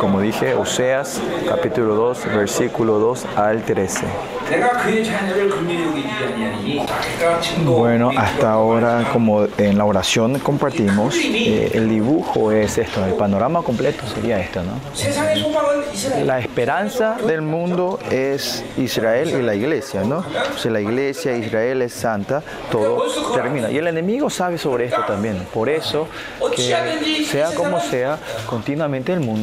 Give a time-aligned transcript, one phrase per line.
[0.00, 4.06] como dije, Oseas capítulo 2, versículo 2 al 13.
[7.64, 13.62] Bueno, hasta ahora como en la oración compartimos, eh, el dibujo es esto, el panorama
[13.62, 14.80] completo sería esto, ¿no?
[16.24, 20.24] La esperanza del mundo es Israel y la iglesia, ¿no?
[20.56, 23.04] Si la iglesia, Israel es santa, todo
[23.34, 23.70] termina.
[23.70, 25.46] Y el enemigo sabe sobre esto también.
[25.52, 26.08] Por eso,
[26.54, 29.37] que sea como sea, continuamente el mundo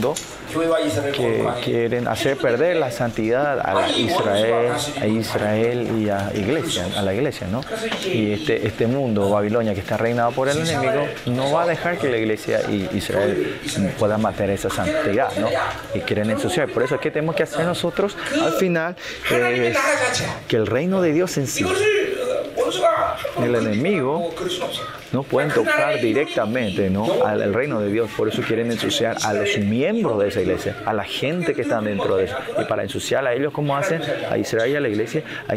[1.15, 7.13] que quieren hacer perder la santidad a Israel, a Israel y a iglesia, a la
[7.13, 7.61] iglesia, ¿no?
[8.05, 11.97] Y este, este mundo, Babilonia, que está reinado por el enemigo, no va a dejar
[11.97, 13.59] que la iglesia y Israel
[13.97, 15.49] puedan matar esa santidad, ¿no?
[15.93, 16.69] Y quieren ensuciar.
[16.69, 18.15] Por eso, ¿qué tenemos que hacer nosotros?
[18.41, 18.95] Al final,
[19.29, 19.77] es
[20.47, 21.65] que el reino de Dios en sí
[23.43, 24.33] el enemigo
[25.11, 27.25] no pueden tocar directamente ¿no?
[27.25, 28.09] al reino de Dios.
[28.15, 31.81] Por eso quieren ensuciar a los miembros de esa iglesia, a la gente que está
[31.81, 32.35] dentro de eso.
[32.61, 34.01] Y para ensuciar a ellos, ¿cómo hacen?
[34.29, 35.55] A Israel y a la iglesia, a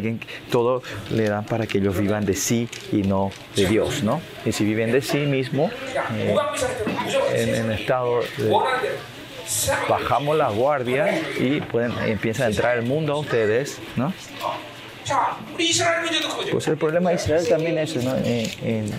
[0.51, 4.03] todo le dan para que ellos vivan de sí y no de Dios.
[4.03, 4.21] ¿no?
[4.45, 5.71] Y si viven de sí mismo,
[6.17, 6.37] eh,
[7.35, 8.53] en, estado de
[9.89, 14.13] bajamos la guardia y pueden, empieza a entrar el mundo a ustedes, ¿no?
[16.53, 18.17] Pues el problema de Israel también es ¿no?
[18.17, 18.93] en,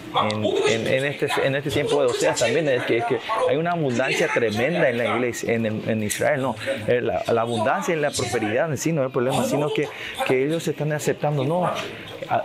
[1.06, 4.98] este, en este tiempo de Oseas también es que, que, hay una abundancia tremenda en
[4.98, 6.56] la iglesia, en, Israel, no,
[6.88, 9.88] eh, la, la, abundancia y la prosperidad en sí no es el problema, sino que,
[10.28, 11.72] que ellos están aceptando, no,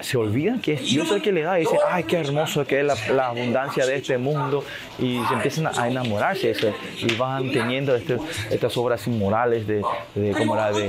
[0.00, 2.80] se olvidan que es Dios el que le da y dicen, ay, qué hermoso que
[2.80, 4.64] es la, abundancia de este mundo
[4.98, 8.18] y se empiezan a enamorarse de eso y van teniendo este,
[8.50, 9.82] estas obras inmorales de,
[10.36, 10.88] como la de,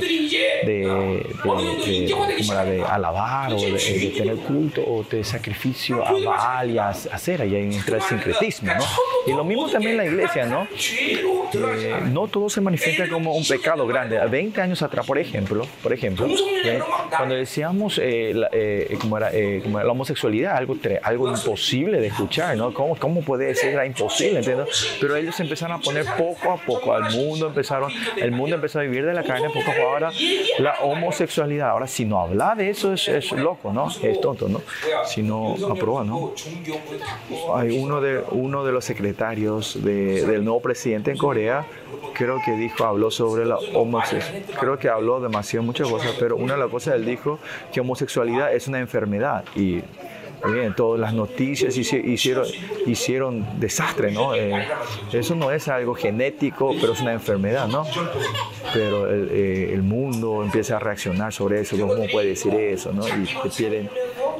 [0.66, 6.77] de, como la de alabar o de, tener culto o de sacrificio a Baal y
[6.77, 8.83] a, a y ahí entra el sincretismo, ¿no?
[9.25, 10.67] Y lo mismo también la iglesia, ¿no?
[10.73, 14.19] Eh, no todo se manifiesta como un pecado grande.
[14.19, 16.27] 20 años atrás, por ejemplo, por ejemplo,
[17.09, 19.31] cuando decíamos eh, eh, como era,
[19.63, 22.73] como la homosexualidad, algo, algo imposible de escuchar, ¿no?
[22.73, 23.73] ¿Cómo, cómo puede ser?
[23.73, 24.97] Era imposible, ¿entiendes?
[25.00, 28.84] Pero ellos empezaron a poner poco a poco al mundo, empezaron, el mundo empezó a
[28.84, 29.88] vivir de la carne poco a poco.
[29.88, 30.12] Ahora,
[30.59, 33.90] la homosexualidad, ahora si no habla de eso es, es loco, ¿no?
[34.01, 34.62] Es tonto, ¿no?
[35.06, 36.34] Si no aprueba, ¿no?
[37.56, 41.66] Hay uno de, uno de los secretarios de, del nuevo presidente en Corea
[42.13, 44.59] creo que dijo, habló sobre la homosexualidad.
[44.59, 47.39] Creo que habló demasiado muchas cosas, pero una de las cosas él dijo
[47.72, 49.81] que homosexualidad es una enfermedad y
[50.51, 52.46] Bien, todas las noticias hicieron,
[52.85, 54.35] hicieron desastre, ¿no?
[54.35, 54.68] Eh,
[55.12, 57.85] eso no es algo genético, pero es una enfermedad, ¿no?
[58.73, 63.07] Pero el, eh, el, mundo empieza a reaccionar sobre eso, ¿cómo puede decir eso, ¿no?
[63.07, 63.90] Y te quieren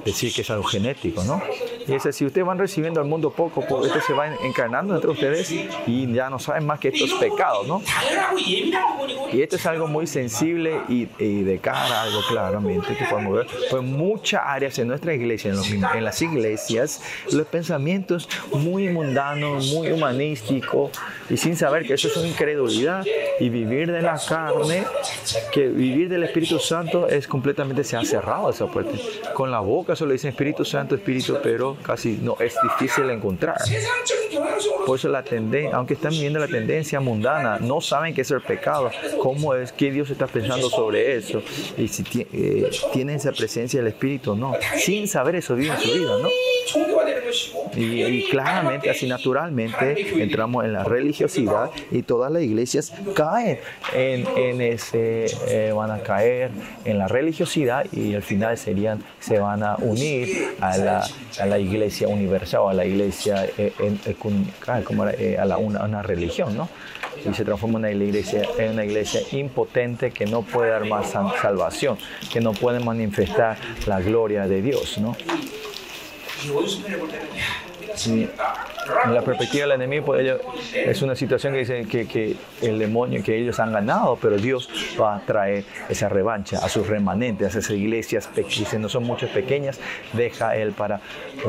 [0.04, 1.42] decir que es algo genético, ¿no?
[1.88, 5.10] Y es así, ustedes van recibiendo al mundo poco, poco, esto se va encarnando entre
[5.10, 5.52] ustedes
[5.88, 7.82] y ya no saben más que esto es pecado, ¿no?
[9.32, 13.48] Y esto es algo muy sensible y, de cara a algo claramente que podemos ver.
[13.70, 17.02] Pues muchas áreas en nuestra iglesia, en, las iglesias,
[17.32, 20.92] los pensamientos muy mundanos, muy humanísticos
[21.30, 23.06] y sin saber que eso es una incredulidad
[23.40, 24.86] y vivir de la carne,
[25.52, 28.98] que vivir del Espíritu Santo es completamente, se ha cerrado esa puerta.
[29.34, 33.58] Con la boca solo dicen Espíritu Santo, Espíritu, pero casi no es difícil encontrar.
[34.86, 38.42] Por eso la tendencia, aunque están viviendo la tendencia mundana, no saben qué es el
[38.42, 41.42] pecado, cómo es, qué Dios está pensando sobre eso,
[41.78, 44.54] y si eh, tienen esa presencia del Espíritu no.
[44.78, 46.30] Sin saber eso su vida, ¿no?
[47.76, 53.60] Y, claramente, así naturalmente, entramos en la religiosidad y todas las iglesias caen
[53.94, 56.52] en, ese, eh, van a caer
[56.86, 61.08] en la religiosidad y al final serían, se van a unir a la,
[61.40, 63.74] a la iglesia universal a la iglesia, eh,
[64.84, 66.70] como eh, a, una, religión, ¿no?
[67.24, 71.12] Y se transforma en una iglesia, en una iglesia impotente que no puede dar más
[71.12, 71.98] salvación,
[72.32, 75.16] que no puede manifestar la gloria de Dios, ¿no?
[78.06, 80.40] En la perspectiva del enemigo pues,
[80.74, 84.70] es una situación que dice que, que, el demonio, que ellos han ganado, pero Dios
[85.00, 89.30] va a traer esa revancha a sus remanentes, a esas iglesias que no son muchas
[89.30, 89.80] pequeñas,
[90.14, 91.00] deja Él para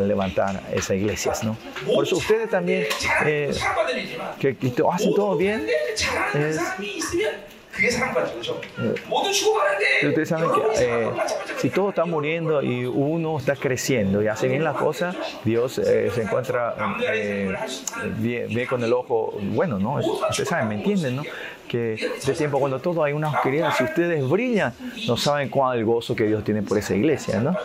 [0.07, 1.45] levantar esas iglesias.
[1.45, 1.57] ¿no?
[1.87, 2.87] Por eso ustedes también,
[3.25, 3.53] eh,
[4.39, 5.67] que, que, hacen todo bien,
[6.35, 6.61] es,
[10.09, 11.11] Ustedes saben que eh,
[11.59, 16.11] si todo está muriendo y uno está creciendo y hace bien las cosas, Dios eh,
[16.15, 16.75] se encuentra
[17.13, 17.55] eh,
[18.19, 19.95] ve, con el ojo bueno, ¿no?
[19.95, 21.23] Ustedes saben, ¿me entienden, no?
[21.69, 24.73] Que de tiempo cuando todo hay una oscuridad, si ustedes brillan,
[25.07, 27.57] no saben cuál el gozo que Dios tiene por esa iglesia, ¿no?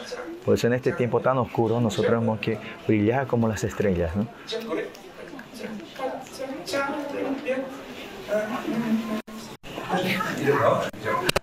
[0.43, 2.57] Por eso en este tiempo tan oscuro nosotros tenemos que
[2.87, 4.27] brillar como las estrellas, ¿no?
[10.37, 11.40] 你就不要睡觉。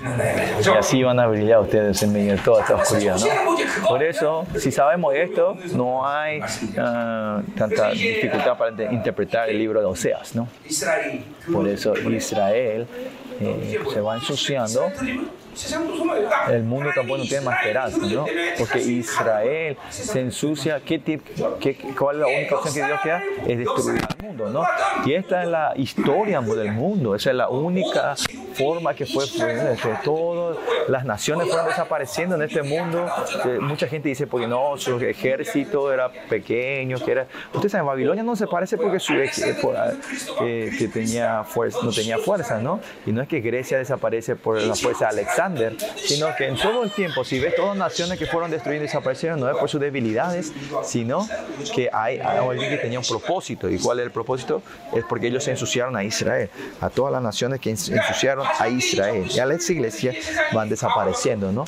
[0.00, 3.88] Y así van a brillar ustedes en medio de toda esta oscuridad, ¿no?
[3.88, 6.40] Por eso, si sabemos esto, no hay
[6.78, 10.48] ah, tanta dificultad para interpretar el libro de Oseas, ¿no?
[11.52, 12.86] Por eso Israel
[13.40, 14.92] eh, se va ensuciando
[16.50, 18.26] el mundo tampoco no tiene más esperanza, ¿no?
[18.58, 20.80] Porque Israel se ensucia.
[20.84, 23.22] ¿Qué, qué, ¿Cuál es la única opción que Dios queda?
[23.46, 24.64] Es destruir al mundo, ¿no?
[25.04, 27.14] Y esta es la historia del mundo.
[27.14, 28.14] Esa es la única
[28.54, 29.26] forma que fue,
[29.88, 30.56] que todas
[30.88, 33.06] las naciones fueron desapareciendo en este mundo.
[33.44, 37.26] Eh, mucha gente dice, porque no, su ejército era pequeño, que era...
[37.52, 39.72] Ustedes saben, Babilonia no se parece porque su ejército
[40.42, 42.80] eh, que tenía fuerza, no tenía fuerza, ¿no?
[43.06, 46.84] Y no es que Grecia desaparece por la fuerza de Alexander, sino que en todo
[46.84, 49.68] el tiempo, si ves todas las naciones que fueron destruidas y desaparecieron, no es por
[49.68, 50.52] sus debilidades,
[50.82, 51.26] sino
[51.74, 53.68] que hay, hay alguien que tenía un propósito.
[53.68, 54.62] ¿Y cuál es el propósito?
[54.94, 56.50] Es porque ellos se ensuciaron a Israel,
[56.80, 59.26] a todas las naciones que ensuciaron a Israel.
[59.30, 60.16] Y a las iglesias
[60.52, 61.64] van desapareciendo, ¿no?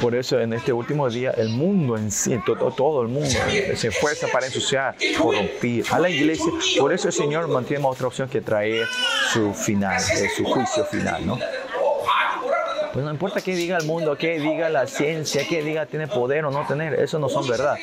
[0.00, 3.28] Por eso en este último día el mundo en sí, todo, todo el mundo
[3.74, 6.52] se esfuerza para ensuciar, corrompir a la iglesia.
[6.78, 8.86] Por eso el Señor mantiene otra opción que traer
[9.32, 11.38] su final, eh, su juicio final, ¿no?
[12.92, 16.44] Pues no importa qué diga el mundo, qué diga la ciencia, qué diga tiene poder
[16.44, 17.76] o no tener, eso no son verdad.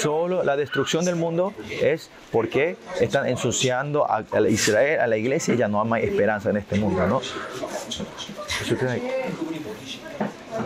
[0.00, 5.56] Solo la destrucción del mundo es porque están ensuciando a Israel, a la iglesia y
[5.56, 7.20] ya no hay esperanza en este mundo, ¿no?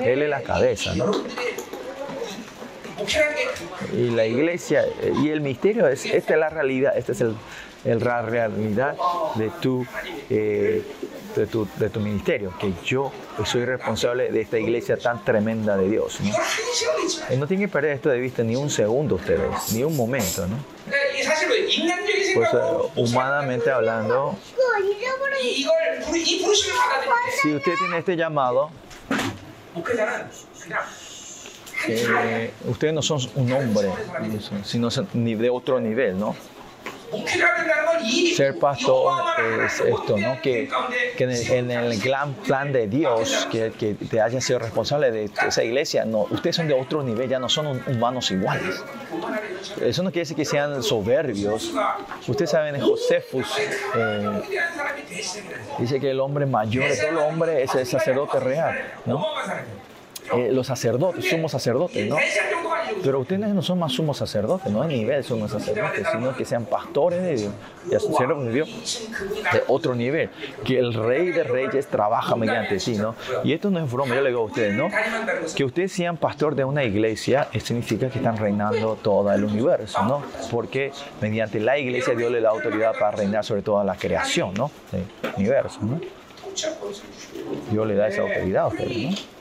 [0.02, 1.10] Él es la cabeza, ¿no?
[3.94, 4.84] Y la iglesia
[5.22, 7.34] y el misterio es, esta es la realidad, esta es el,
[7.86, 8.96] la realidad
[9.36, 9.86] de tu,
[10.28, 10.82] eh,
[11.36, 13.12] de tu, de tu ministerio, que yo
[13.44, 16.20] soy responsable de esta iglesia tan tremenda de Dios.
[16.20, 16.30] ¿no?
[17.32, 20.46] Y no tienen que perder esto de vista ni un segundo ustedes, ni un momento.
[20.46, 20.56] ¿no?
[22.34, 22.48] Pues
[22.96, 24.36] humanamente hablando,
[27.42, 28.70] si usted tiene este llamado,
[31.88, 33.90] eh, ustedes no son un hombre,
[34.64, 36.34] sino de otro nivel, ¿no?
[38.36, 39.14] Ser pastor
[39.64, 40.40] es esto, ¿no?
[40.40, 40.68] Que,
[41.16, 45.64] que en, el, gran plan de Dios, que, que, te hayan sido responsable de esa
[45.64, 48.82] iglesia, no, ustedes son de otro nivel, ya no son humanos iguales.
[49.80, 51.72] Eso no quiere decir que sean soberbios.
[52.26, 53.46] Ustedes saben, en Josefus
[53.94, 54.42] eh,
[55.78, 58.74] dice que el hombre mayor de todo el hombre es el sacerdote real,
[59.04, 59.26] ¿no?
[60.34, 62.16] Eh, los sacerdotes, somos sacerdotes, ¿no?
[63.02, 66.64] Pero ustedes no son más sumos sacerdotes, no hay nivel sumos sacerdotes, sino que sean
[66.64, 67.52] pastores de Dios
[67.86, 69.08] y de Dios
[69.52, 70.30] de otro nivel.
[70.64, 73.14] Que el rey de reyes trabaja mediante ti, ¿no?
[73.44, 74.88] Y esto no es broma, yo le digo a ustedes, ¿no?
[75.54, 80.22] Que ustedes sean pastor de una iglesia significa que están reinando todo el universo, ¿no?
[80.50, 84.70] Porque mediante la iglesia Dios le da autoridad para reinar sobre toda la creación, ¿no?
[84.92, 85.04] Del
[85.36, 86.00] universo, ¿no?
[87.70, 89.35] Dios le da esa autoridad a ustedes, ¿no?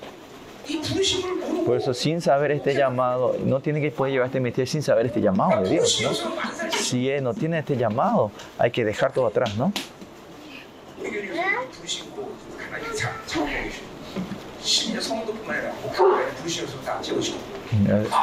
[1.65, 5.07] Por eso, sin saber este llamado, no tiene que poder llevar este ministerio sin saber
[5.07, 6.69] este llamado de Dios, ¿no?
[6.71, 9.71] Si él no tiene este llamado, hay que dejar todo atrás, ¿no?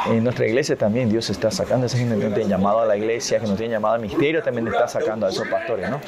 [0.07, 2.85] En nuestra iglesia también Dios está sacando a esa gente que no tiene llamado a
[2.85, 5.99] la iglesia, que no tiene llamado al misterio, también está sacando a esos pastores, ¿no?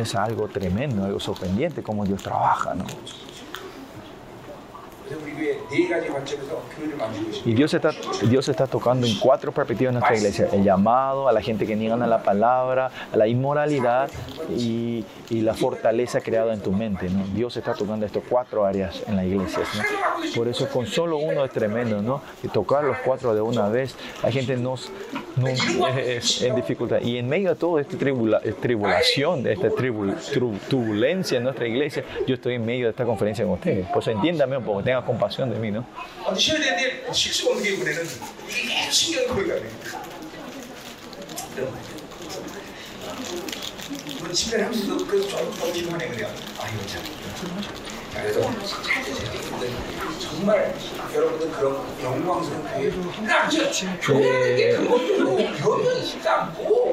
[0.00, 2.84] Es algo tremendo, algo sorprendente cómo Dios trabaja, ¿no?
[7.44, 7.90] Y Dios está,
[8.28, 10.48] Dios está tocando en cuatro perspectivas en nuestra iglesia.
[10.52, 14.10] El llamado a la gente que niegan a la palabra, a la inmoralidad
[14.56, 17.08] y, y la fortaleza creada en tu mente.
[17.08, 17.24] ¿no?
[17.34, 19.62] Dios está tocando estas cuatro áreas en la iglesia.
[20.34, 22.22] Por eso con solo uno es tremendo, ¿no?
[22.42, 24.90] Y tocar los cuatro de una vez, la gente nos,
[25.98, 27.00] es, en dificultad.
[27.02, 29.68] Y en medio de toda esta tribula, tribulación, esta
[30.68, 33.86] turbulencia en nuestra iglesia, yo estoy en medio de esta conferencia con ustedes.
[33.92, 35.86] Pues entiéndame un poco, tenga compasión de mí, ¿no?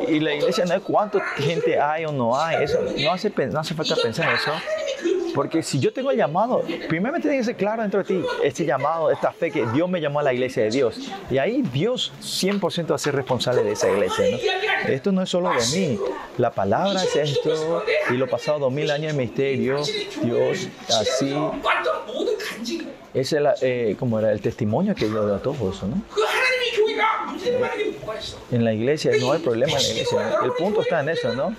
[0.07, 3.59] Y la iglesia no es cuánta gente hay o no hay, eso no hace, no
[3.59, 4.51] hace falta pensar en eso.
[5.33, 8.25] Porque si yo tengo el llamado, primero me tiene que ser claro dentro de ti
[8.43, 11.09] este llamado, esta fe que Dios me llamó a la iglesia de Dios.
[11.29, 14.25] Y ahí Dios 100% va a ser responsable de esa iglesia.
[14.87, 15.99] Esto no es solo de mí.
[16.37, 17.83] La palabra es esto.
[18.09, 19.81] Y lo pasado dos mil años de misterio,
[20.21, 20.67] Dios
[21.13, 21.33] así.
[23.13, 26.01] Ese es eh, como era el testimonio que dio a todo eso, ¿no?
[28.51, 30.39] en la iglesia, no hay problema en la iglesia.
[30.43, 31.55] El punto está en eso, ¿no?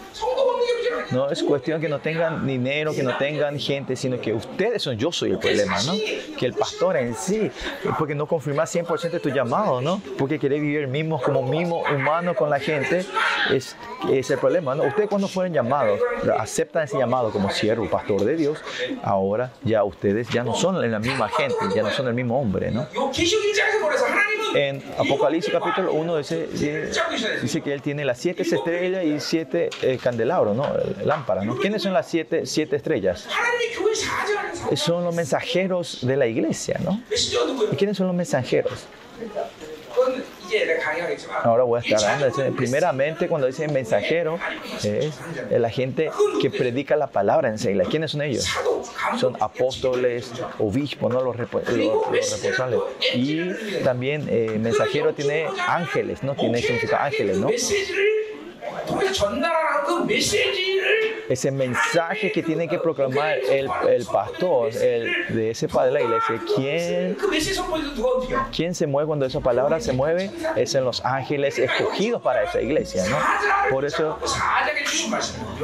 [1.10, 4.96] No es cuestión que no tengan dinero, que no tengan gente, sino que ustedes son,
[4.96, 5.92] yo soy el problema, ¿no?
[6.38, 7.50] Que el pastor en sí,
[7.98, 10.00] porque no confirma 100% tu llamado, ¿no?
[10.16, 13.04] Porque quiere vivir mismo como mismo humano con la gente,
[13.50, 13.76] es,
[14.10, 14.84] es el problema, ¿no?
[14.84, 16.00] Ustedes cuando fueron llamados,
[16.38, 18.58] aceptan ese llamado como siervo, pastor de Dios,
[19.02, 22.70] ahora ya ustedes ya no son la misma gente, ya no son el mismo hombre,
[22.70, 22.86] ¿no?
[24.54, 26.48] En Apocalipsis capítulo 1 dice,
[27.64, 30.66] que él tiene las siete estrellas y siete eh, candelabros, ¿no?
[31.04, 31.56] Lámparas, ¿no?
[31.56, 33.28] ¿Quiénes son las siete, siete estrellas?
[34.74, 37.00] Son los mensajeros de la iglesia, ¿no?
[37.70, 38.86] ¿Y quiénes son los mensajeros?
[41.42, 42.56] Ahora voy a estar hablando.
[42.56, 44.38] Primeramente, cuando dicen mensajero,
[44.82, 45.14] es
[45.50, 47.84] la gente que predica la palabra en Seila.
[47.84, 48.46] ¿Quiénes son ellos?
[49.18, 51.22] Son apóstoles, obispos, ¿no?
[51.22, 52.80] los, responsables.
[53.14, 56.34] Y también eh, mensajero tiene ángeles, ¿no?
[56.34, 57.48] Tiene significado ángeles, ¿no?
[61.28, 66.02] Ese mensaje que tiene que proclamar el, el pastor el, de ese padre de la
[66.02, 67.16] iglesia, ¿quién,
[68.54, 70.30] ¿quién se mueve cuando esa palabra se mueve?
[70.56, 73.16] Es en los ángeles escogidos para esa iglesia, ¿no?
[73.70, 74.18] Por eso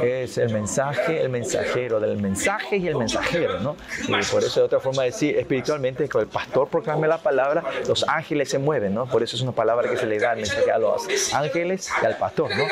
[0.01, 3.75] es el mensaje, el mensajero, del mensaje y el mensajero, ¿no?
[4.07, 7.63] Y por eso es otra forma de decir espiritualmente, que el pastor proclame la palabra,
[7.87, 9.05] los ángeles se mueven, ¿no?
[9.05, 12.05] Por eso es una palabra que se le da al mensaje a los ángeles y
[12.05, 12.63] al pastor, ¿no?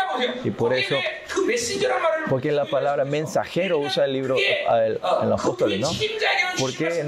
[0.44, 0.96] Y por eso,
[2.30, 5.90] porque la palabra mensajero usa el libro en los apóstoles, ¿no?
[6.60, 7.06] Porque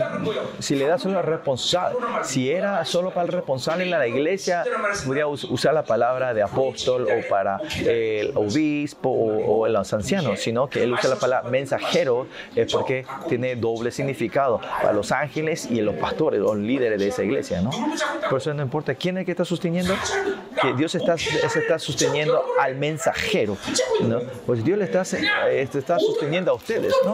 [0.60, 4.64] si le das solo responsable, si era solo para el responsable en la iglesia,
[5.06, 10.84] podría usar la palabra de apóstol o para el obispo o, los ancianos, sino que
[10.84, 15.96] él usa la palabra mensajero es porque tiene doble significado para los ángeles y los
[15.96, 17.72] pastores, los líderes de esa iglesia, ¿no?
[18.30, 19.94] Por eso no importa quién es que está sosteniendo,
[20.62, 23.58] que Dios está, se está sosteniendo al mensajero,
[24.02, 24.22] ¿no?
[24.46, 25.04] Pues Dios le está,
[25.52, 27.14] está sosteniendo a ustedes, ¿no?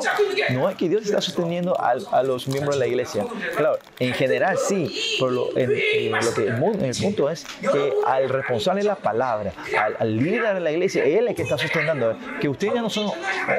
[0.51, 3.25] No es que Dios está sosteniendo a, a los miembros de la iglesia.
[3.55, 5.69] Claro, en general sí, pero lo, en,
[6.11, 9.53] lo que el, punto es que al responsable de la palabra,
[9.99, 12.89] al, líder de la iglesia, él es el que está sosteniendo, que ustedes ya no
[12.89, 13.11] son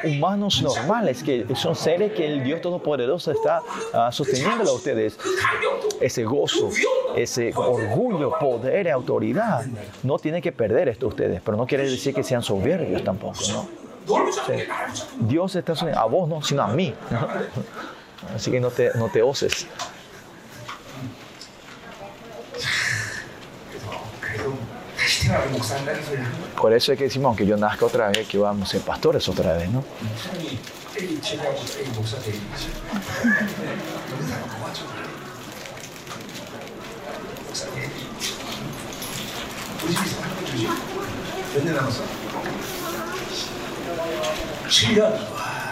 [0.05, 5.19] humanos normales, que son seres que el Dios Todopoderoso está uh, sosteniendo a ustedes.
[6.01, 6.71] Ese gozo,
[7.17, 9.65] ese orgullo, poder y autoridad,
[10.03, 13.69] no tienen que perder esto ustedes, pero no quiere decir que sean soberbios tampoco, ¿no?
[15.21, 16.95] Dios está a vos, no, sino a mí.
[18.35, 19.67] Así que no te, no te oses.
[26.61, 29.29] Por eso es que decimos, aunque yo nazca otra vez, que vamos a ser pastores
[29.29, 29.85] otra vez, ¿no?
[39.81, 40.69] 조직 있어 학교 조직
[41.55, 42.03] 몇 년 남았어?
[44.69, 45.01] 7년.
[45.33, 45.67] 와.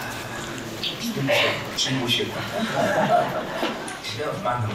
[1.76, 2.40] 진보시겠다
[4.02, 4.74] 7년 만남았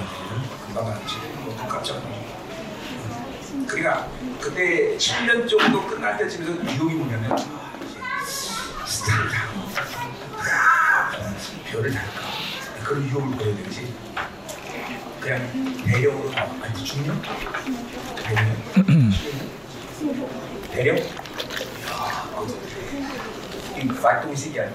[0.68, 1.16] 금방 갔지.
[1.44, 2.02] 뭐또 깜짝
[3.68, 4.08] 그러니까
[4.40, 7.38] 그때 7년 정도 끝날 때쯤에서 미혹이 뭐냐면
[8.86, 9.70] 스타를 달고
[11.66, 12.20] 별을 달까?
[12.84, 13.94] 그런 유혹을 보여야 되지.
[15.20, 17.22] 그냥 대령으로 가 아니 중령?
[18.24, 18.56] 대령?
[20.72, 20.98] 대령?
[20.98, 21.04] 야,
[23.78, 24.74] 이 활동이 신기하네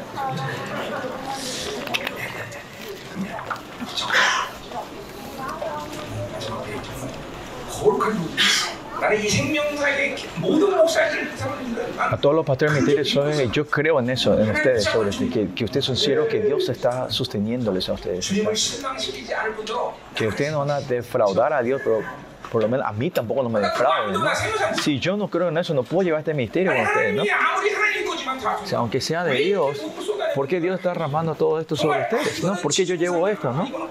[7.70, 8.83] 거룩한 요구
[11.98, 15.84] A todos los pastores ministerios, yo creo en eso, en ustedes, sobre que, que ustedes
[15.84, 18.32] son siervos, que Dios está sosteniéndoles a ustedes.
[20.14, 22.02] Que ustedes no van a defraudar a Dios, pero
[22.50, 24.20] por lo menos a mí tampoco no me defrauden.
[24.80, 27.14] Si yo no creo en eso, no puedo llevar este misterio con ustedes.
[27.14, 27.24] ¿no?
[28.76, 29.80] aunque sea de Dios,
[30.34, 32.42] ¿por qué Dios está derramando todo esto sobre ustedes?
[32.42, 32.56] ¿no?
[32.56, 33.52] ¿Por qué yo llevo esto?
[33.52, 33.90] ¿no?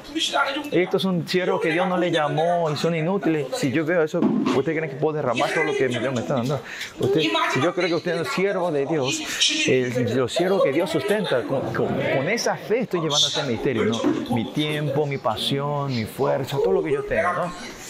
[0.71, 3.47] Estos son siervos que Dios no le llamó y son inútiles.
[3.55, 6.35] Si yo veo eso, ¿ustedes creen que puedo derramar todo lo que Dios me está
[6.35, 6.59] dando?
[6.99, 7.21] Usted,
[7.53, 9.21] si yo creo que usted es siervo de Dios,
[9.67, 13.85] eh, los siervos que Dios sustenta, con, esa fe estoy llevando este misterio.
[13.85, 13.99] ¿no?
[14.33, 17.33] Mi tiempo, mi pasión, mi fuerza, todo lo que yo tengo.
[17.33, 17.82] ¿no?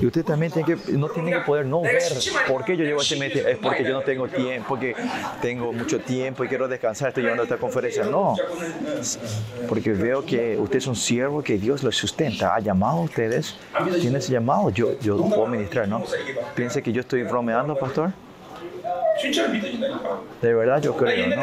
[0.00, 2.02] Y usted también tiene que, no tiene que poder no ver
[2.48, 4.94] por qué yo llevo este mes, es porque yo no tengo tiempo, porque
[5.42, 8.04] tengo mucho tiempo y quiero descansar, estoy llevando esta conferencia.
[8.04, 8.36] No,
[9.68, 13.56] porque veo que usted es un siervo que Dios lo sustenta, ha llamado a ustedes,
[14.00, 16.02] tiene ese llamado, yo, yo puedo ministrar, ¿no?
[16.54, 18.12] Piense que yo estoy bromeando, pastor.
[20.40, 21.42] De verdad yo creo, ¿no?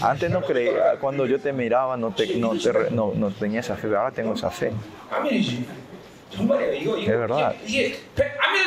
[0.00, 2.52] Antes no creía, cuando yo te miraba no, te, no,
[2.90, 4.72] no, no tenía esa fe, ahora tengo esa fe.
[6.31, 7.55] Es verdad.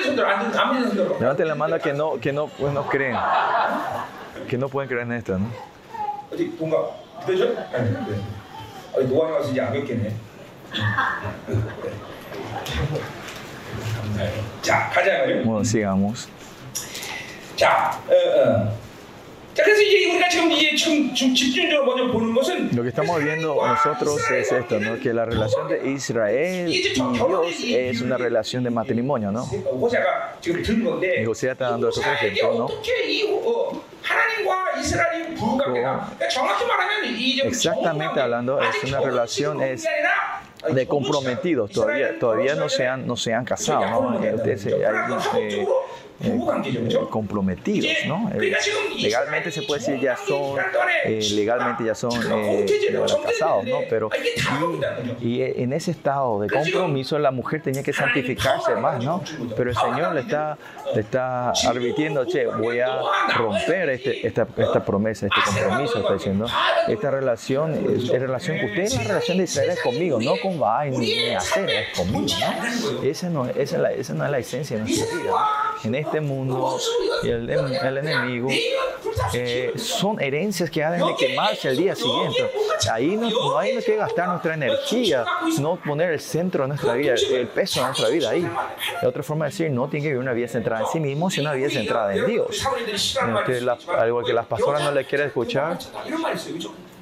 [0.02, 1.18] 손들어 안 믿는 안 믿는 손들어.
[1.20, 3.16] Levanten la mano que no, que no, pues no creen.
[4.48, 5.46] Que no pueden creer en esto, ¿no?
[6.32, 6.90] 어디 뭔가
[7.26, 7.54] 되죠?
[7.54, 7.82] 네.
[7.82, 8.20] 네.
[8.92, 10.14] 어디 노안에 와서 이제 안 뵙겠네.
[14.16, 14.42] 네.
[14.62, 15.42] 자 가자 말이요.
[15.44, 16.28] Bueno, sigamos.
[17.56, 18.72] 자, 어, 어.
[19.54, 23.18] 자 그래서 이제 우리가 지금 이제 지금, 지금 집중적으로 먼저 보는 것은 Lo que estamos
[23.22, 24.98] viendo nosotros es esto, ¿no?
[25.00, 29.42] Que la relación de Israel y Dios es una relación de matrimonio, ¿no?
[29.42, 32.64] 호세가 지금 든 건데 Y José está dando otro 호세에게 ejemplo, ¿no?
[32.66, 39.00] 어떻게 이 어, 하나님과 이스라엘이 부부관계가 그러니까 정확히 말하면 이 좀 Exactamente hablando, es una
[39.00, 39.84] relación es
[40.74, 44.22] de comprometidos, todavía, todavía no se han, no se han casado, ¿no?
[44.22, 45.66] Eh, ustedes, eh, hay, eh,
[46.21, 48.29] eh, comprometidos, ¿no?
[48.33, 48.55] Eh,
[48.97, 50.59] legalmente se puede decir ya son,
[51.03, 52.65] eh, legalmente ya son eh,
[53.25, 53.79] casados, ¿no?
[53.89, 54.09] Pero
[55.21, 59.23] y, y en ese estado de compromiso la mujer tenía que santificarse más, ¿no?
[59.55, 60.57] Pero el Señor le está,
[60.93, 62.99] le está advirtiendo, che, voy a
[63.35, 66.47] romper este, esta, esta promesa, este compromiso, está diciendo.
[66.87, 70.91] Esta relación es, es relación, usted la relación de Israel es conmigo, no con Baal
[70.91, 73.03] ni, ni hacer, es conmigo, ¿no?
[73.03, 75.29] Esa no, esa, es la, esa no es la esencia de nuestra vida.
[75.29, 75.74] ¿no?
[75.85, 76.77] En este mundo,
[77.23, 78.49] y el, el enemigo
[79.33, 82.51] eh, son herencias que han de quemarse al día siguiente.
[82.91, 85.25] Ahí no, no hay que gastar nuestra energía,
[85.59, 88.49] no poner el centro de nuestra vida, el peso de nuestra vida ahí.
[89.01, 91.29] De otra forma de decir, no tiene que vivir una vida centrada en sí mismo,
[91.29, 92.65] sino una vida centrada en Dios.
[92.91, 95.77] Este, la, algo que las pastoras no le quieren escuchar.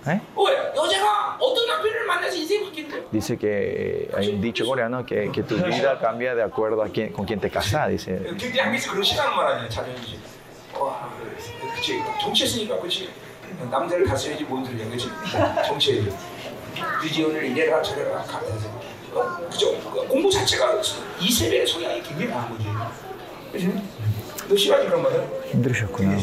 [0.08, 0.22] ¿Eh?
[3.12, 7.14] Dice que hay un dicho coreano que, que tu vida cambia de acuerdo a quién,
[7.14, 7.90] con quién te casas.
[7.90, 8.22] Dice.
[25.52, 26.18] 힘들으셨구나.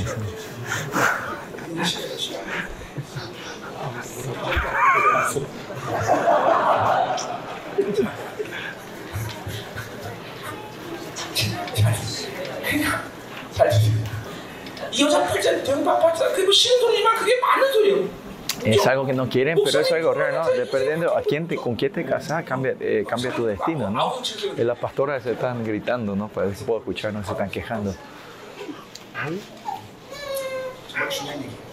[18.64, 20.50] Es algo que no quieren, pero es algo real, ¿no?
[20.50, 24.14] Dependiendo a quién te, con quién te casas, cambia, eh, cambia tu destino, ¿no?
[24.56, 26.28] Y las pastoras se están gritando, ¿no?
[26.28, 27.94] Para ver si puedo escuchar, no se están quejando.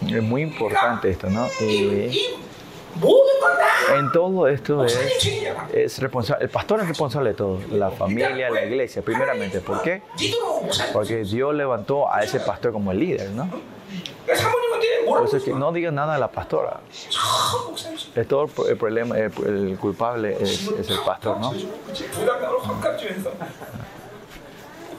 [0.06, 1.48] Es muy importante esto, ¿no?
[1.60, 2.10] Eh,
[3.96, 4.98] en todo esto es,
[5.72, 9.60] es responsable, el pastor es responsable de todo, la familia, la iglesia, primeramente.
[9.60, 10.02] ¿Por qué?
[10.92, 13.48] Porque Dios levantó a ese pastor como el líder, ¿no?
[15.06, 16.80] Por no diga nada a la pastora.
[18.14, 21.52] Es todo el problema, el, culpable es, el pastor, ¿no?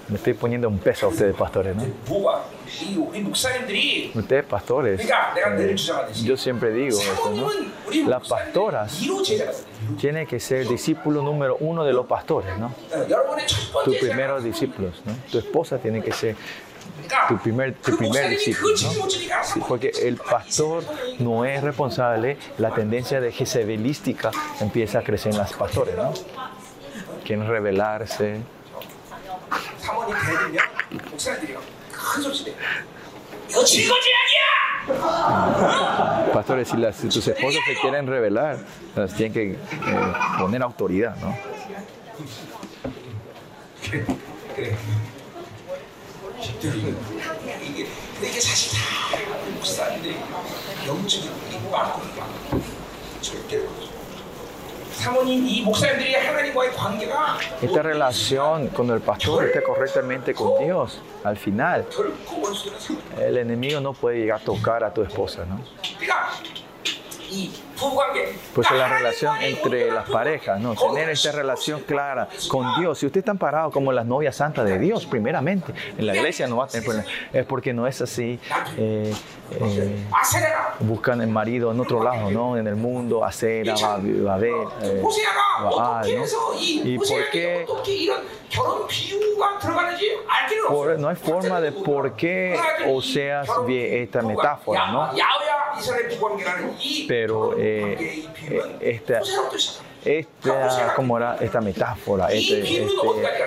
[0.07, 1.83] me estoy poniendo un peso a ustedes, pastores, ¿no?
[4.15, 5.01] Ustedes pastores,
[6.23, 7.51] yo siempre digo esto.
[8.07, 9.01] Las pastoras
[9.99, 12.73] tienen que ser discípulo número uno de los pastores, ¿no?
[13.83, 15.13] Tus primeros discípulos, ¿no?
[15.31, 16.35] Tu esposa tiene que ser
[17.27, 18.75] tu primer, tu primer discípulo.
[18.81, 19.65] ¿no?
[19.67, 20.83] Porque el pastor
[21.19, 26.13] no es responsable, la tendencia de jezebelística empieza a crecer en las pastores, ¿no?
[27.23, 28.41] Quieren rebelarse.
[31.98, 32.56] 사모님 대리면 목사님들이 큰 소리 내.
[33.50, 34.44] 이거 질거지 아니야!
[36.32, 38.58] Pastores, si, las, si tus esposas se quieren rebelar,
[38.96, 41.34] las tienen que eh, poner autoridad, ¿no?
[44.54, 44.76] 그래.
[46.60, 46.68] 이게
[47.62, 49.16] 이게 근데 이게 사실 다
[49.54, 50.16] 목사님들이
[50.86, 52.60] 영적인 이 많고 많고
[53.20, 53.68] 절대로
[57.61, 61.85] Esta relación con el pastor esté correctamente con Dios, al final,
[63.19, 65.59] el enemigo no puede llegar a tocar a tu esposa, ¿no?
[68.53, 70.75] Pues la relación entre las parejas, ¿no?
[70.75, 72.99] Tener esa relación clara con Dios.
[72.99, 76.57] Si usted está parado como las novias santas de Dios, primeramente, en la iglesia no
[76.57, 77.11] va a tener problemas.
[77.31, 78.39] Es porque no es así.
[78.77, 79.13] Eh,
[79.51, 80.05] eh,
[80.81, 82.57] buscan el marido en otro lado, ¿no?
[82.57, 84.71] En el mundo, acera, va, a ver, ¿no?
[84.81, 85.01] Eh,
[86.59, 87.65] ¿Y por qué?
[90.67, 95.09] Por, no hay forma de por qué o seas esta metáfora, ¿no?
[97.07, 98.25] Pero eh,
[98.79, 99.21] esta,
[100.05, 102.85] esta, era, esta metáfora, este, este,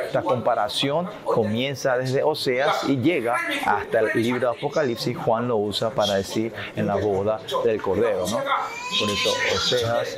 [0.06, 5.16] esta comparación comienza desde Oseas y llega hasta el libro de Apocalipsis.
[5.16, 8.26] Juan lo usa para decir en la boda del Cordero.
[8.26, 8.38] ¿no?
[8.38, 10.16] Por eso Oseas,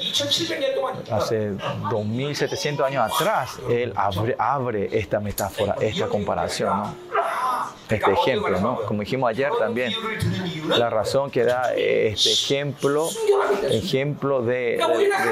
[1.10, 1.52] hace
[1.90, 6.76] 2700 años atrás, él abre, abre esta metáfora, esta comparación.
[6.76, 7.14] ¿no?
[7.88, 8.80] Este ejemplo, ¿no?
[8.86, 9.92] Como dijimos ayer también,
[10.68, 13.08] la razón que da este ejemplo,
[13.70, 14.78] ejemplo de,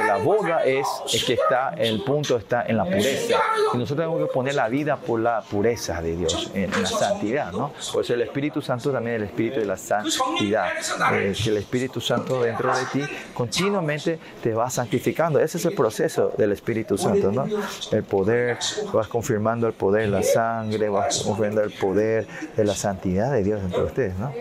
[0.07, 0.87] la boda es,
[1.27, 3.39] que está, el punto está en la pureza.
[3.73, 7.53] Y nosotros tenemos que poner la vida por la pureza de Dios, en, la santidad,
[7.53, 7.73] ¿no?
[7.93, 10.69] Por eso el Espíritu Santo también es el Espíritu de la santidad.
[11.13, 13.03] Eh, que el Espíritu Santo dentro de ti
[13.35, 15.39] continuamente te va santificando.
[15.41, 17.47] Ese es el proceso del Espíritu Santo, ¿no?
[17.91, 18.59] El poder,
[18.93, 22.22] vas confirmando el poder, la sangre, vas confirmando el poder
[22.57, 24.33] de la santidad de Dios entre ustedes, ¿no?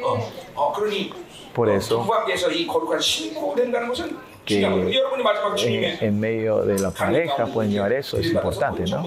[1.53, 2.05] Por eso,
[4.45, 4.61] que
[5.67, 9.03] en, en medio de la pareja pueden llevar eso, es importante, ¿no?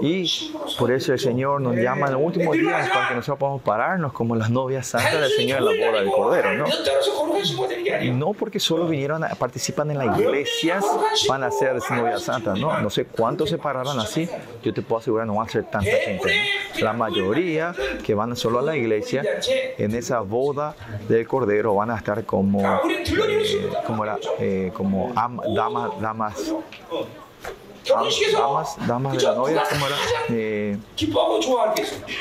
[0.00, 3.62] Y por eso el Señor nos llama en los últimos días para que nosotros podamos
[3.62, 6.66] pararnos como las novias santas del Señor en la boda del Cordero, ¿no?
[8.14, 10.84] No porque solo vinieron a participar en las iglesias
[11.28, 12.80] van a ser novias santas, ¿no?
[12.80, 14.28] No sé cuántos se pararán así.
[14.62, 16.42] Yo te puedo asegurar, no van a ser tanta gente.
[16.80, 19.22] La mayoría que van solo a la iglesia,
[19.78, 20.74] en esa boda
[21.08, 26.54] del Cordero van a estar como, eh, como, era, eh, como damas, damas
[28.32, 29.96] damas, damas de la novia, ¿cómo era?
[30.30, 30.78] Eh,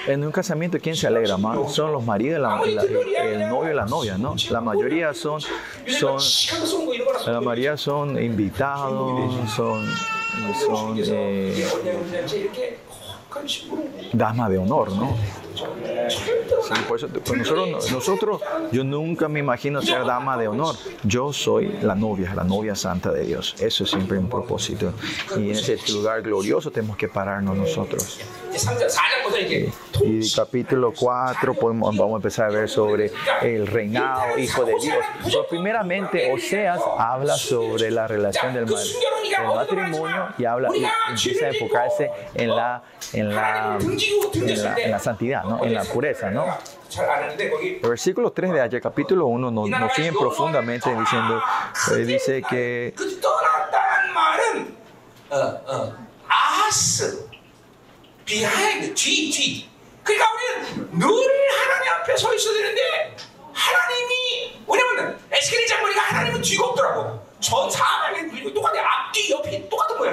[0.07, 1.71] en un casamiento, ¿quién se alegra más?
[1.73, 4.35] Son los maridos, la, el novio y la novia, ¿no?
[4.49, 5.41] La mayoría son,
[5.87, 6.17] son,
[7.27, 9.87] la mayoría son invitados, son,
[10.67, 11.67] son eh,
[14.13, 15.15] damas de honor, ¿no?
[16.87, 20.75] Por eso, nosotros, nosotros, yo nunca me imagino ser dama de honor.
[21.03, 23.55] Yo soy la novia, la novia santa de Dios.
[23.59, 24.93] Eso es siempre un propósito.
[25.37, 28.19] Y en ese lugar glorioso tenemos que pararnos nosotros.
[30.01, 33.11] Y capítulo 4 podemos, vamos a empezar a ver sobre
[33.41, 34.97] el reinado, hijo de Dios.
[35.23, 38.65] Pero primeramente, Oseas habla sobre la relación del,
[39.55, 42.83] matrimonio y habla y empieza a enfocarse en la,
[43.13, 43.77] en la,
[44.33, 45.63] en la, santidad, ¿no?
[45.63, 46.29] en la pureza.
[46.29, 46.45] ¿no?
[47.61, 51.41] El versículo 3 de allá, capítulo 1, nos, nos siguen profundamente diciendo,
[51.93, 52.93] eh, dice que...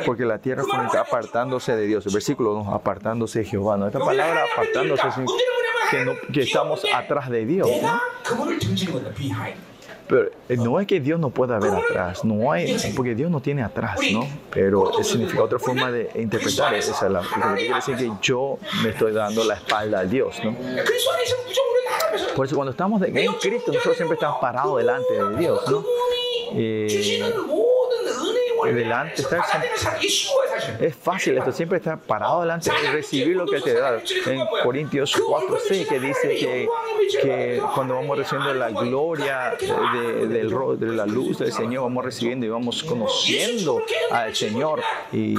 [0.05, 2.07] Porque la tierra fue apartándose de Dios.
[2.07, 3.77] El versículo 2, apartándose de Jehová.
[3.77, 3.87] ¿no?
[3.87, 5.15] Esta palabra apartándose es
[5.91, 7.69] que, que estamos atrás de Dios.
[7.83, 8.01] ¿no?
[10.09, 13.41] Pero eh, no es que Dios no pueda ver atrás, no hay, porque Dios no
[13.41, 14.27] tiene atrás, ¿no?
[14.51, 16.95] Pero significa otra forma de interpretar esa
[17.57, 20.57] es decir que yo me estoy dando la espalda a Dios, ¿no?
[22.35, 25.85] Por eso cuando estamos en Cristo, nosotros siempre estamos parados delante de Dios, ¿no?
[26.55, 27.23] Eh,
[28.65, 29.43] delante, estar
[30.81, 34.01] es fácil esto, siempre estar parado delante y recibir lo que te da.
[34.27, 36.69] En Corintios 4, 6, que dice que,
[37.23, 42.49] que cuando vamos recibiendo la gloria de, de, la luz del Señor, vamos recibiendo y
[42.49, 44.81] vamos conociendo al Señor.
[45.13, 45.35] Y,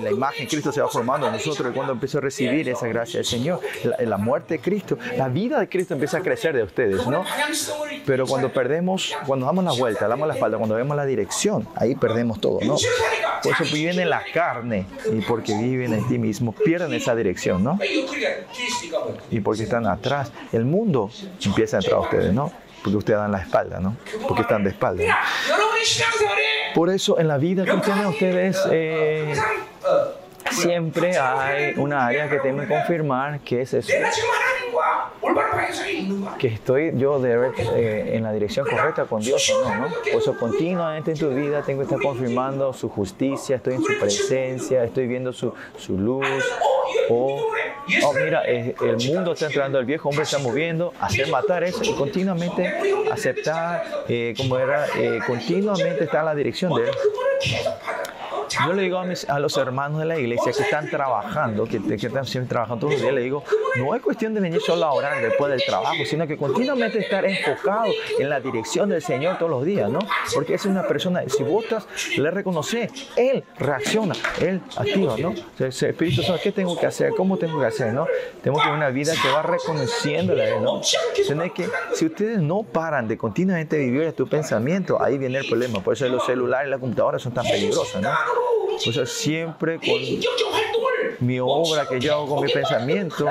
[0.00, 1.70] la imagen de Cristo se va formando en nosotros.
[1.70, 5.28] Y cuando empiezo a recibir esa gracia del Señor, la, la muerte de Cristo, la
[5.28, 7.24] vida de Cristo empieza a crecer de ustedes, ¿no?
[8.06, 11.94] Pero cuando perdemos, cuando damos la vuelta, damos la espalda, cuando vemos la dirección, ahí
[11.94, 12.76] perdemos todo, ¿no?
[13.42, 17.62] Por eso viven en la carne y porque viven en ti mismo, pierden esa dirección,
[17.62, 17.78] ¿no?
[19.30, 21.10] Y porque están atrás, el mundo
[21.44, 22.52] empieza a entrar a ustedes, ¿no?
[22.82, 23.96] Porque ustedes dan la espalda, ¿no?
[24.26, 25.04] Porque están de espalda.
[26.74, 29.34] Por eso en la vida cristiana ustedes eh,
[30.50, 33.92] siempre hay una área que tienen que confirmar que es eso
[36.38, 39.88] que estoy yo eh, en la dirección correcta con Dios o no, ¿no?
[39.88, 43.98] Por eso continuamente en tu vida tengo que estar confirmando su justicia, estoy en su
[43.98, 46.26] presencia, estoy viendo su, su luz.
[47.08, 47.40] O,
[48.04, 51.94] oh, mira, el mundo está entrando, el viejo hombre está moviendo, hacer matar eso y
[51.94, 52.72] continuamente
[53.10, 56.94] aceptar, eh, como era, eh, continuamente está en la dirección de él.
[58.66, 61.80] Yo le digo a, mis, a los hermanos de la iglesia que están trabajando, que,
[61.80, 63.44] que están siempre trabajando todos los días, le digo,
[63.76, 67.24] no es cuestión de venir solo a orar después del trabajo, sino que continuamente estar
[67.24, 70.00] enfocado en la dirección del Señor todos los días, ¿no?
[70.34, 71.64] Porque es una persona, si vos
[72.16, 75.34] le reconoces, Él reacciona, Él activa, ¿no?
[75.58, 77.12] El Espíritu Santo, ¿qué tengo que hacer?
[77.16, 78.06] ¿Cómo tengo que hacer, no?
[78.42, 80.80] Tengo que tener una vida que va reconociéndole a Él, ¿no?
[81.54, 85.80] que, si ustedes no paran de continuamente vivir tu pensamiento, ahí viene el problema.
[85.80, 88.10] Por eso los celulares y las computadoras son tan peligrosas, ¿no?
[88.86, 90.00] O sea, siempre con
[91.20, 93.28] mi obra que yo hago con mi pensamiento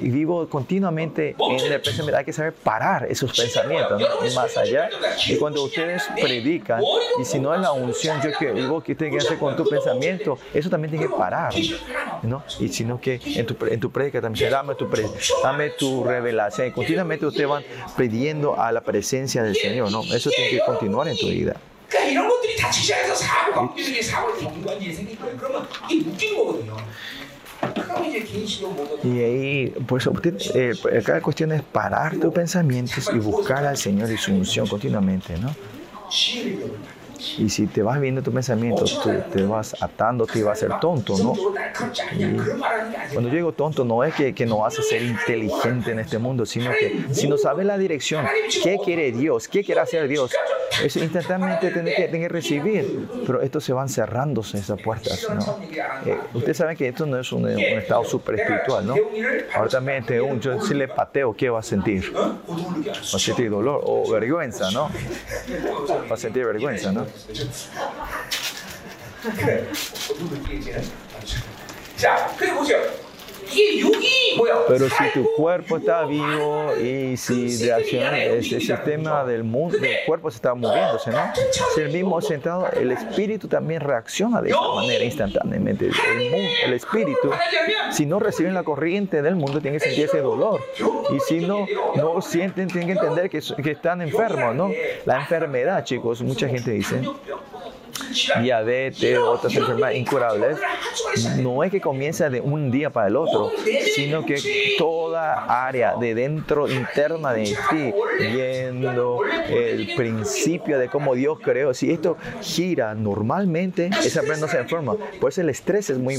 [0.00, 2.18] y vivo continuamente en el pensamiento.
[2.18, 4.26] Hay que saber parar esos pensamientos ¿no?
[4.26, 4.90] y más allá.
[5.26, 6.82] Y cuando ustedes predican,
[7.20, 9.64] y si no es la unción, yo que digo que tiene que hacer con tu
[9.64, 11.52] pensamiento, eso también tiene que parar.
[12.22, 12.42] ¿no?
[12.58, 14.88] Y sino que en tu, en tu predica también, dame tu,
[15.42, 16.68] dame tu revelación.
[16.68, 17.64] Y continuamente ustedes van
[17.96, 19.90] pidiendo a la presencia del Señor.
[19.92, 20.02] ¿no?
[20.02, 21.56] Eso tiene que continuar en tu vida.
[29.04, 34.10] Y ahí, pues usted, eh, cada cuestión es parar tus pensamientos y buscar al Señor
[34.10, 35.54] y su unción continuamente, ¿no?
[37.38, 40.80] Y si te vas viendo tu pensamiento, tú te vas atando, te vas a ser
[40.80, 41.34] tonto, ¿no?
[43.12, 46.18] cuando yo digo tonto, no es que, que no vas a ser inteligente en este
[46.18, 48.26] mundo, sino que si no sabes la dirección,
[48.62, 50.32] qué quiere Dios, qué quiere hacer Dios,
[50.82, 53.08] eso instantáneamente tiene que, que recibir.
[53.26, 55.58] Pero esto se van cerrándose esas puertas, ¿no?
[56.06, 58.94] Eh, ustedes saben que esto no es un, estado super espiritual, ¿no?
[59.54, 62.14] Ahora también un, yo si le pateo, ¿qué va a sentir?
[62.16, 62.36] Va
[62.96, 64.90] a sentir dolor o vergüenza, ¿no?
[66.10, 67.06] Va a sentir vergüenza, ¿no?
[67.16, 67.48] 있어요.
[69.22, 69.32] 네.
[69.36, 69.70] 그래.
[70.10, 70.92] 어떤 느낌이지?
[71.96, 73.11] 자, 그래 보세요.
[74.68, 80.30] Pero si tu cuerpo está vivo y si reacciona, ese sistema del mundo, del cuerpo
[80.30, 81.32] se está moviéndose, ¿no?
[81.74, 85.86] Si el mismo sentado, el espíritu también reacciona de esa manera instantáneamente.
[85.86, 86.34] El,
[86.66, 87.30] el espíritu,
[87.90, 90.60] si no reciben la corriente del mundo, tiene que sentir ese dolor.
[91.14, 94.70] Y si no, no sienten, tienen que entender que, que están enfermos, ¿no?
[95.04, 97.02] La enfermedad, chicos, mucha gente dice
[98.40, 100.58] diabetes, otras enfermedades incurables,
[101.38, 103.50] no es que comienza de un día para el otro,
[103.94, 111.38] sino que toda área de dentro interna de ti, viendo el principio de cómo Dios
[111.42, 114.96] creó, si esto gira normalmente, esa no se enferma.
[115.20, 116.16] Por eso el estrés es muy,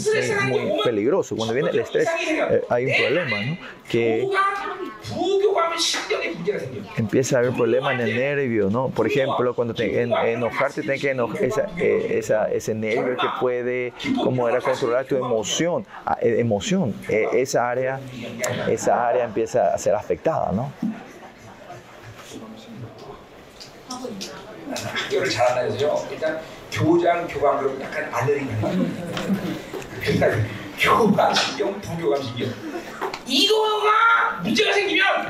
[0.47, 1.35] muy, peligroso.
[1.35, 3.57] Cuando viene el estrés eh, hay un problema, ¿no?
[3.89, 4.27] Que
[6.97, 8.89] empieza a haber problemas en el nervio, ¿no?
[8.89, 13.27] Por ejemplo, cuando te en, enojarte, tienes que enojar esa, eh, esa, ese nervio que
[13.39, 17.99] puede, como era, controlar tu emoción, ah, eh, emoción, eh, esa área,
[18.69, 20.71] esa área empieza a ser afectada, ¿no?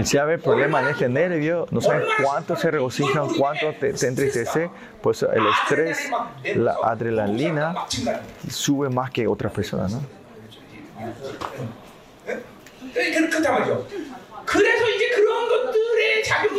[0.03, 4.69] Si hay problema en este nervio, no sabes cuánto se regocijan, cuánto te, entristece,
[5.01, 6.09] pues el estrés,
[6.55, 7.75] la adrenalina
[8.49, 10.01] sube más que otras personas, ¿no?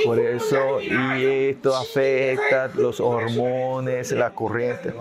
[0.04, 4.94] Por eso, y esto afecta los hormones, la corriente,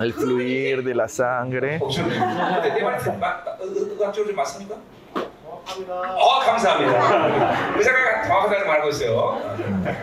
[0.00, 1.80] el fluir de la sangre.
[5.76, 7.76] Oh, 감사합니다.
[7.76, 9.40] 의사가 정확하다는 말하고 있어요.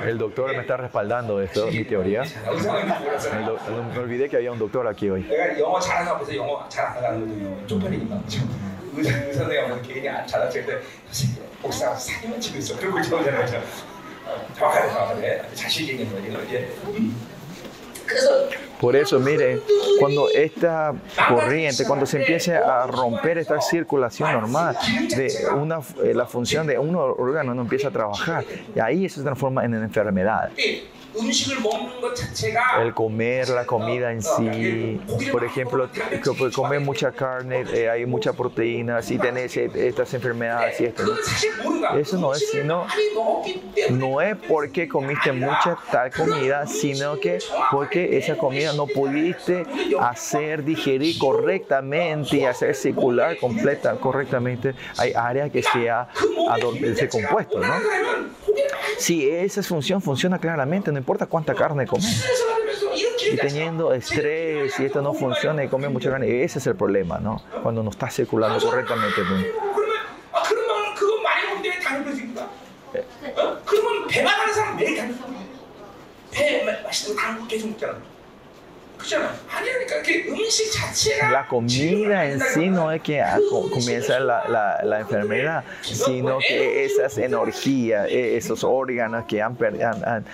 [0.04, 2.24] El doctor me está respaldando esto, mi teoría.
[3.94, 5.24] me olvidé que había un doctor aquí hoy.
[5.30, 7.68] 내가 영어 잘하는 앞에서 영어 잘안 나가거든요.
[7.68, 8.22] 쪽팔리니까.
[8.98, 10.80] 의사 의사들이 아무래도 개인이 잘하실 때
[11.10, 12.78] 선생님 복사 사기만 치고 있어.
[12.78, 13.62] 그러고 저러잖아요.
[14.58, 15.42] 정확하네, 정확하네.
[15.56, 16.44] 자신 있는 거예요.
[16.46, 16.70] 이제
[18.06, 18.50] 그래서
[18.82, 19.62] Por eso, mire,
[20.00, 20.92] cuando esta
[21.30, 24.76] corriente, cuando se empiece a romper esta circulación normal
[25.16, 28.44] de una, eh, la función de un órgano no empieza a trabajar,
[28.76, 30.50] y ahí se transforma en enfermedad.
[32.82, 35.90] El comer la comida en sí, por ejemplo,
[36.54, 41.04] comer mucha carne, eh, hay mucha proteína, si tenés estas enfermedades y esto.
[41.98, 42.86] Eso no es, sino,
[43.92, 47.40] no es porque comiste mucha tal comida, sino que
[47.72, 49.66] porque esa comida no pudiste
[50.00, 54.76] hacer digerir correctamente y hacer circular completa, correctamente.
[54.98, 56.08] Hay áreas que se ha
[57.10, 57.74] compuesto, ¿no?
[58.98, 62.26] Si esa función funciona claramente, no importa cuánta carne comes.
[63.32, 67.20] Y teniendo estrés, si esto no funciona y comes mucha carne, ese es el problema,
[67.20, 67.42] ¿no?
[67.64, 69.22] Cuando no está circulando correctamente.
[81.32, 83.24] La comida en sí no es que
[83.72, 90.26] comienza la, la, la, enfermedad, sino que esas energías, e, esos órganos que han, han,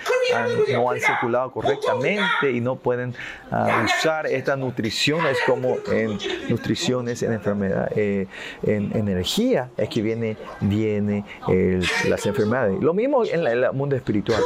[0.72, 3.14] no han circulado correctamente y no pueden
[3.50, 8.26] uh, usar estas nutriciones como en nutriciones en enfermedad, eh,
[8.64, 12.80] en energía, es que viene, viene el, las enfermedades.
[12.80, 14.42] Lo mismo en el mundo espiritual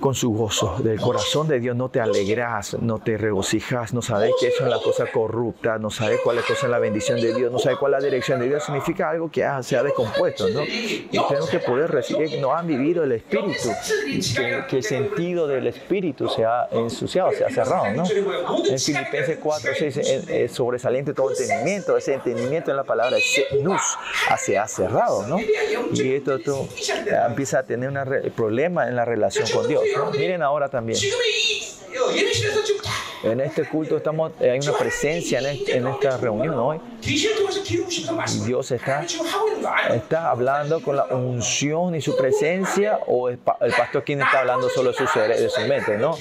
[0.00, 4.32] con su gozo del corazón de Dios no te alegras, no te regocijas, no sabes
[4.40, 7.50] que eso es la cosa corrupta, no sabes cuál es cosa la bendición de Dios,
[7.50, 10.62] no sabes cuál es la dirección de Dios, significa algo que se ha descompuesto, ¿no?
[10.62, 13.70] Y tenemos que poder recibir, no han vivido el Espíritu,
[14.68, 18.04] que, el sentido del Espíritu se ha ensuciado, se ha cerrado, ¿no?
[18.68, 23.16] En Filipenses 4, 6, es, sobresaliente todo entendimiento, ese entendimiento en la palabra
[23.60, 23.82] nus,
[24.38, 25.38] se ha cerrado, ¿no?
[25.40, 26.68] Y esto tú,
[27.26, 29.82] empieza a tener un problema en la relación con Dios.
[30.16, 30.98] Miren ahora también.
[33.22, 36.80] En este culto estamos, eh, hay una presencia en, esta reunión hoy.
[38.44, 39.04] Dios está,
[39.92, 44.92] está hablando con la unción y su presencia o el, pastor quien está hablando solo
[44.92, 46.16] de su, de su mente, ¿no?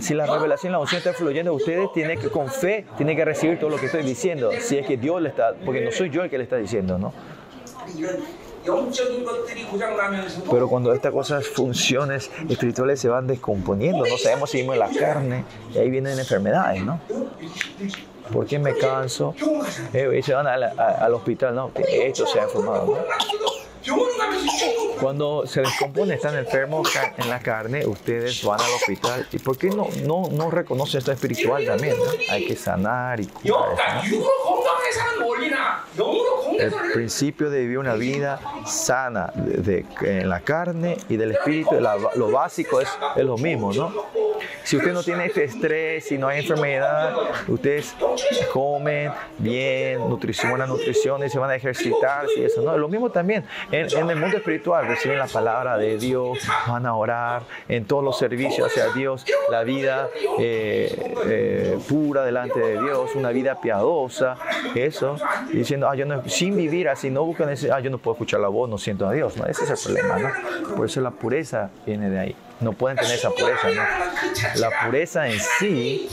[0.00, 3.58] si la revelación, la unción está fluyendo, ustedes tienen que con fe, tienen que recibir
[3.58, 4.52] todo lo que estoy diciendo.
[4.60, 6.96] Si es que Dios le está, porque no soy yo el que le está diciendo,
[6.96, 7.12] ¿no?
[10.50, 14.90] Pero cuando estas cosas, funciones espirituales se van descomponiendo, no sabemos si vivimos en la
[14.90, 15.44] carne,
[15.74, 17.00] y ahí vienen enfermedades, ¿no?
[18.32, 19.34] ¿Por qué me canso?
[19.92, 21.72] Eh, y se van al hospital, ¿no?
[21.72, 22.96] Que esto se ha formado, ¿no?
[25.00, 29.26] Cuando se descompone, están enfermos en la carne, ustedes van al hospital.
[29.32, 31.96] ¿Y por qué no, no, no reconocen esto espiritual también?
[32.30, 33.76] Hay que sanar y curar.
[36.60, 41.76] El principio de vivir una vida sana de, en la carne y del espíritu,
[42.16, 43.92] lo básico es, es lo mismo, ¿no?
[44.64, 47.14] Si usted no tiene este estrés, y no hay enfermedad,
[47.48, 47.94] ustedes
[48.52, 52.76] comen bien, nutrición, buena nutrición y se van a ejercitar, y eso, ¿no?
[52.76, 57.42] Lo mismo también en, el mundo espiritual, reciben la palabra de Dios, van a orar
[57.68, 63.30] en todos los servicios hacia Dios, la vida eh, eh, pura delante de Dios, una
[63.30, 64.36] vida piadosa,
[64.74, 65.16] eso,
[65.52, 66.22] diciendo, ah, yo no,
[66.56, 69.12] vivir así, no buscan ese, ah, yo no puedo escuchar la voz, no siento a
[69.12, 69.46] Dios, ¿no?
[69.46, 70.74] Ese es el problema, ¿no?
[70.76, 73.68] Por eso la pureza viene de ahí no pueden tener esa pureza.
[74.56, 76.08] La pureza en sí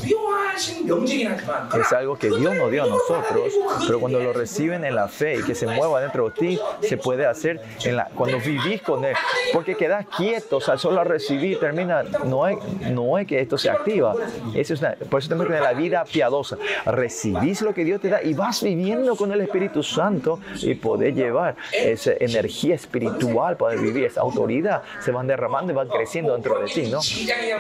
[0.57, 3.53] es algo que Dios nos dio a nosotros,
[3.85, 6.97] pero cuando lo reciben en la fe y que se mueva dentro de ti, se
[6.97, 9.15] puede hacer en la, cuando vivís con Él.
[9.53, 12.57] Porque quedas quieto, o sea, solo recibir termina, no es,
[12.91, 14.15] no es que esto se activa.
[14.53, 16.57] Eso es por eso tenemos que tener la vida piadosa.
[16.85, 21.13] Recibís lo que Dios te da y vas viviendo con el Espíritu Santo y poder
[21.13, 26.59] llevar esa energía espiritual, poder vivir esa autoridad, se van derramando y van creciendo dentro
[26.59, 26.99] de ti, ¿no?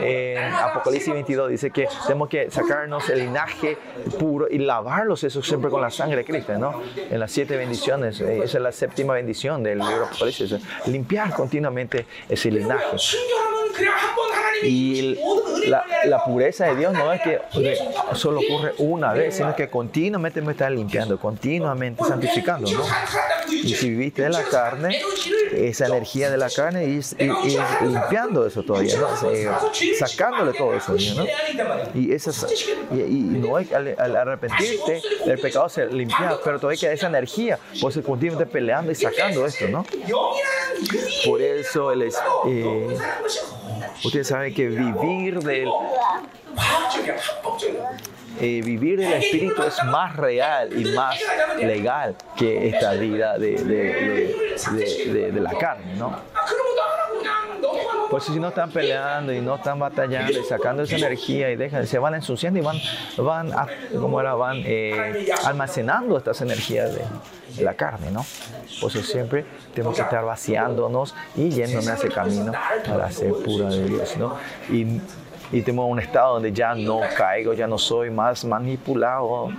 [0.01, 2.49] En Apocalipsis 22 dice que tenemos que
[2.87, 3.77] sacarnos el linaje
[4.17, 6.81] puro y lavarlos eso siempre con la sangre de Cristo, ¿no?
[6.95, 10.55] En las siete bendiciones, eh, esa es la séptima bendición del libro Apocalipsis,
[10.87, 12.97] limpiar continuamente ese linaje.
[14.63, 15.17] Y
[15.67, 17.39] la, la, pureza de Dios no es que
[18.13, 22.83] solo ocurre una vez, sino que continuamente me está limpiando, continuamente santificando, ¿no?
[23.49, 24.99] Y si viviste de la carne,
[25.53, 27.01] esa energía de la carne y,
[27.85, 29.07] limpiando eso todavía, ¿no?
[29.97, 31.25] sacándole todo eso, ¿no?
[31.93, 32.47] Y, esas,
[32.91, 37.97] y, no hay, al, arrepentirte, el pecado se limpia, pero todavía queda esa energía, pues
[38.05, 39.85] continuamente peleando y sacando esto, ¿no?
[41.25, 42.97] Por eso el, eh,
[44.03, 45.69] ustedes saben que vivir del
[48.39, 51.19] eh, vivir del Espíritu es más real y más
[51.59, 56.15] legal que esta vida de, de, de, la carne, ¿no?
[58.09, 61.85] Pues si no están peleando y no están batallando y sacando esa energía y dejan,
[61.85, 62.77] se van ensuciando y van,
[63.17, 63.51] van,
[63.99, 68.23] como era, van eh, almacenando estas energías de, la carne, ¿no?
[68.79, 72.51] Pues siempre tenemos que estar vaciándonos y yéndonos a ese camino
[72.87, 74.37] para ser pura de Dios, ¿no?
[74.69, 75.01] Y
[75.51, 79.49] y tengo un estado donde ya no caigo, ya no soy más manipulado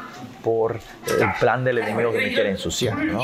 [0.43, 3.21] por el plan del enemigo que me quiere ensuciar, ¿no?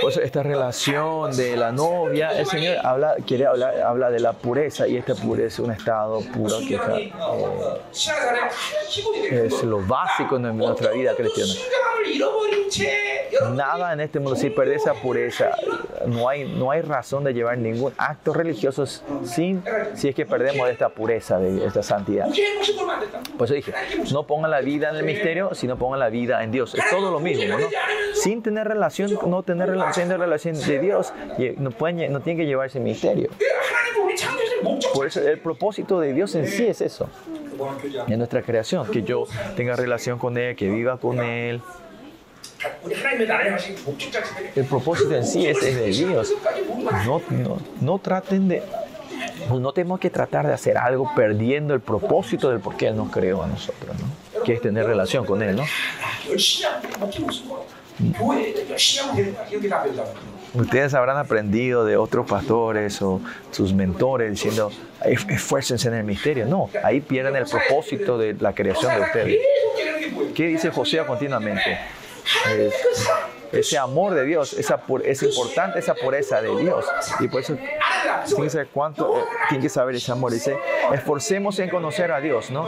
[0.00, 4.86] Por eso esta relación de la novia, el Señor habla, quiere hablar, de la pureza
[4.86, 7.12] y esta pureza es un estado puro que está, eh,
[9.46, 11.52] es lo básico en nuestra vida cristiana.
[13.54, 15.50] Nada en este mundo, si pierde esa pureza,
[16.06, 19.62] no hay, no hay razón de llevar ningún acto religioso sin,
[19.94, 22.28] si es que perdemos esta pureza, de esta santidad.
[23.36, 23.72] Por eso dije,
[24.12, 26.74] no pongan la vida en el misterio, sino pongan la vida en Dios.
[26.74, 27.66] Es todo lo mismo, ¿no?
[28.14, 31.12] Sin tener relación, no tener relación, de relación de Dios,
[31.58, 33.30] no, pueden, no tienen que llevarse el misterio.
[34.94, 37.08] Por eso el propósito de Dios en sí es eso.
[38.08, 39.26] En nuestra creación, que yo
[39.56, 41.60] tenga relación con Él, que viva con Él.
[44.54, 46.34] El propósito en sí es, es de Dios.
[47.06, 48.62] No, no, no traten de
[49.48, 52.96] pues no tenemos que tratar de hacer algo perdiendo el propósito del por qué Él
[52.96, 54.42] nos creó a nosotros, ¿no?
[54.42, 55.56] que es tener relación con Él.
[55.56, 55.64] ¿no?
[60.54, 64.70] Ustedes habrán aprendido de otros pastores o sus mentores diciendo,
[65.04, 66.46] esfuércense en el misterio.
[66.46, 69.38] No, ahí pierden el propósito de la creación de ustedes.
[70.34, 71.78] ¿Qué dice José continuamente?
[73.58, 76.84] ese amor de Dios, esa es importante esa pureza de Dios.
[77.20, 77.56] Y por eso
[78.26, 80.32] tiene que saber cuánto, eh, tiene que saber ese amor.
[80.32, 80.56] Dice,
[80.92, 82.66] esforcemos en conocer a Dios, ¿no?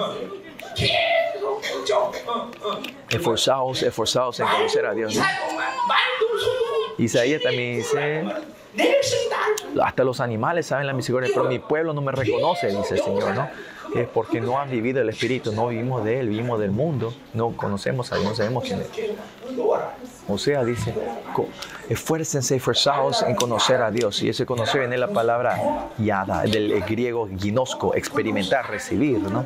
[3.11, 5.19] Esforzados, esforzados en conocer a Dios.
[6.99, 8.25] Isaías también dice,
[9.83, 13.35] hasta los animales saben la misericordia, pero mi pueblo no me reconoce, dice el Señor,
[13.35, 13.49] ¿no?
[13.95, 17.57] Es porque no han vivido el Espíritu, no vivimos de Él, vivimos del mundo, no
[17.57, 18.89] conocemos a Dios, no sabemos quién es.
[20.29, 20.93] O sea, dice,
[21.89, 24.23] esfuércense, esforzados en conocer a Dios.
[24.23, 29.45] Y ese conocer viene la palabra yada, del griego ginosco, experimentar, recibir, ¿no?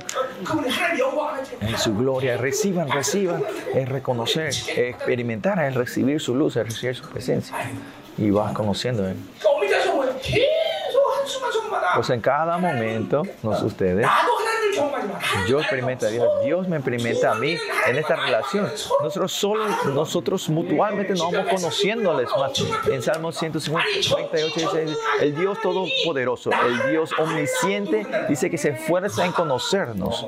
[1.60, 3.42] En su gloria, reciban, reciban,
[3.74, 7.54] es reconocer, experimentar, es recibir su luz, es recibir su presencia.
[8.16, 9.06] Y vas conociendo.
[9.06, 9.14] ¿eh?
[11.98, 14.06] O sea, en cada momento, no ustedes,
[15.48, 17.56] yo experimento a Dios, Dios me experimenta a mí
[17.86, 18.70] en esta relación.
[19.02, 22.52] Nosotros solo, nosotros mutuamente nos vamos conociéndoles más.
[22.90, 24.86] En Salmo 158 dice,
[25.20, 30.26] el Dios todopoderoso, el Dios omnisciente, dice que se esfuerza en conocernos.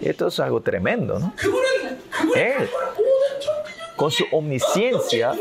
[0.00, 1.32] Esto es algo tremendo, ¿no?
[2.34, 2.68] Él,
[3.96, 5.32] con su omnisciencia,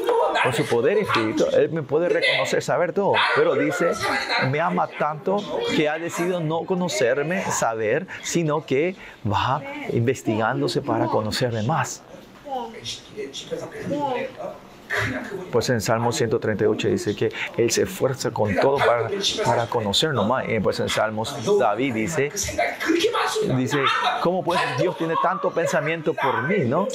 [0.44, 3.14] con su poder espiritual, Él me puede reconocer, saber todo.
[3.36, 3.92] Pero dice,
[4.50, 5.38] me ama tanto
[5.76, 9.62] que ha decidido no conocerme, saber, sino que va
[9.92, 12.02] investigándose para conocerme más.
[15.52, 19.10] Pues en Salmo 138 dice que Él se esfuerza con todo para,
[19.46, 19.68] para
[20.28, 20.50] más.
[20.50, 22.32] Y pues en Salmos David dice,
[23.56, 23.80] dice,
[24.22, 26.66] ¿cómo pues Dios tiene tanto pensamiento por mí?
[26.66, 26.88] ¿no?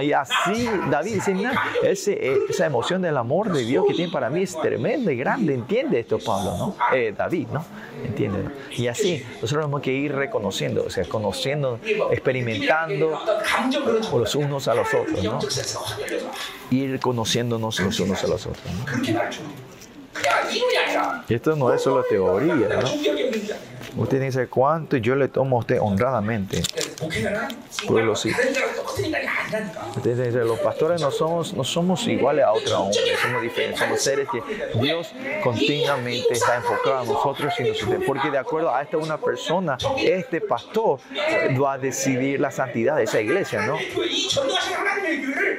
[0.00, 4.12] Y así David dice, nah, ese, eh, esa emoción del amor de Dios que tiene
[4.12, 5.54] para mí es tremenda y grande.
[5.54, 6.76] Entiende esto Pablo, ¿no?
[6.94, 7.64] Eh, David, ¿no?
[8.04, 8.48] Entiende.
[8.72, 11.78] Y así nosotros tenemos que ir reconociendo, o sea, conociendo,
[12.10, 13.20] experimentando
[14.12, 15.38] los unos a los otros, ¿no?
[16.70, 18.64] Ir conociendo los unos a los otros.
[21.28, 22.80] esto no es solo teoría.
[23.96, 26.62] Usted dice cuánto yo le tomo a usted honradamente
[27.86, 28.32] pueblo sí.
[30.02, 34.28] Desde los pastores no somos, no somos iguales a otro hombre, somos diferentes, somos seres
[34.30, 34.42] que
[34.78, 38.02] Dios continuamente está enfocado a nosotros y nosotros.
[38.06, 41.00] Porque de acuerdo a esta una persona, este pastor
[41.60, 43.78] va a decidir la santidad de esa iglesia, ¿no?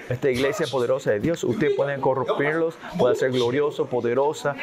[0.09, 4.55] Esta iglesia poderosa de Dios, ustedes pueden corrompirlos, puede ser glorioso, poderosa.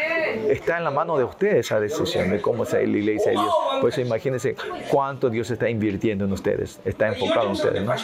[0.48, 3.54] Está en la mano de ustedes esa decisión de cómo es la iglesia de Dios.
[3.80, 4.54] Por eso imagínense
[4.90, 6.69] cuánto Dios está invirtiendo en ustedes.
[6.84, 7.94] Está enfocado en ustedes, ¿no?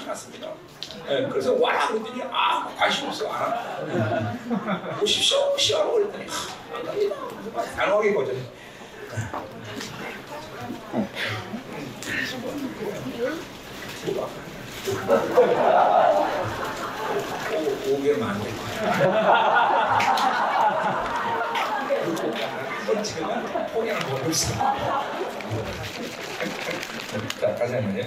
[1.09, 4.35] 예, 그래서 와라 그랬더니 아 관심 없어 안 한다.
[5.03, 7.15] 오십시오 오십시오 그랬더니 하, 안 갑니다.
[7.77, 8.39] 단호하게 거절해.
[17.55, 18.51] 오- 오개면 안 돼.
[23.03, 23.43] 제가
[23.73, 24.55] 포기하는 거 있어.
[27.41, 28.03] Tá, fazendo, né?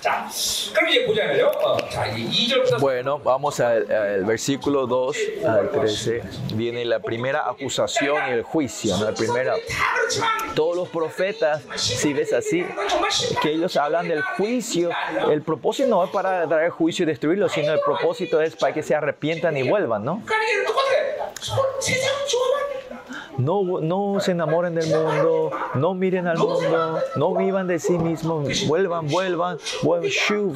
[0.00, 0.28] 자,
[0.74, 1.46] 그럼 이제 보자면요.
[1.62, 5.16] 어, 자, 이제 2절부터 Bueno, vamos al, al versículo 2
[5.46, 6.22] al 13.
[6.54, 8.96] Viene la primera acusación y el juicio.
[8.96, 9.04] ¿no?
[9.06, 13.42] La primera, 다 그렇지만 todos los profetas, si ves así, 이건 정말 심각.
[13.42, 14.90] que ellos hablan del juicio,
[15.30, 18.82] el propósito no es para traer juicio y destruirlo, sino el propósito es para que
[18.82, 20.22] se arrepientan y vuelvan, ¿no?
[20.24, 21.32] 그러니까 이게 똑같아.
[21.40, 22.96] 서- 세상 좋아하면 안 된다.
[23.38, 28.66] No, no se enamoren del mundo, no miren al mundo, no vivan de sí mismos,
[28.66, 30.55] vuelvan, vuelvan, vuelvan, pueblo, shu,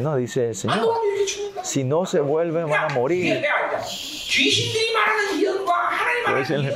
[0.00, 0.16] ¿no?
[0.16, 0.88] Dice el Señor.
[1.62, 3.42] Si no se vuelven, van a morir.
[6.48, 6.74] El,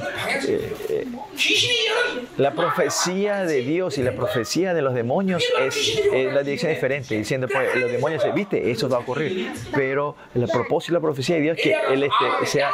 [2.36, 7.14] la profecía de Dios y la profecía de los demonios es, es la dirección diferente,
[7.14, 11.00] diciendo, pues, los demonios, eh, viste, eso va a ocurrir, pero el propósito y la
[11.00, 12.70] profecía de Dios es que él este, sea,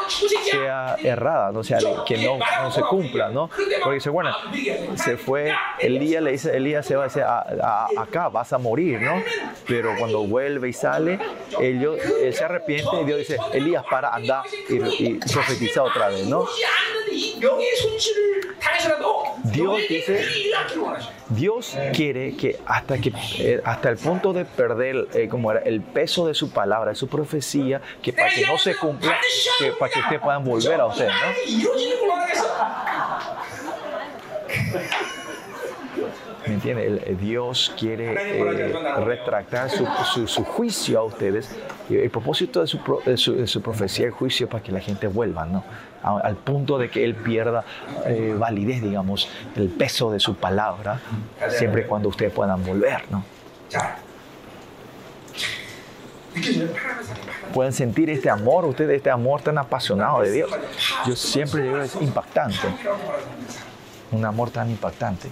[0.50, 3.50] sea errada, no sea, que no, no, se cumpla, ¿no?
[3.82, 4.34] Porque dice, bueno,
[4.96, 8.58] se fue, Elías le dice, Elías se va a decir, a, a, acá vas a
[8.58, 9.22] morir, ¿no?
[9.66, 11.18] Pero cuando vuelve y sale,
[11.60, 11.86] él,
[12.22, 16.46] él se arrepiente y Dios dice, Elías, para, anda y, y profetiza otra vez, ¿no?
[19.44, 20.26] Dios dice,
[21.28, 25.80] Dios quiere que hasta que eh, hasta el punto de perder eh, como era el
[25.80, 29.16] peso de su palabra, de su profecía, que para que no se cumpla,
[29.58, 32.07] que para que ustedes puedan volver a usted, ¿Me
[36.70, 37.16] entiende?
[37.20, 38.72] Dios quiere eh,
[39.04, 39.86] retractar su,
[40.26, 41.50] su, juicio a ustedes.
[41.90, 45.46] El propósito de su, de su, profecía, el juicio, es para que la gente vuelva,
[45.46, 45.64] ¿no?
[46.02, 47.64] al punto de que Él pierda
[48.06, 51.00] eh, validez, digamos, el peso de su palabra,
[51.48, 53.24] siempre y cuando ustedes puedan volver, ¿no?
[57.52, 60.50] Pueden sentir este amor, ustedes este amor tan apasionado de Dios.
[61.06, 62.68] Yo siempre digo, es impactante.
[64.12, 65.28] Un amor tan impactante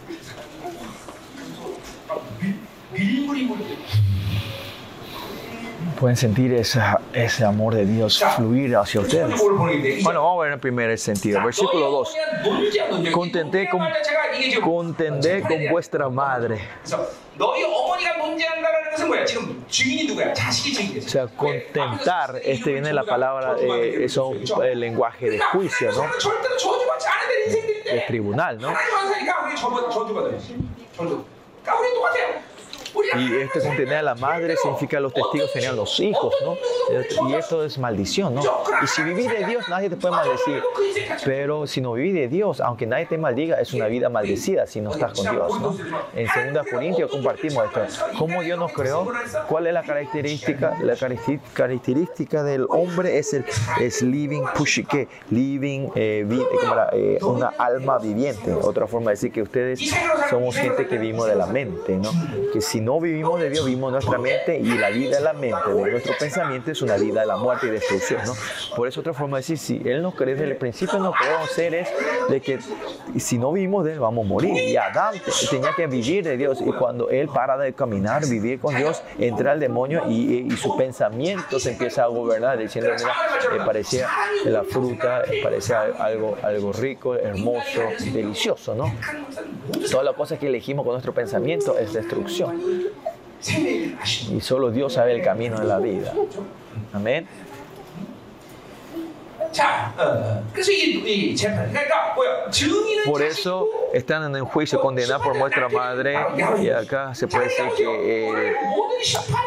[5.98, 9.40] pueden sentir ese amor de Dios fluir hacia ustedes.
[10.02, 11.42] Bueno, vamos a ver en el primer sentido.
[11.42, 12.16] Versículo 2.
[13.12, 13.82] Contenté con,
[14.62, 16.60] contendé con vuestra madre.
[20.98, 26.02] O sea, contentar, este viene la palabra, eh, es un el lenguaje de juicio, ¿no?
[27.84, 28.72] De tribunal, ¿no?
[33.18, 36.56] Y este contener a la madre significa los testigos serían los hijos, ¿no?
[37.28, 38.42] Y esto es maldición, ¿no?
[38.82, 40.62] Y si vivís de Dios, nadie te puede maldecir.
[41.24, 44.80] Pero si no vivís de Dios, aunque nadie te maldiga, es una vida maldecida si
[44.80, 45.76] no estás con Dios, ¿no?
[46.14, 48.06] En 2 Corintios compartimos esto.
[48.18, 49.08] ¿Cómo Dios nos creó?
[49.48, 50.76] ¿Cuál es la característica?
[50.82, 53.44] La característica del hombre es el
[53.80, 56.26] es living pushike, living, eh,
[56.92, 58.52] eh, una alma viviente.
[58.52, 59.80] Otra forma de decir que ustedes
[60.30, 62.10] somos gente que vivimos de la mente, ¿no?
[62.52, 65.74] Que si no vivimos de Dios, vivimos nuestra mente y la vida de la mente,
[65.74, 68.32] de nuestro pensamiento es una vida de la muerte y destrucción, ¿no?
[68.76, 71.50] Por eso otra forma de decir, si Él nos cree desde el principio, no podemos
[71.50, 71.88] seres
[72.28, 72.60] de que
[73.18, 74.54] si no vivimos de Él, vamos a morir.
[74.56, 75.14] Y Adán
[75.50, 79.54] tenía que vivir de Dios y cuando Él para de caminar, vivir con Dios, entra
[79.54, 83.12] el demonio y, su pensamiento se empieza a gobernar, diciendo, mira,
[83.52, 84.08] me parecía
[84.44, 87.82] la fruta, parecía algo, algo rico, hermoso,
[88.12, 88.92] delicioso, ¿no?
[89.90, 92.75] Todas las cosas que elegimos con nuestro pensamiento es destrucción.
[94.32, 96.12] Y solo Dios sabe el camino de la vida.
[96.92, 97.26] Amén.
[103.04, 106.18] Por eso están en el juicio condenados por nuestra madre
[106.60, 108.34] y acá se puede decir que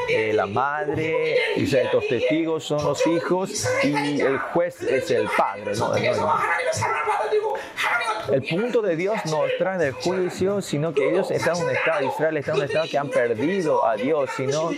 [0.10, 5.74] eh, la madre y los testigos son los hijos y el juez es el padre.
[5.76, 5.94] ¿no?
[8.32, 12.06] El punto de Dios no trae del juicio, sino que ellos están en un estado,
[12.06, 14.72] Israel está en un estado que han perdido a Dios, sino,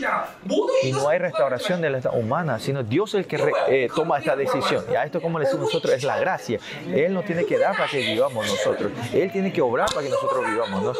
[0.84, 4.36] y no hay restauración de la humana, sino Dios es el que eh, toma esta
[4.36, 4.86] decisión.
[4.92, 6.60] Y a esto, como le decimos nosotros, es la gracia.
[6.88, 10.10] Él no tiene que dar para que vivamos nosotros, Él tiene que obrar para que
[10.10, 10.84] nosotros vivamos.
[10.84, 10.94] ¿no?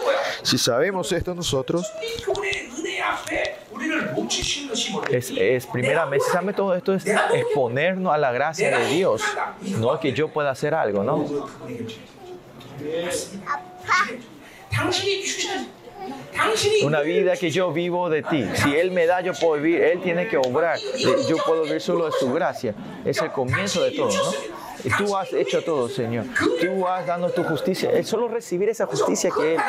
[0.44, 1.92] Si sabemos esto nosotros,
[5.10, 6.26] es, es primeramente,
[6.56, 9.22] todo esto es exponernos a la gracia de Dios,
[9.62, 11.26] no es que yo pueda hacer algo, ¿no?
[16.84, 18.46] Una vida que yo vivo de ti.
[18.56, 19.82] Si Él me da, yo puedo vivir.
[19.82, 20.80] Él tiene que obrar.
[21.28, 22.74] Yo puedo vivir solo de su gracia.
[23.06, 24.32] Es el comienzo de todo, ¿no?
[24.98, 26.26] Tú has hecho todo, Señor.
[26.60, 27.92] Tú has dado tu justicia.
[27.92, 29.62] Es solo recibir esa justicia que Él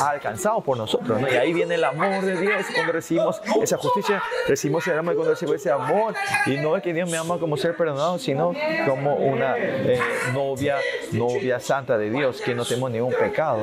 [0.00, 1.20] ha alcanzado por nosotros.
[1.20, 1.28] ¿no?
[1.30, 2.66] Y ahí viene el amor de Dios.
[2.74, 5.14] Cuando recibimos esa justicia, recibimos el amor.
[5.14, 6.14] Cuando recibimos ese amor,
[6.46, 8.52] y no es que Dios me ama como ser perdonado, sino
[8.86, 10.00] como una eh,
[10.32, 10.76] novia,
[11.12, 13.60] novia santa de Dios, que no tenemos ningún pecado.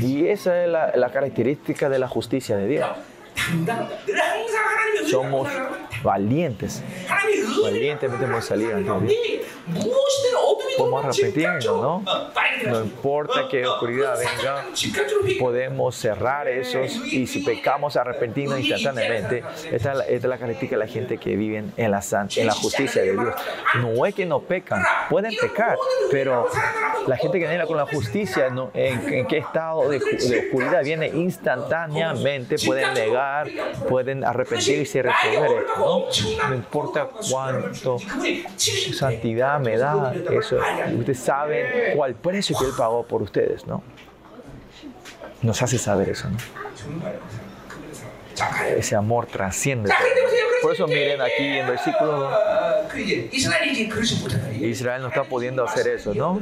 [0.00, 2.86] Y esa es la característica de la justicia de Dios.
[5.10, 5.48] Somos
[6.02, 6.82] valientes.
[7.62, 8.90] Valientemente podemos salir ante
[10.76, 10.88] Dios.
[10.88, 12.04] Podemos arrepentirnos, ¿no?
[12.66, 14.64] No importa que oscuridad venga,
[15.38, 19.42] podemos cerrar esos y si pecamos, arrepentirnos instantáneamente.
[19.70, 22.02] Esta es la, característica de la gente que vive en la,
[22.36, 23.34] en la justicia de Dios.
[23.80, 25.76] No es que no pecan, pueden pecar,
[26.10, 26.46] pero
[27.06, 28.70] La gente que viene con la justicia, ¿no?
[28.74, 32.56] ¿En, qué estado de, oscuridad viene instantáneamente?
[32.64, 33.48] Pueden negar,
[33.88, 36.48] pueden arrepentirse y resolver esto, ¿no?
[36.48, 37.98] No importa cuánto
[38.56, 40.58] santidad me da, eso.
[40.98, 43.82] Ustedes saben cuál precio que Él pagó por ustedes, ¿no?
[45.42, 46.36] Nos hace saber eso, ¿no?
[48.76, 49.92] Ese amor trasciende.
[50.62, 52.30] Por eso miren aquí en versículo
[54.60, 56.40] Israel no está pudiendo hacer eso, ¿no?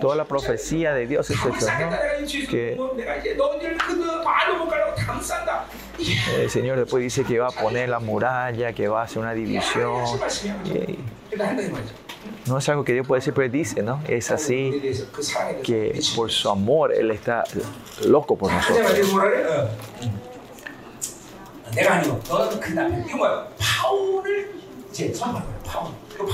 [0.00, 1.90] Toda la profecía de Dios es eso, ¿no?
[2.48, 2.78] Que
[5.98, 9.34] el Señor después dice que va a poner la muralla, que va a hacer una
[9.34, 10.04] división.
[12.46, 14.00] no es algo que Dios puede decir, pero dice, ¿no?
[14.08, 14.80] Es así
[15.62, 17.44] que por su amor Él está
[18.06, 18.86] loco por nosotros.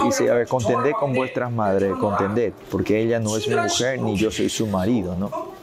[0.04, 4.16] Dice, a ver, contended con vuestras madres, contended, porque ella no es mi mujer ni
[4.16, 5.57] yo soy su marido, ¿no?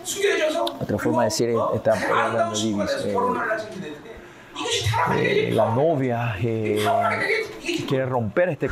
[0.80, 3.16] Otra forma de decir, está hablando de
[5.18, 6.86] eh, la novia eh,
[7.88, 8.70] quiere romper este,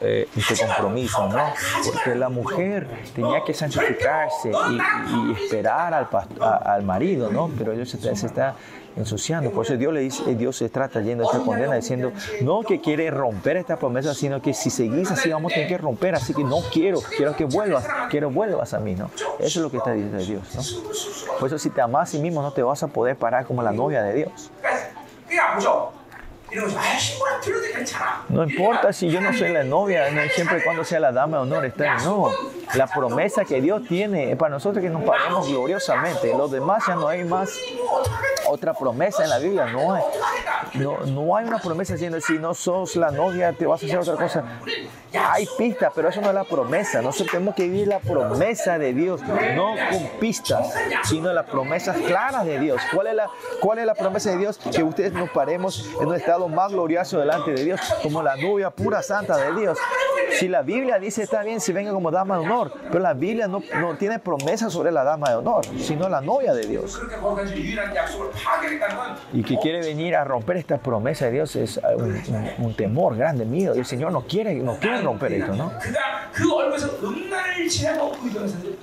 [0.00, 1.52] eh, este, compromiso, ¿no?
[1.84, 6.08] Porque la mujer tenía que santificarse y, esperar al,
[6.40, 7.48] al marido, ¿no?
[7.56, 8.56] Pero ella se, se está
[8.96, 9.50] ensuciando.
[9.50, 12.12] Por eso Dios le dice, Dios se está trayendo esta condena diciendo,
[12.42, 15.78] no que quiere romper esta promesa, sino que si seguís así vamos a tener que
[15.78, 19.10] romper, así que no quiero, quiero que vuelvas, quiero vuelvas a mí, ¿no?
[19.38, 21.38] Eso es lo que está diciendo Dios, ¿no?
[21.38, 23.62] Por eso si te amas a sí mismo no te vas a poder parar como
[23.62, 24.50] la novia de Dios.
[28.28, 31.42] No importa si yo no soy la novia, siempre y cuando sea la dama de
[31.42, 32.30] honor, está no.
[32.74, 36.34] La promesa que Dios tiene es para nosotros que nos paremos gloriosamente.
[36.34, 37.50] Los demás ya no hay más
[38.46, 40.02] otra promesa en la Biblia, no hay.
[40.74, 43.98] No, no hay una promesa diciendo si no sos la novia te vas a hacer
[43.98, 44.44] otra cosa.
[45.14, 47.00] Hay pistas, pero eso no es la promesa.
[47.00, 52.44] Nosotros tenemos que vivir la promesa de Dios, no con pistas, sino las promesas claras
[52.44, 52.80] de Dios.
[52.94, 53.30] ¿Cuál es la,
[53.60, 54.58] cuál es la promesa de Dios?
[54.58, 58.70] Que ustedes nos paremos en un estado más glorioso delante de Dios, como la novia
[58.70, 59.78] pura santa de Dios.
[60.32, 63.48] Si la Biblia dice está bien si venga como dama de honor, pero la Biblia
[63.48, 63.62] no,
[63.98, 67.00] tiene promesa sobre la dama de honor, sino la novia de Dios.
[69.32, 71.80] Y que quiere venir a romper esta promesa de Dios es
[72.58, 73.46] un, temor grande.
[73.50, 75.78] Y el Señor no quiere, no quiere 락밴 있잖아.
[75.78, 78.76] 그가 그 얼굴에서 음란을 지나고 의존하는 사람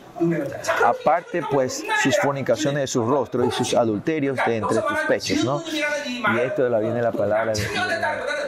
[0.86, 5.62] Aparte, pues, sus fornicaciones de su rostro y sus adulterios de entre tus pechos, ¿no?
[5.68, 7.62] Y esto la viene la palabra de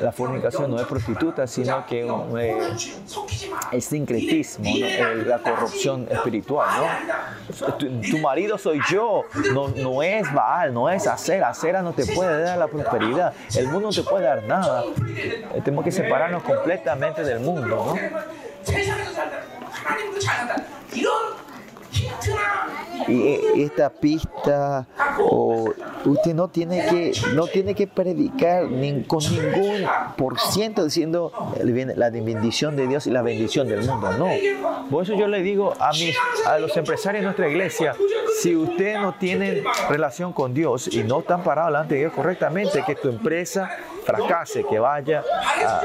[0.02, 2.08] la fornicación no es prostituta, sino que
[2.38, 2.58] eh,
[3.72, 4.70] es sincretismo,
[5.26, 7.74] la corrupción espiritual, ¿no?
[7.76, 12.42] Tu, marido soy yo, no, no es Baal, no es Acera, Acera no te puede
[12.42, 14.84] dar la prosperidad, el mundo no te puede dar nada.
[15.16, 17.96] Eh, tenemos que separarnos completamente del mundo, ¿no?
[23.08, 24.88] Y esta pista
[25.20, 25.74] o
[26.06, 28.64] usted no tiene que no tiene que predicar
[29.08, 29.86] con ningún
[30.18, 31.32] por ciento diciendo
[31.64, 34.28] la bendición de Dios y la bendición del mundo no
[34.90, 37.96] por eso yo le digo a mis a los empresarios de nuestra iglesia
[38.42, 42.84] si usted no tiene relación con Dios y no están parados delante de Dios correctamente
[42.86, 43.70] que tu empresa
[44.08, 45.22] fracase, que vaya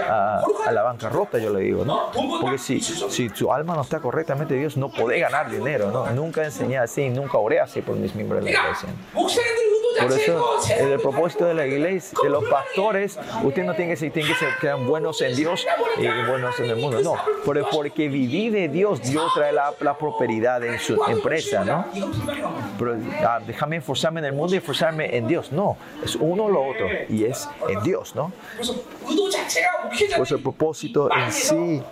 [0.08, 2.10] a, la bancarrota, yo le digo, ¿no?
[2.40, 5.90] Porque si, si su alma no está correctamente, Dios no puede ganar dinero.
[6.10, 8.88] Nunca enseñé así, nunca oré así por mis miembros de la iglesia.
[10.02, 14.12] Por eso, el propósito de la iglesia, de los pastores, usted no tiene que ser,
[14.12, 15.66] tiene que sean buenos en Dios
[15.98, 17.00] y buenos en el mundo.
[17.02, 21.86] No, pero porque viví de Dios, Dios trae la, la prosperidad en su empresa, ¿no?
[22.78, 22.96] Pero
[23.26, 25.52] ah, déjame esforzarme en el mundo y esforzarme en Dios.
[25.52, 28.32] No, es uno o lo otro y es en Dios, ¿no?
[28.56, 31.82] Por eso el propósito en sí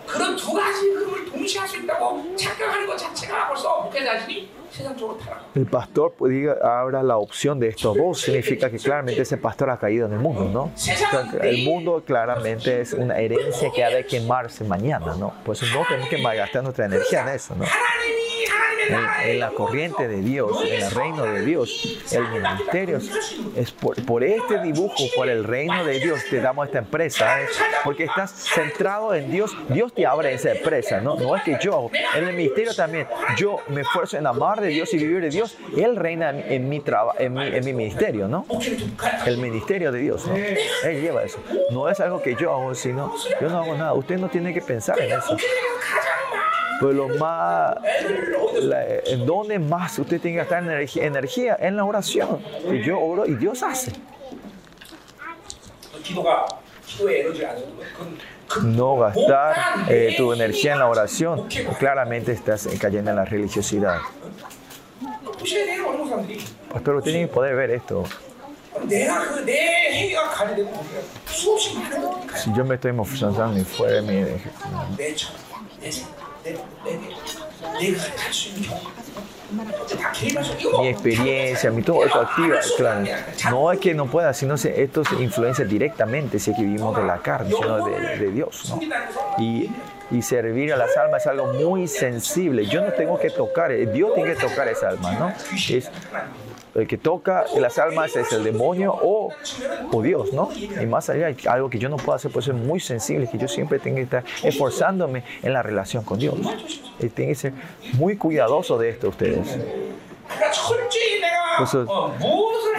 [5.55, 9.71] el pastor pues, diga, abra la opción de estos dos, significa que claramente ese pastor
[9.71, 10.73] ha caído en el mundo, ¿no?
[11.43, 15.33] el mundo claramente es una herencia que ha de quemarse mañana, ¿no?
[15.45, 17.65] Pues no tenemos que malgastar nuestra energía en eso, ¿no?
[19.25, 22.03] En, la corriente de Dios, en el reino de Dios.
[22.13, 22.99] El ministerio
[23.57, 27.47] es por, este dibujo, por el reino de Dios, te damos esta empresa, ¿eh?
[27.85, 29.57] porque estás centrado en Dios.
[29.69, 31.17] Dios te abre esa empresa, ¿no?
[31.17, 34.93] No es que yo, en el ministerio también, yo me esfuerzo en amar de Dios
[34.95, 35.57] y vivir de Dios.
[35.77, 38.47] Él reina en mi, trabajo, en mi, en mi ministerio, ¿no?
[39.27, 40.35] El ministerio de Dios, ¿no?
[40.35, 41.39] Él lleva eso.
[41.71, 43.95] No es algo que yo hago, sino yo no hago nada.
[43.95, 45.37] Usted no tiene que pensar en eso.
[46.81, 47.77] Pero los más,
[48.63, 48.85] la,
[49.27, 52.43] donde más usted tiene que gastar energía, en la oración.
[52.73, 53.93] Y yo oro y Dios hace.
[58.63, 59.57] No gastar
[59.89, 61.47] eh, tu energía en la oración,
[61.79, 63.99] claramente estás cayendo en la religiosidad.
[66.73, 68.05] Pastor, tienen que poder ver esto.
[72.35, 74.25] Si yo me estoy mostrando mi fuera de mi
[80.81, 83.05] mi experiencia, mi todo eso activa, claro.
[83.51, 86.97] No es que no pueda, sino se, esto se influencia directamente, si es que vivimos
[86.97, 88.71] de la carne, sino de, Dios.
[88.71, 88.81] ¿no?
[89.43, 89.71] Y,
[90.11, 92.67] y servir a las almas es algo muy sensible.
[92.67, 95.33] Yo no tengo que tocar, eh, Dios tiene que tocar esa alma, ¿no?
[96.75, 99.33] el que toca las almas es el demonio o,
[100.03, 100.51] Dios, ¿no?
[100.81, 103.49] Y más allá, algo que yo no puedo hacer, por ser muy sensible, que yo
[103.49, 106.37] siempre tengo que estar esforzándome en la relación con Dios.
[106.99, 107.53] Y tienen que ser
[107.95, 109.59] muy cuidadosos de esto ustedes.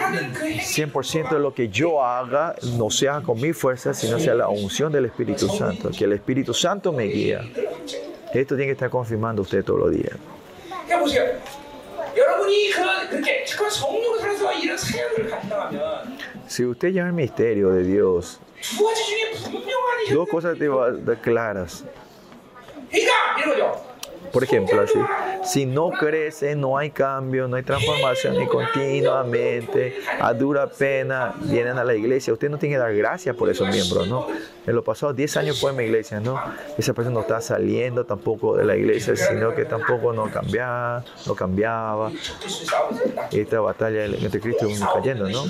[0.09, 4.91] 100% de lo que yo haga no sea con mi fuerza, sino sea la unción
[4.91, 7.41] del Espíritu Santo, que el Espíritu Santo me guía.
[8.33, 10.15] Esto tiene que estar confirmando usted todos los días.
[12.11, 17.14] 그러니까 보세요 여러분이 그, 그렇게 잠깐 성령을 살아서 이런 사역을 간다면 Si usted lleva el
[17.14, 21.84] misterio de Dios, 두 가지 중에 분명한 dos cosas te va a dar claras.
[22.90, 23.89] 그러니까 이런 거죠
[24.32, 24.99] por ejemplo, así.
[25.43, 31.78] Si no crece, no hay cambio, no hay transformación y continuamente, a dura pena, vienen
[31.78, 32.34] a la iglesia.
[32.34, 34.28] Usted no tiene que dar gracias por esos miembros, ¿no?
[34.65, 36.39] En los pasados 10 años fue en mi iglesia, ¿no?
[36.78, 41.36] Esa persona no está saliendo tampoco de la iglesia, sino que tampoco no cambiaba, no
[41.36, 42.11] cambiaba.
[43.32, 45.43] Esta batalla del anticristo cayendo, ¿no?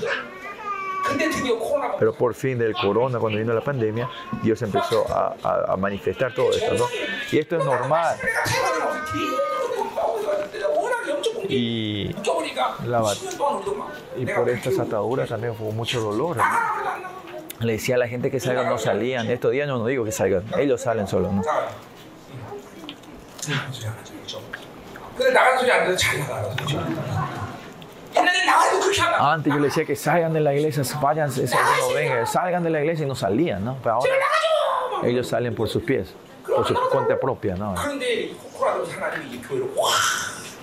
[1.98, 4.08] Pero por fin del corona, cuando vino la pandemia,
[4.42, 6.88] Dios empezó a, manifestar todo esto.
[7.30, 8.16] Y esto es normal.
[11.48, 12.14] Y,
[12.86, 13.14] la,
[14.16, 16.38] y por estas ataduras también hubo mucho dolor.
[17.60, 19.30] Le decía a la gente que salgan, no salían.
[19.30, 21.32] Estos días no, no digo que salgan, ellos salen solos.
[21.32, 21.42] ¿no?
[29.18, 32.80] Antes yo le decía que salgan de la iglesia, vayan, no vengan, salgan de la
[32.80, 33.78] iglesia y no salían, ¿no?
[33.82, 34.12] Pero ahora
[35.04, 36.14] ellos salen por sus pies,
[36.46, 37.74] por su cuenta propia, ¿no?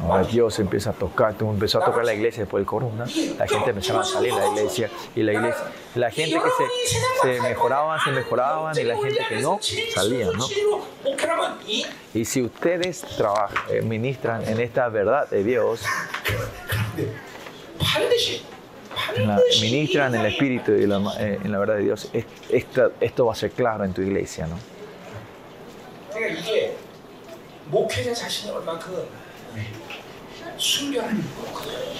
[0.02, 3.06] Ahora Dios empieza a tocar, empezó a tocar la iglesia después del corona.
[3.38, 5.64] La gente empezaba a salir de la iglesia y la iglesia,
[5.96, 9.60] la gente que se, se mejoraban, se mejoraban y la gente que no
[9.94, 10.48] salía, ¿no?
[12.14, 15.82] Y si ustedes trabajan, eh, ministran en esta verdad de Dios,
[19.62, 22.10] Ministra en el Espíritu y la, eh, en la verdad de Dios.
[22.50, 24.58] Esto, va a ser claro en tu iglesia, ¿no?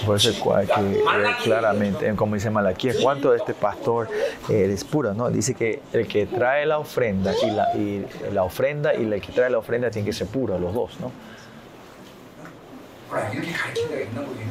[0.04, 1.02] Por eso que,
[1.42, 4.08] claramente, como dice Malaquías, ¿cuánto de este pastor
[4.48, 5.14] eh, es puro?
[5.14, 5.30] ¿no?
[5.30, 7.32] Dice que el que trae la ofrenda
[7.74, 11.00] y la, ofrenda y el que trae la ofrenda tiene que ser puro, los dos,
[11.00, 11.10] ¿no?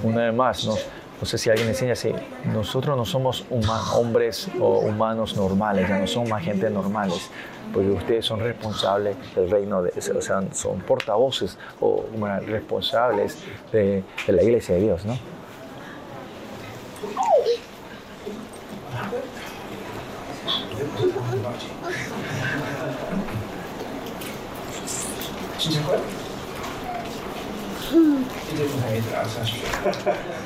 [0.03, 0.75] Una vez más, ¿no?
[1.20, 2.13] No sé si alguien enseña así,
[2.45, 3.45] nosotros no somos
[3.93, 7.30] hombres o humanos normales, ya no somos más gente normales,
[7.74, 13.38] porque ustedes son responsables del reino, de, o sea, son portavoces o bueno, responsables
[13.72, 15.17] de, de la iglesia de Dios, ¿no?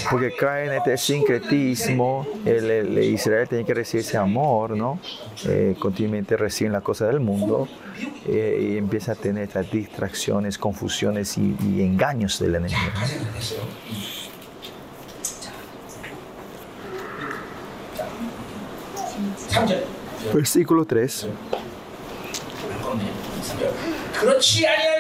[0.10, 5.00] Porque cae en este sincretismo, Israel tiene que recibir ese amor, ¿no?
[5.46, 7.68] Eh, continuamente reciben las cosas del mundo
[8.28, 12.80] eh, y empieza a tener estas distracciones, confusiones y, engaños del enemigo.
[19.56, 20.34] ¿no?
[20.34, 21.28] Versículo 3.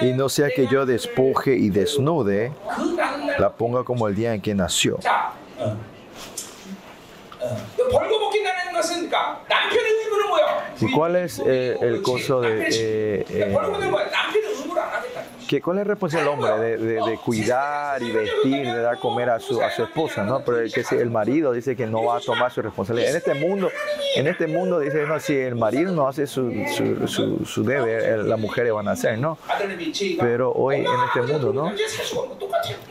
[0.02, 2.52] Y no sea que yo despoje y desnude,
[3.38, 5.00] la ponga como el día en que nació.
[10.82, 12.68] ¿Y cuál es eh, el coso de...
[12.70, 13.58] Eh, eh,
[15.50, 19.40] que cuál es la responsabilidad del hombre de, cuidar y vestir, de dar comer a
[19.40, 20.42] su, esposa, ¿no?
[20.46, 23.10] Pero el, que si el marido dice que no va a tomar su responsabilidad.
[23.10, 23.72] En este mundo,
[24.16, 28.20] en este mundo dice, no, si el marido no hace su, su, su, su deber,
[28.26, 29.40] las mujeres van a hacer, ¿no?
[30.20, 31.74] Pero hoy en este mundo, ¿no?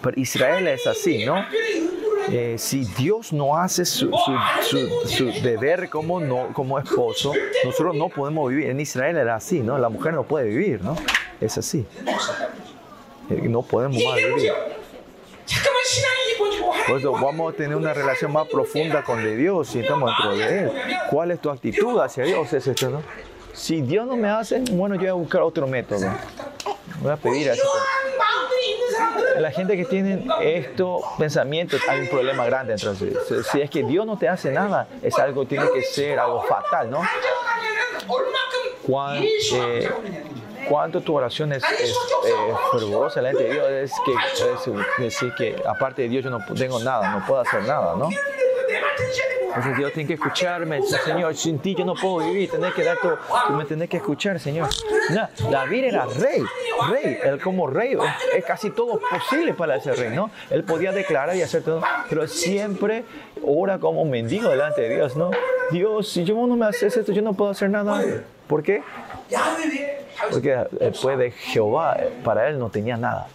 [0.03, 1.45] Pero Israel es así, ¿no?
[2.33, 7.33] Eh, si Dios no hace su, su, su, su, deber como, no, como esposo,
[7.65, 8.69] nosotros no podemos vivir.
[8.69, 9.79] En Israel era así, ¿no?
[9.79, 10.97] La mujer no puede vivir, ¿no?
[11.41, 11.87] Es así.
[13.31, 14.53] Eh, no podemos más vivir.
[16.87, 20.37] Por eso vamos a tener una relación más profunda con de Dios si estamos dentro
[20.37, 20.73] de Él.
[21.11, 22.49] ¿Cuál es tu actitud hacia Dios?
[23.53, 26.11] Si Dios no me hace, bueno, yo voy a buscar otro método.
[27.01, 27.61] Voy a pedir así.
[29.39, 33.47] La gente que tiene estos pensamientos, hay un problema grande dentro de ellos.
[33.51, 36.91] Si es que Dios no te hace nada, es algo, tiene que ser algo fatal,
[36.91, 37.03] ¿no?
[38.87, 39.91] Cuando, eh,
[40.69, 45.33] cuanto tu oración es, es, es eh, fervorosa delante de Dios, es que es decir
[45.37, 48.09] que aparte de Dios yo no tengo nada, no puedo hacer nada, ¿no?
[49.49, 52.99] Entonces Dios tiene que escucharme, Señor, sin ti yo no puedo vivir, tenés que dar
[52.99, 53.19] todo,
[53.57, 54.69] me tenés que escuchar, Señor.
[55.11, 56.43] Nah, David era rey,
[56.91, 57.97] rey, él como rey,
[58.37, 60.31] es casi todo posible para ese rey, ¿no?
[60.51, 63.05] Él podía declarar y hacer todo, pero siempre
[63.43, 65.31] ora como un mendigo delante de Dios, ¿no?
[65.71, 68.03] Dios, si yo no me haces esto, yo no puedo hacer nada.
[68.47, 68.83] ¿Por qué?
[70.31, 73.29] Porque después de Jehová, para él no tenía nada.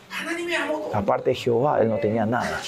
[0.94, 2.62] Aparte de Jehová, él no tenía nada.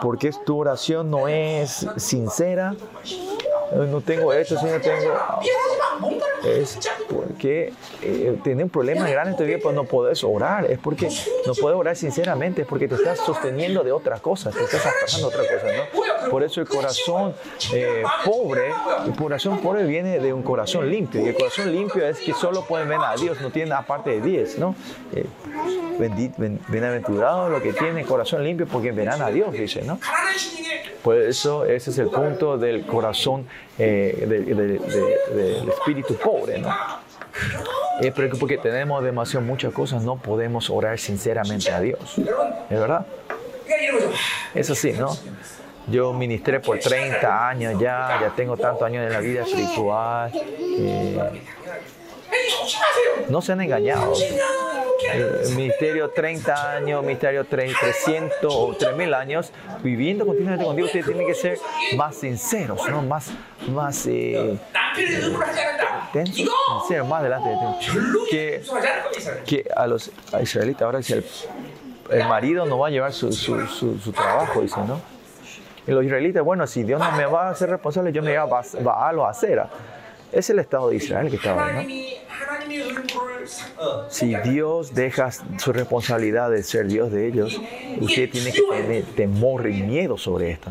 [0.00, 2.74] Porque tu oración no es sincera.
[3.72, 5.14] No tengo esto, si no tengo.
[6.44, 10.64] Es porque eh, un problema grande en tu vida, pues pero no puedes orar.
[10.68, 11.08] Es porque
[11.46, 15.28] no puedes orar sinceramente, es porque te estás sosteniendo de otras cosas, te estás atajando
[15.28, 15.99] otra cosa, ¿no?
[16.30, 17.34] Por eso el corazón
[17.72, 18.72] eh, pobre,
[19.06, 21.24] el corazón pobre viene de un corazón limpio.
[21.24, 24.20] Y el corazón limpio es que solo pueden ver a Dios, no tienen aparte de
[24.20, 24.74] Dios, ¿no?
[25.14, 25.26] Eh,
[26.68, 29.98] bienaventurados los que tienen corazón limpio porque verán a Dios, dice, ¿no?
[31.02, 33.46] Por eso ese es el punto del corazón
[33.78, 36.74] eh, del espíritu pobre, ¿no?
[38.00, 42.16] Eh, pero porque tenemos demasiado muchas cosas, no podemos orar sinceramente a Dios.
[42.18, 43.06] ¿Es verdad?
[44.54, 45.16] Es así, ¿no?
[45.90, 50.30] Yo ministré por 30 años ya, ya tengo tantos años en la vida espiritual.
[53.28, 54.14] No se han engañado.
[55.12, 61.06] Eh, ministerio 30 años, ministerio 3, 300 o 3000 años, viviendo continuamente con Dios, ustedes
[61.06, 61.58] tienen que ser
[61.96, 63.02] más sinceros, ¿no?
[63.02, 63.30] más,
[63.68, 64.58] más eh,
[64.94, 67.56] sinceros, más delante de
[68.30, 68.62] Que,
[69.46, 71.24] que a los israelitas, ahora dice, el,
[72.10, 75.00] el, marido no va a llevar su, su, su, su trabajo, dice, ¿no?
[75.90, 78.36] Y los israelitas, bueno, si Dios no me va a hacer responsable, yo me voy
[78.36, 79.68] a ba Baal o Acera.
[80.30, 82.16] Es el Estado de Israel que estaba ahí.
[84.08, 87.60] Si Dios deja su responsabilidad de ser Dios de ellos,
[88.00, 90.70] usted tiene que tener temor y miedo sobre esto.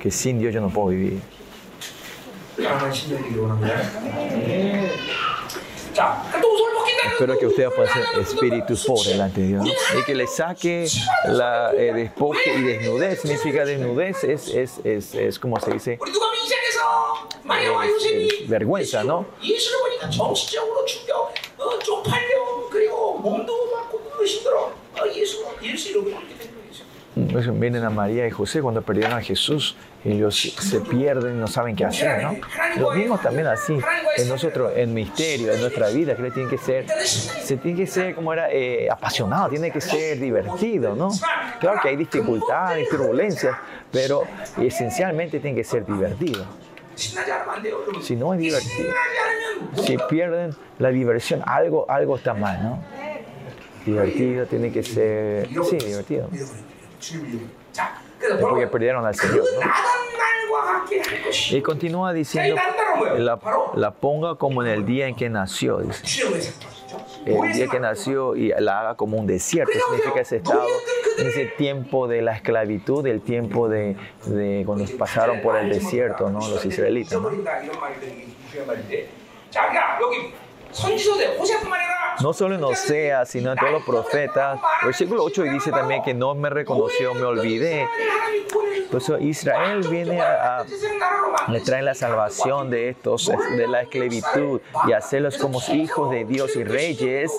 [0.00, 1.20] Que sin Dios yo no puedo vivir.
[7.12, 9.64] Espero que usted pase espíritus por delante de Dios
[9.98, 10.86] y que le saque
[11.24, 13.22] la eh, despoje y desnudez.
[13.22, 15.94] Significa desnudez, es, es, es, es como se dice.
[15.94, 16.00] Es,
[18.04, 19.26] es vergüenza, ¿no?
[27.32, 31.74] Pues, vienen a María y José cuando perdieron a Jesús, ellos se pierden, no saben
[31.74, 32.36] qué hacer, ¿no?
[32.76, 33.78] Lo mismo también así,
[34.18, 38.14] en nosotros, en misterio, en nuestra vida, que tiene que ser, se tiene que ser
[38.14, 41.08] como era, eh, apasionado, tiene que ser divertido, ¿no?
[41.58, 43.56] Claro que hay dificultades, turbulencias,
[43.90, 44.24] pero
[44.58, 46.44] esencialmente tiene que ser divertido.
[48.02, 48.92] Si no es divertido,
[49.86, 52.82] si pierden la diversión, algo, algo está mal, ¿no?
[53.86, 56.28] Divertido tiene que ser, sí, divertido
[58.40, 59.44] porque perdieron al Señor.
[59.60, 59.96] ¿no?
[61.50, 62.56] Y continúa diciendo,
[63.18, 63.38] la,
[63.74, 65.78] la, ponga como en el día en que nació.
[65.78, 66.54] Dice.
[67.24, 69.72] El día que nació y la haga como un desierto.
[69.72, 70.66] Significa ese estado,
[71.18, 73.96] ese tiempo de la esclavitud, el tiempo de,
[74.26, 76.38] de cuando pasaron por el desierto, ¿no?
[76.38, 77.20] los israelitas.
[77.20, 77.30] ¿no?
[82.20, 84.58] No solo en Osea, sino en todos los profetas.
[84.84, 87.86] Versículo 8 dice también que no me reconoció, me olvidé.
[88.76, 90.66] Entonces Israel viene a, a
[91.48, 96.56] le trae la salvación de estos, de la esclavitud y hacerlos como hijos de Dios
[96.56, 97.32] y reyes.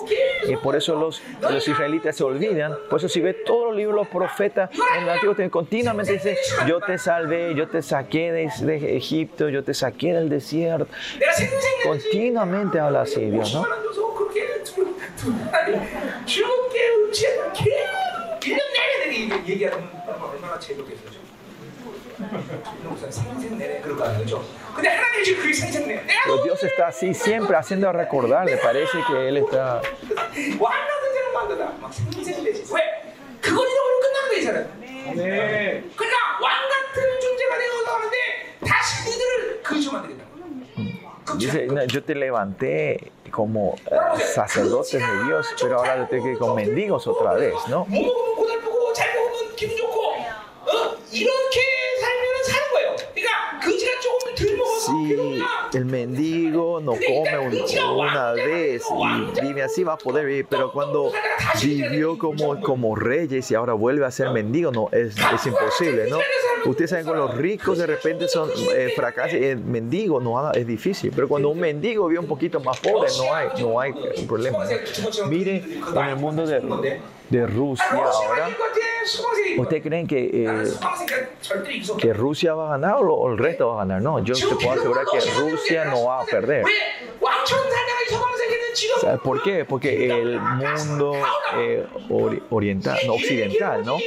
[0.46, 2.74] Y por eso los, los israelitas se olvidan.
[2.88, 6.36] Por eso si ves todos los libros los profetas en el Antiguo Testamento, continuamente dice,
[6.66, 10.86] yo te salvé, yo te saqué de Egipto, yo te saqué del desierto.
[11.84, 13.27] Continuamente habla así
[26.28, 29.80] de Dios, está así siempre haciendo recordar, le parece que Él está...
[41.36, 46.32] Dice, no, yo te levanté como eh, sacerdotes de Dios, pero ahora lo tengo que
[46.32, 47.86] ir con mendigos otra vez, ¿no?
[55.70, 57.54] Si el mendigo no come un,
[57.96, 61.12] una vez y vive así, va a poder vivir, pero cuando
[61.62, 66.18] vivió como, como reyes y ahora vuelve a ser mendigo, no, es, es imposible, ¿no?
[66.66, 71.12] Ustedes saben que los ricos de repente son eh, fracasos, eh, mendigos, no, es difícil.
[71.14, 74.58] Pero cuando un mendigo vive un poquito más pobre, no hay, no hay un problema.
[75.28, 78.48] Mire, en el mundo de, Rusia ahora,
[79.58, 80.72] ¿ustedes creen que, eh,
[81.98, 84.00] que Rusia va a ganar o el resto va a ganar?
[84.00, 86.64] No, yo te puedo asegurar que Rusia no va a perder.
[89.22, 89.64] Por qué?
[89.64, 91.12] Porque el mundo
[91.56, 91.86] eh,
[92.50, 93.98] oriental, occidental, ¿no?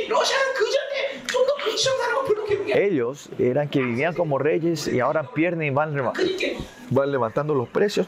[2.73, 5.95] Ellos eran que vivían como reyes y ahora pierden y van,
[7.11, 8.07] levantando los precios.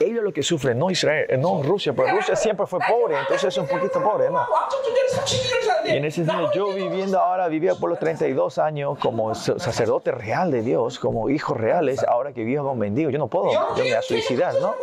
[0.00, 3.48] Ellos lo que sufren, no Israel, eh, no Rusia, porque Rusia siempre fue pobre, entonces
[3.48, 4.46] es un poquito pobre, ¿no?
[5.86, 10.52] Y en ese sentido, yo viviendo ahora, vivía por los 32 años como sacerdote real
[10.52, 13.82] de Dios, como hijos reales, ahora que vivo con mendigos, yo no puedo, yo me
[13.82, 14.74] voy a suicidar, ¿no?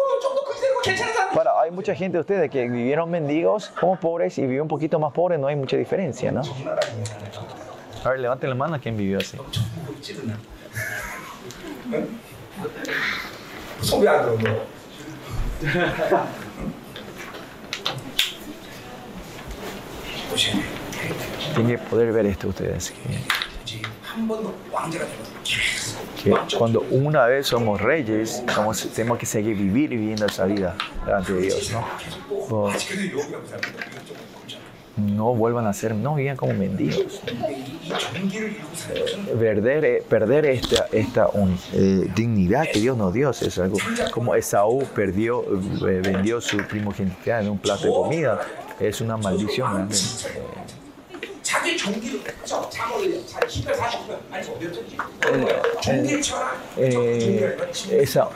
[1.33, 4.99] Para, hay mucha gente de ustedes que vivieron mendigos como pobres y viven un poquito
[4.99, 6.41] más pobres, no hay mucha diferencia, ¿no?
[8.05, 9.35] A ver, levanten la mano a quien vivió así.
[21.55, 22.93] Tiene que poder ver esto ustedes.
[26.59, 31.33] Cuando una vez somos reyes, somos, tenemos que seguir vivir y viviendo esa vida delante
[31.33, 31.71] de Dios.
[31.71, 31.87] ¿no?
[34.97, 37.21] no vuelvan a ser, no guían como mendigos.
[39.37, 43.77] Perder, eh, perder esta, esta un, eh, dignidad que Dios nos dio es algo
[44.13, 48.41] como Esaú perdió, eh, vendió su primogenitura en un plato de comida,
[48.79, 49.89] es una maldición.
[56.77, 57.57] Eh, eh,
[57.91, 58.29] esa,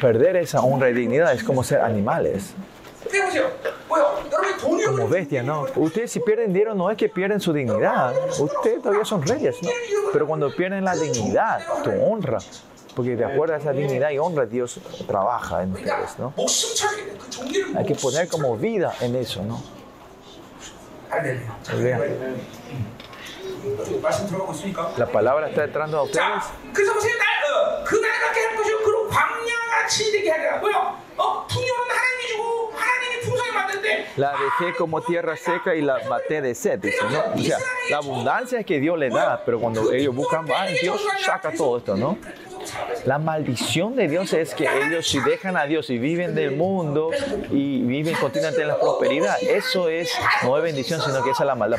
[0.00, 2.54] perder esa honra y dignidad es como ser animales.
[4.86, 5.66] Como bestia, ¿no?
[5.76, 8.14] Ustedes si pierden dinero no es que pierden su dignidad.
[8.38, 9.70] Ustedes todavía son reyes, ¿no?
[10.12, 12.38] Pero cuando pierden la dignidad, tu honra,
[12.94, 16.32] porque de acuerdo a esa dignidad y honra Dios trabaja en ustedes, ¿no?
[17.76, 19.62] Hay que poner como vida en eso, ¿no?
[24.96, 26.44] La palabra está entrando a ustedes.
[34.16, 37.34] La dejé como tierra seca y la maté de sed, dice, ¿no?
[37.34, 37.58] O sea,
[37.90, 41.78] la abundancia es que Dios le da, pero cuando ellos buscan más, Dios saca todo
[41.78, 42.18] esto, ¿no?
[43.04, 47.10] La maldición de Dios es que ellos si dejan a Dios y viven del mundo
[47.50, 51.46] y viven continuamente en la prosperidad, eso es, no es bendición, sino que esa es
[51.46, 51.78] la maldad.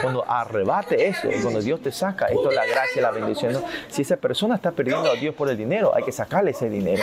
[0.00, 3.64] Cuando arrebate eso, cuando Dios te saca, esto es la gracia, la bendición.
[3.88, 7.02] Si esa persona está perdiendo a Dios por el dinero, hay que sacarle ese dinero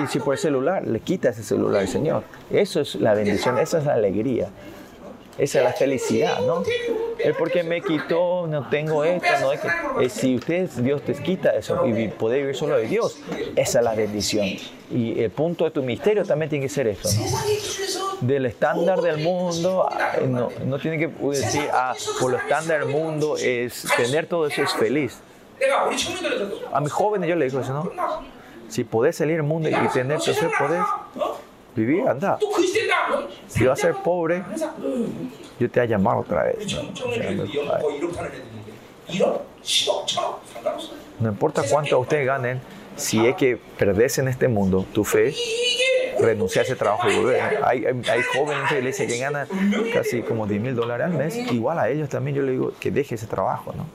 [0.00, 2.22] si, si, por celular, le quita ese celular, Señor.
[2.50, 4.48] Eso es la bendición, esa es la alegría,
[5.38, 6.62] esa es la felicidad, ¿no?
[7.18, 10.08] Es porque me quitó, no tengo esto, no es que.
[10.08, 13.18] si usted, Dios te quita eso y poder vivir solo de Dios,
[13.56, 14.46] esa es la bendición.
[14.90, 17.26] Y el punto de tu misterio también tiene que ser esto, ¿no?
[18.20, 19.88] del estándar del mundo,
[20.18, 24.46] eh, no, no tiene que decir, ah, por lo estándar del mundo es tener todo
[24.46, 25.20] eso es feliz.
[26.72, 28.35] A mis jóvenes yo le digo eso, ¿no?
[28.68, 30.82] Si podés salir al mundo y tener si podés
[31.74, 32.38] vivir, anda.
[33.46, 34.42] Si vas a ser pobre,
[35.58, 36.74] yo te voy a llamar otra vez.
[36.74, 36.82] ¿no?
[41.20, 42.60] No importa cuánto ustedes ganen,
[42.96, 45.34] si es que perdés en este mundo tu fe,
[46.18, 47.40] renunciar a ese trabajo y volver.
[47.64, 49.46] Hay, hay, hay jóvenes de iglesia que ganan
[49.92, 51.36] casi como 10 mil dólares al mes.
[51.36, 53.86] Igual a ellos también yo le digo que deje ese trabajo, ¿no?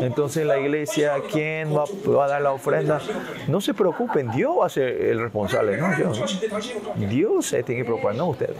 [0.00, 1.84] Entonces la iglesia, ¿quién va,
[2.24, 3.00] a dar la ofrenda?
[3.48, 5.88] No se preocupen, Dios va a ser el responsable, no.
[6.96, 8.56] Dios se tiene que preocupar, no ustedes.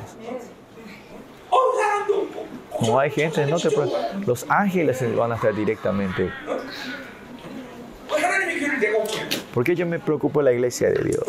[2.83, 4.27] No hay gente, no te preocupes.
[4.27, 6.31] Los ángeles van a estar directamente.
[9.53, 11.25] ¿Por qué yo me preocupo de la iglesia de Dios?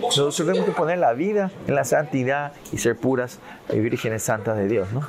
[0.00, 3.38] Nosotros tenemos que poner la vida en la santidad y ser puras
[3.72, 5.02] y vírgenes santas de Dios, ¿no?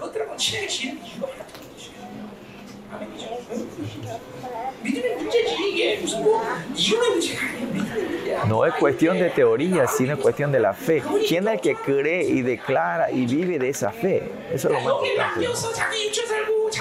[8.48, 11.02] No es cuestión de teoría, sino es cuestión de la fe.
[11.28, 14.32] ¿Quién es el que cree y declara y vive de esa fe?
[14.52, 15.48] Eso es lo más importante.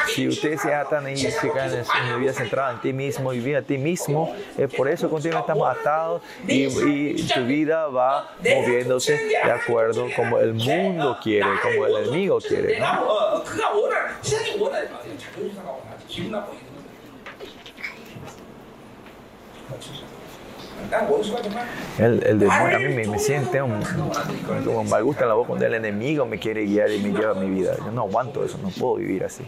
[0.09, 3.63] Si usted se atan y se en vida centrada en ti mismo y vive a
[3.63, 9.51] ti mismo, es por eso continuamente estamos atados y, y tu vida va moviéndose de
[9.51, 12.81] acuerdo como el mundo quiere, como el enemigo quiere.
[12.81, 13.43] ¿no?
[21.99, 23.83] El, el demonio a mí me, me siente un,
[24.65, 27.33] como mal gusto en la boca cuando el enemigo me quiere guiar y me lleva
[27.33, 27.77] a mi vida.
[27.79, 29.45] Yo no aguanto eso, no puedo vivir así.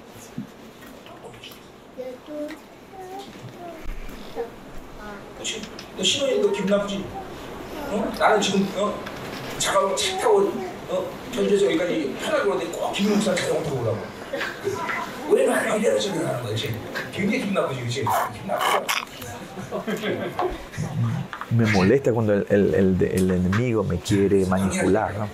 [21.50, 25.14] Me molesta cuando el, el, el, el enemigo me quiere manipular.
[25.16, 25.28] ¿no?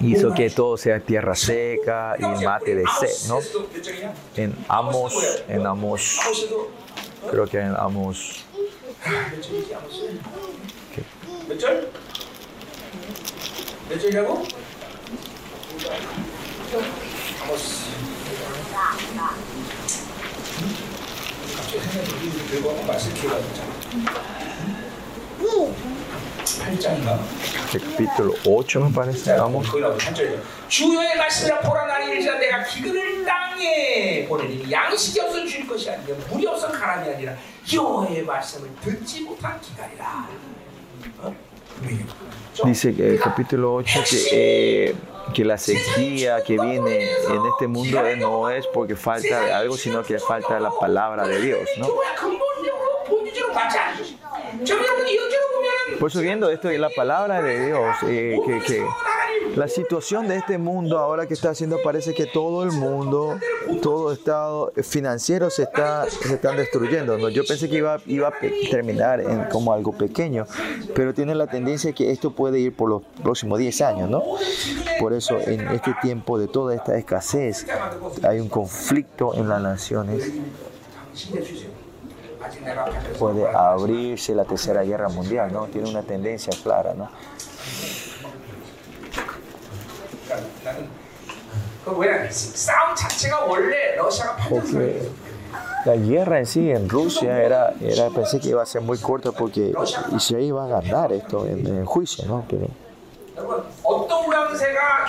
[0.00, 3.28] Hizo que todo sea tierra seca y mate de sed.
[3.28, 3.38] ¿no?
[4.36, 6.20] En Amos, en Amos,
[7.30, 8.44] creo que en Amos.
[10.90, 11.04] Okay.
[21.66, 23.36] 한번 말씀 기회가
[26.44, 27.18] 8장인가?
[27.72, 29.32] capítulo 8 me parece.
[29.32, 29.68] Amos.
[29.68, 35.66] 거기 나오죠 8절이요 주여의 말씀이라 보라 나니 이르시라 내가 기근을 땅에 보내리니 양식이 없어 줄
[35.66, 37.34] 것이 아니라 물이 없어 가람이 아니라
[37.72, 40.28] 여호와의 말씀을 듣지 못한 기간이라
[41.18, 41.34] 어?
[42.64, 44.94] Dice que el capítulo 8 que, eh,
[45.34, 50.18] que la sequía que viene en este mundo no es porque falta algo, sino que
[50.18, 51.68] falta la palabra de Dios.
[51.78, 51.88] ¿no?
[55.98, 58.84] Por eso viendo esto la palabra de Dios, eh, que,
[59.56, 63.38] la situación de este mundo ahora que está haciendo parece que todo el mundo,
[63.80, 67.16] todo estado financiero se está se están destruyendo.
[67.16, 67.30] ¿no?
[67.30, 68.32] Yo pensé que iba, iba a
[68.70, 70.46] terminar en como algo pequeño,
[70.94, 74.22] pero tiene la tendencia que esto puede ir por los próximos 10 años, ¿no?
[75.00, 77.66] Por eso en este tiempo de toda esta escasez
[78.22, 80.32] hay un conflicto en las naciones
[83.18, 85.66] puede abrirse la tercera guerra mundial, ¿no?
[85.66, 87.08] Tiene una tendencia clara, ¿no?
[94.48, 95.08] Porque
[95.84, 99.30] la guerra en sí en Rusia era, era pensé que iba a ser muy corta
[99.30, 99.72] porque
[100.16, 102.44] Israel iba a ganar esto en, en juicio, ¿no?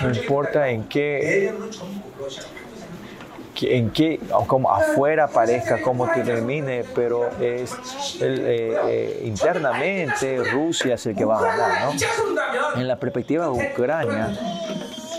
[0.00, 1.52] No importa en qué
[3.62, 7.72] en qué, como afuera aparezca, cómo termine, pero es
[8.20, 11.92] el, eh, eh, internamente Rusia es el que va a ganar.
[12.76, 14.38] En la perspectiva de Ucrania,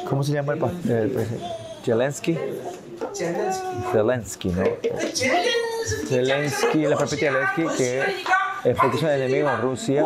[0.08, 1.28] ¿cómo se llama el presidente?
[1.84, 2.38] Zelensky.
[3.92, 4.64] Zelensky, ¿no?
[6.08, 8.00] Zelensky, la perspectiva de Zelensky que
[8.64, 10.06] es el enemigo en Rusia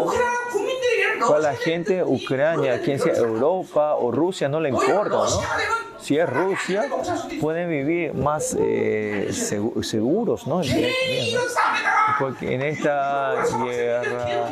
[1.28, 5.28] para la gente ucrania, quien sea Europa o Rusia, no le importa, ¿no?
[6.04, 6.84] si es Rusia,
[7.39, 10.62] pueden vivir más eh, seguros, ¿no?
[12.20, 14.49] Porque en esta guerra,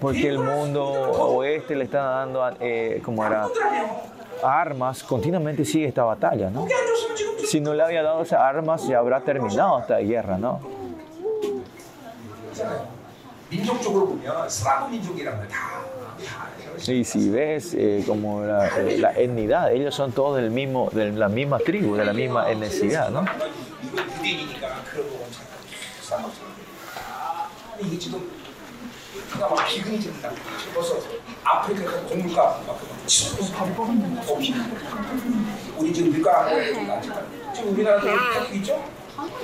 [0.00, 3.46] porque el mundo oeste le está dando, eh, como era,
[4.42, 6.66] armas, continuamente sigue esta batalla, ¿no?
[7.46, 10.60] Si no le había dado esas armas, ya habrá terminado esta guerra, ¿no?
[16.86, 21.10] Y si ves eh, como la, eh, la, etnidad, ellos son todos del mismo, de
[21.12, 23.24] la misma tribu, de la misma etnicidad, ¿no?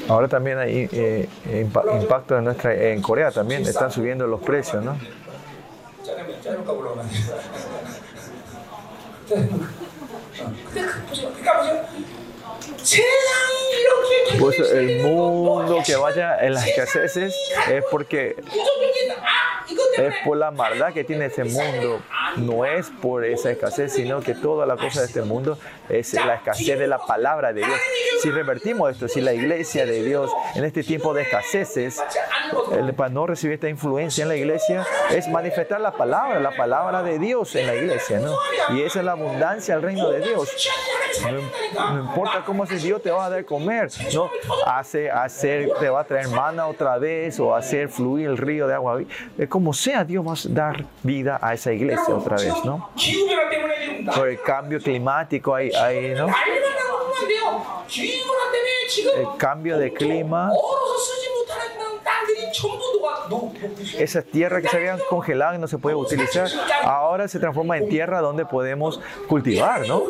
[0.08, 1.28] Ahora también hay eh,
[2.00, 4.96] impacto en nuestra en Corea también están subiendo los precios, ¿no?
[6.02, 7.02] 짜장면 짜장면 까불러 오나
[9.28, 9.60] 짜장면
[11.44, 12.21] 까불러 오나
[14.38, 17.34] Pues, pues el mundo que vaya en las escaseces
[17.70, 18.36] es porque
[19.96, 22.00] es por la maldad que tiene este mundo,
[22.36, 25.58] no es por esa escasez, sino que toda la cosa de este mundo
[25.88, 27.78] es la escasez de la palabra de Dios.
[28.22, 32.02] Si revertimos esto, si la iglesia de Dios en este tiempo de escaseces,
[32.96, 37.18] para no recibir esta influencia en la iglesia, es manifestar la palabra, la palabra de
[37.18, 38.36] Dios en la iglesia, ¿no?
[38.70, 40.48] Y esa es la abundancia del reino de Dios.
[41.74, 44.30] No, no importa cómo si Dios te va a dar comer, ¿no?
[44.66, 48.74] Hace, hacer, te va a traer mana otra vez o hacer fluir el río de
[48.74, 49.00] agua.
[49.48, 52.90] Como sea, Dios va a dar vida a esa iglesia otra vez, ¿no?
[54.14, 55.70] Por el cambio climático hay
[56.16, 56.26] ¿no?
[59.16, 60.50] El cambio de clima
[63.98, 66.48] esas tierras que se habían congelado y no se puede utilizar,
[66.82, 70.02] ahora se transforma en tierra donde podemos cultivar, ¿no?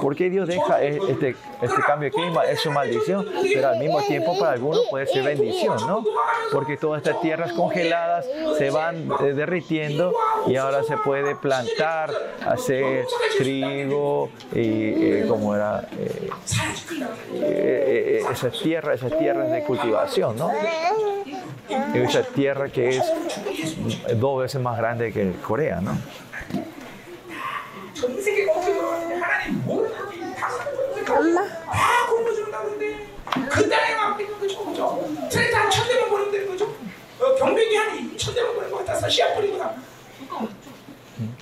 [0.00, 2.44] ¿Por qué Dios deja e-, este, este cambio de clima?
[2.44, 6.04] Es su maldición, pero al mismo tiempo para algunos puede ser bendición, ¿no?
[6.52, 8.26] Porque todas estas tierras congeladas
[8.58, 10.14] se van eh, derritiendo
[10.46, 12.10] y ahora se puede plantar,
[12.46, 13.06] hacer
[13.38, 15.88] trigo y eh, como era
[17.32, 20.50] eh, esas tierras, esas tierras de cultivación, ¿no?
[21.94, 23.02] Esa tierra que es
[24.14, 25.96] dos veces más grande que Corea, ¿no?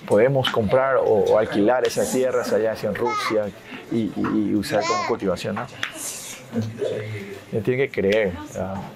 [0.06, 3.50] Podemos comprar o, alquilar esas tierras allá en Rusia
[3.90, 5.66] y, usar como cultivación, ¿no?
[7.50, 8.32] Que creer.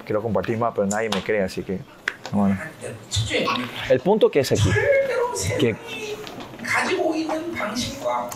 [0.05, 1.79] quiero compartir más, pero nadie me cree, así que.
[2.31, 2.57] Bueno.
[3.89, 4.69] El punto que es aquí,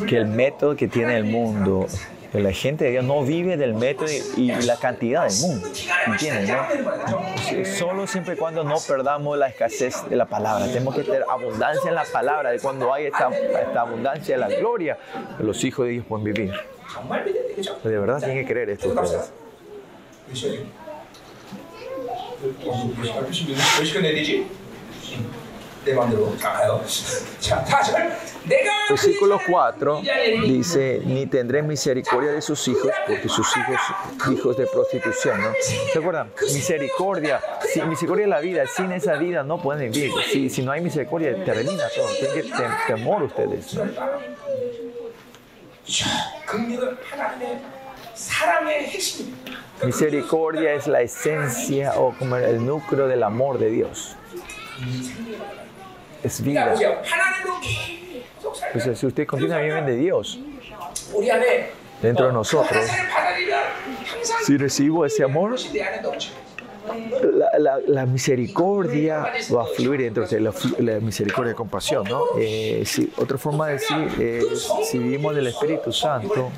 [0.08, 1.88] que el método que tiene el mundo,
[2.32, 4.08] que la gente de Dios no vive del método
[4.38, 5.68] y, la cantidad del mundo.
[6.08, 6.50] ¿Entiendes?
[6.50, 7.66] No?
[7.78, 10.66] Solo siempre y cuando no perdamos la escasez de la palabra.
[10.66, 12.52] Tenemos que tener abundancia en la palabra.
[12.52, 14.98] De cuando hay esta, esta abundancia de la gloria,
[15.40, 16.54] los hijos de Dios pueden vivir.
[17.84, 19.32] De verdad tienen que creer esto ustedes.
[28.90, 30.02] Versículo 4
[30.46, 33.80] dice, ni tendré misericordia de sus hijos, porque sus hijos,
[34.32, 35.52] hijos de prostitución, ¿no?
[35.62, 36.32] ¿Se acuerdan?
[36.42, 37.42] Misericordia,
[37.72, 40.12] si, misericordia es la vida, sin esa vida no pueden vivir.
[40.32, 42.08] Si, si no hay misericordia, termina todo.
[42.20, 43.78] Tienen que temor ustedes.
[49.84, 54.16] Misericordia es la esencia o como el núcleo del amor de Dios
[56.24, 56.74] es vida.
[58.72, 60.40] Pues si usted continúa viviendo de Dios.
[62.02, 62.86] Dentro de nosotros,
[64.46, 65.56] si recibo ese amor,
[67.88, 72.04] la, misericordia va a fluir dentro de la, la misericordia y compasión.
[72.04, 72.24] ¿no?
[72.38, 76.52] Eh, si, otra forma de decir es, si vivimos del Espíritu Santo,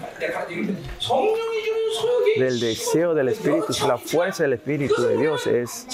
[2.37, 5.85] del deseo del Espíritu, la fuerza del Espíritu de Dios es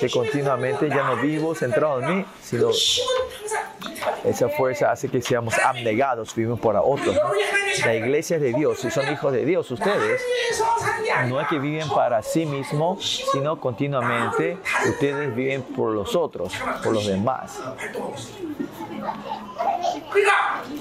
[0.00, 2.70] que continuamente ya no vivo centrado en mí, sino
[4.24, 7.16] esa fuerza hace que seamos abnegados, vivimos para otros.
[7.84, 10.22] La iglesia es de Dios, si son hijos de Dios, ustedes
[11.28, 16.52] no es que viven para sí mismos, sino continuamente ustedes viven por los otros,
[16.82, 17.60] por los demás.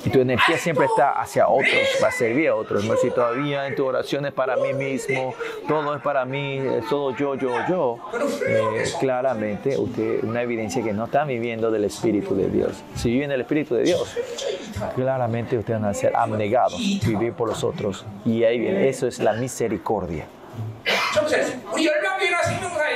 [0.06, 2.84] Y tu energía siempre está hacia otros, va a servir a otros.
[2.84, 5.34] No si todavía en tu oración es para mí mismo,
[5.68, 6.60] todo es para mí,
[6.90, 7.98] todo yo, yo, yo.
[8.48, 12.84] Eh, claramente, usted, una evidencia que no está viviendo del Espíritu de Dios.
[12.96, 14.16] Si viven el Espíritu de Dios,
[14.96, 18.06] claramente ustedes van a ser abnegados, vivir por los otros.
[18.26, 20.26] Y ahí viene, eso es la misericordia.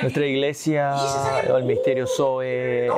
[0.02, 0.96] Nuestra iglesia,
[1.48, 2.90] el misterio Zoe,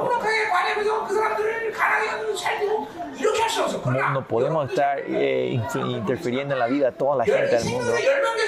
[4.14, 7.92] no, podemos estar eh, interfiriendo en la vida de toda la gente del mundo,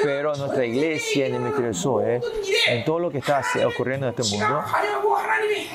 [0.03, 2.21] pero nuestra iglesia en el misterio Zoe,
[2.67, 4.63] en todo lo que está ocurriendo en este mundo,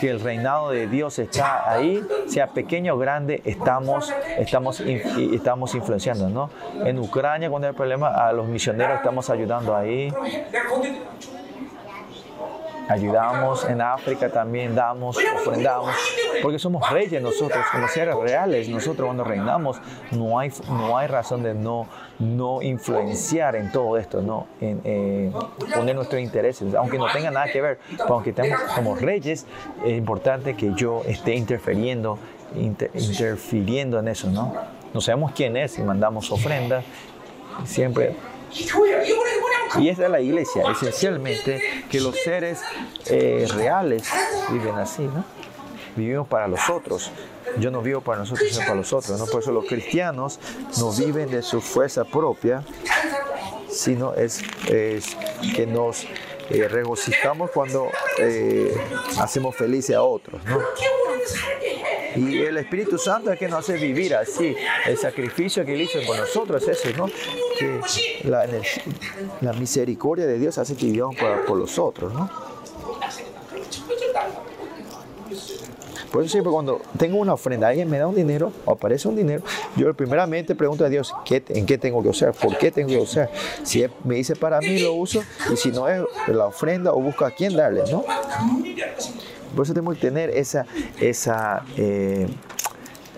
[0.01, 6.29] que el reinado de Dios está ahí, sea pequeño o grande, estamos, estamos, estamos influenciando.
[6.29, 6.51] ¿no?
[6.85, 10.13] En Ucrania, cuando hay problemas, a los misioneros estamos ayudando ahí
[12.89, 15.95] ayudamos en África también, damos, ofrendamos,
[16.43, 19.79] porque somos reyes nosotros, como seres reales, nosotros cuando reinamos
[20.13, 21.87] no hay, no hay razón de no,
[22.19, 25.33] no influenciar en todo esto, no en,
[25.75, 29.47] poner nuestros intereses, aunque no tenga nada que ver, aunque estemos como reyes,
[29.85, 32.19] es importante que yo esté interfiriendo,
[32.55, 34.55] interfiriendo en eso, ¿no?
[34.95, 36.85] No sabemos quién es y mandamos ofrendas,
[37.65, 38.15] siempre
[39.79, 42.61] y esa es la iglesia, esencialmente, que los seres
[43.07, 44.09] eh, reales
[44.51, 45.25] viven así, ¿no?
[45.97, 47.11] vivimos para los otros.
[47.59, 49.19] Yo no vivo para nosotros, sino para los otros.
[49.19, 49.27] ¿no?
[49.27, 50.39] Por eso los cristianos
[50.79, 52.63] no viven de su fuerza propia,
[53.69, 56.05] sino es, que nos
[56.51, 57.89] eh, regocijamos cuando
[58.19, 58.77] eh,
[59.19, 60.45] hacemos felices a otros.
[60.45, 60.61] ¿no?
[62.17, 64.55] Y el Espíritu Santo es que nos hace vivir así.
[64.87, 67.09] El sacrificio que Él hizo con nosotros es ese, ¿no?
[68.25, 72.31] La, misericordia de Dios hace que vivamos por, por los otros, ¿no?
[76.17, 79.17] Por eso siempre cuando tengo una ofrenda, alguien me da un dinero o aparece un
[79.17, 79.43] dinero,
[79.77, 82.33] yo primeramente pregunto a Dios, ¿qué, ¿en qué tengo que usar?
[82.33, 83.31] ¿Por qué tengo que usar?
[83.65, 85.23] Si me dice para mí, lo uso,
[85.53, 88.03] y si no es la ofrenda, o busco a quién darle, ¿no?
[89.55, 90.67] Por eso tenemos que tener esa,
[91.01, 92.27] esa eh,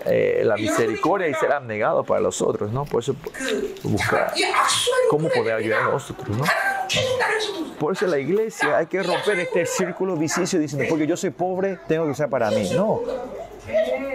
[0.05, 2.85] eh, la misericordia y ser abnegado para los otros, ¿no?
[2.85, 3.15] Por eso
[3.83, 4.33] buscar
[5.09, 6.43] cómo poder ayudar a los otros, ¿no?
[7.79, 11.79] Por eso la iglesia hay que romper este círculo vicioso diciendo, porque yo soy pobre,
[11.87, 12.69] tengo que usar para mí.
[12.73, 13.01] No,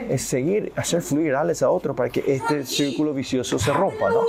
[0.09, 4.23] es seguir, hacer fluir a a otros para que este círculo vicioso se rompa, ¿no?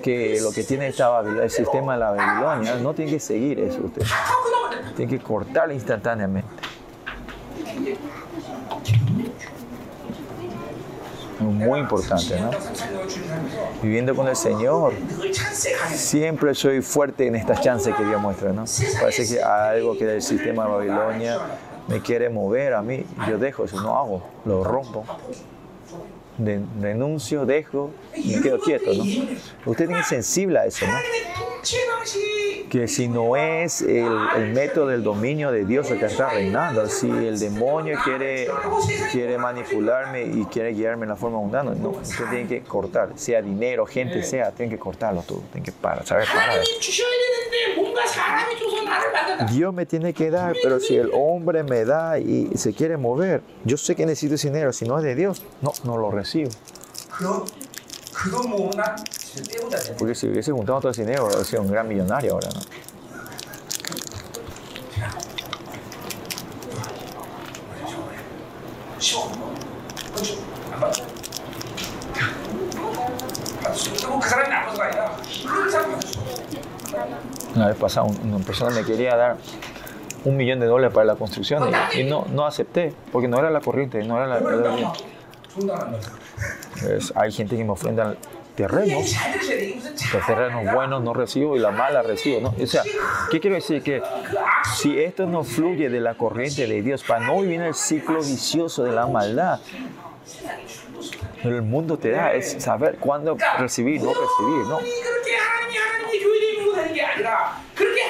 [0.00, 3.82] que lo que tiene esta el sistema de la Babilonia no tiene que seguir eso
[3.84, 4.02] usted.
[4.96, 6.48] Tiene que cortarlo instantáneamente.
[11.40, 12.50] Muy importante, ¿no?
[13.82, 14.92] Viviendo con el Señor,
[15.94, 18.64] siempre soy fuerte en estas chances que Dios muestra, ¿no?
[19.00, 21.38] Parece que algo que el sistema de Babilonia
[21.88, 25.04] me quiere mover a mí, yo dejo eso, no hago, lo rompo.
[26.44, 29.04] De- renuncio, dejo me quedo quieto, ¿no?
[29.66, 30.92] Usted ser sensible a eso, ¿no?
[32.70, 37.10] que si no es el, método del dominio de Dios el que está reinando, si
[37.10, 38.48] el demonio quiere,
[39.12, 43.42] quiere manipularme y quiere guiarme en la forma mundana, no, usted tiene que cortar, sea
[43.42, 46.60] dinero, gente, sea, tiene que cortarlo todo, tiene que parar, saber parar.
[49.50, 53.42] Dios me tiene que dar, pero si el hombre me da y se quiere mover,
[53.64, 56.50] yo sé que necesito ese dinero, si no es de Dios, no, no lo recibo.
[59.98, 62.60] Porque si hubiese juntado todo ese dinero, hubiera sido un gran millonario ahora, ¿no?
[77.54, 79.36] Una vez pasada, una persona me quería dar
[80.24, 83.60] un millón de dólares para la construcción y, no, no acepté, porque no era la
[83.60, 84.92] corriente, no era la...
[87.14, 88.14] hay gente que me ofrenda
[88.54, 89.14] terrenos,
[90.12, 92.40] los terrenos buenos no recibo y la mala recibo.
[92.40, 92.54] ¿no?
[92.62, 92.82] O sea,
[93.30, 93.82] ¿qué quiero decir?
[93.82, 94.02] Que
[94.76, 98.18] si esto no fluye de la corriente de Dios, para no vivir en el ciclo
[98.18, 99.60] vicioso de la maldad,
[101.44, 104.80] el mundo te da es saber cuándo recibir, y no recibir, ¿no?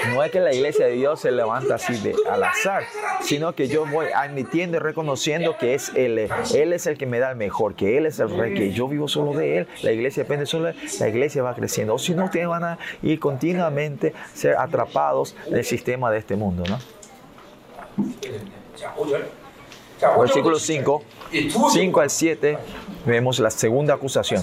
[0.09, 2.85] No es que la iglesia de Dios se levanta así de al azar,
[3.23, 6.31] sino que yo voy admitiendo y reconociendo que es Él.
[6.55, 8.89] Él es el que me da el mejor, que Él es el rey, que yo
[8.89, 9.69] vivo solo de Él.
[9.83, 10.77] La iglesia depende solo de Él.
[10.99, 11.95] La iglesia va creciendo.
[11.95, 16.65] O si no, ustedes van a ir continuamente ser atrapados del sistema de este mundo.
[16.69, 16.79] ¿no?
[20.19, 21.03] Versículo 5,
[21.73, 22.59] 5 al 7,
[23.05, 24.43] vemos la segunda acusación.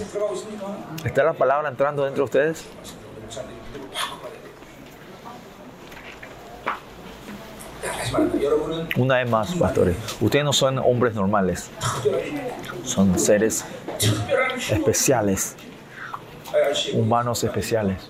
[1.03, 2.65] ¿Está la palabra entrando dentro de ustedes?
[8.97, 11.69] Una vez más, pastores, ustedes no son hombres normales,
[12.83, 13.65] son seres
[14.69, 15.55] especiales,
[16.93, 18.09] humanos especiales.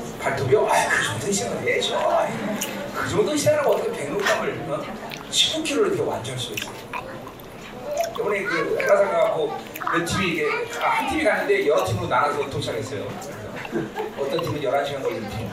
[0.21, 0.67] 발톱이요?
[0.67, 1.67] 아, 그 정도 시간을.
[1.97, 2.31] 아이,
[2.93, 4.81] 그 정도 시간을 어떻게 백록감을 어?
[5.31, 6.03] 19kg를 이렇게
[6.37, 6.71] 수 있어?
[8.13, 9.57] 이번에 그 회사 가고
[9.91, 10.47] 몇 팀이 이게
[10.79, 13.07] 아, 한 팀이 갔는데 여러 팀으로 나눠서 도착했어요.
[14.19, 15.49] 어떤 팀은 11시간 걸린 팀.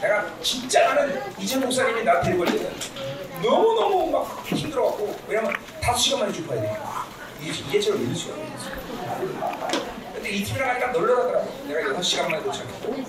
[0.00, 2.72] 내가 진짜 나는 이재 목사님이 나 데리고 올 때는
[3.42, 7.06] 너무너무 막 힘들어갖고 왜냐면 다섯 시간 만에 좁아야 되니까
[7.40, 9.91] 이게 이게처럼 믿을 수가 없어
[10.32, 11.52] 이 팀이랑 가니까 널널하더라고.
[11.68, 13.04] 내가 여섯 시간 만에 도착했고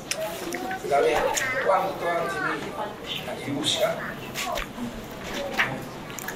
[0.81, 1.15] 그 다음에
[1.63, 2.71] 또한 또한 팀이
[3.25, 3.97] 한 일곱 시간?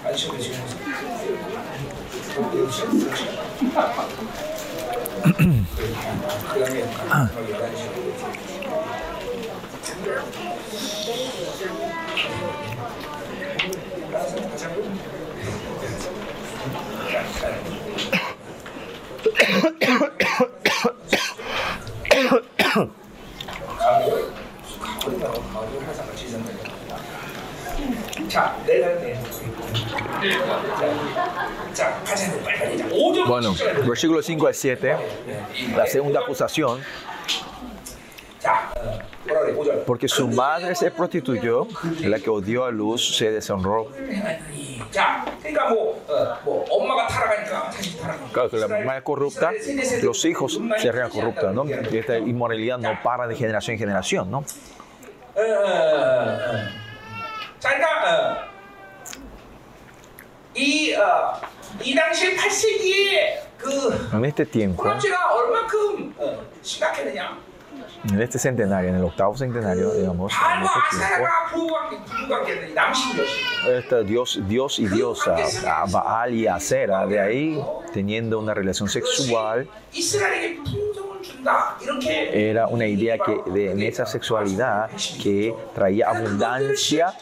[0.05, 0.63] 아저씨가 지금?
[6.45, 8.07] 그 다음에 11시.
[17.41, 17.76] 가을
[33.97, 34.95] versículo 5 al 7,
[35.75, 36.79] la segunda acusación,
[39.87, 41.67] porque su madre se prostituyó,
[42.01, 43.87] la que odió a luz se deshonró.
[48.31, 49.51] Claro que la mamá es corrupta,
[50.03, 51.65] los hijos se rean corruptos, ¿no?
[51.65, 54.45] Y esta inmoralidad no para de generación en generación, ¿no?
[60.53, 60.93] Y,
[61.83, 61.95] y,
[64.13, 64.83] en este tiempo,
[68.09, 71.25] en este centenario, en el octavo centenario, digamos, en este tiempo,
[73.67, 75.35] este Dios, Dios y diosa,
[75.91, 77.61] Baal y Acera, de ahí
[77.93, 79.67] teniendo una relación sexual,
[82.33, 84.89] era una idea que de, en esa sexualidad
[85.21, 87.13] que traía abundancia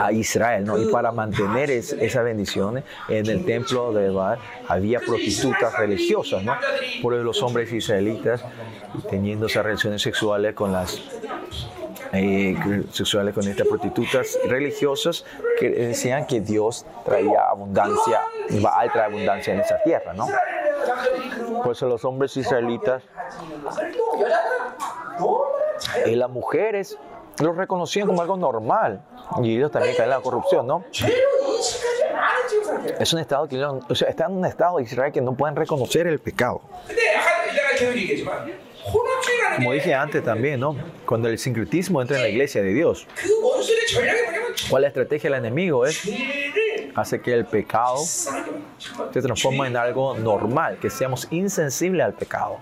[0.00, 0.78] a Israel, ¿no?
[0.78, 4.38] Y para mantener es, esas bendiciones, en el templo de Baal
[4.68, 6.54] había prostitutas religiosas, ¿no?
[7.02, 8.44] Por los hombres israelitas
[9.10, 11.00] teniendo esas relaciones sexuales con las
[12.12, 12.56] eh,
[12.92, 15.24] sexuales con estas prostitutas religiosas
[15.58, 18.20] que decían que Dios traía abundancia,
[18.60, 20.26] Baal trae abundancia en esa tierra, ¿no?
[21.62, 23.02] Por eso los hombres israelitas
[26.06, 26.98] y las mujeres
[27.40, 29.02] lo reconocían como algo normal.
[29.42, 30.84] Y ellos también caen en la corrupción, ¿no?
[32.98, 35.56] Es un estado que o sea, está en un estado de Israel que no pueden
[35.56, 36.60] reconocer el pecado.
[39.56, 40.76] Como dije antes también, ¿no?
[41.06, 43.06] Cuando el sincretismo entra en la iglesia de Dios,
[44.68, 45.86] ¿cuál es la estrategia del enemigo?
[45.86, 46.02] Es
[46.94, 52.58] hace que el pecado se transforma en algo normal, que seamos insensibles al pecado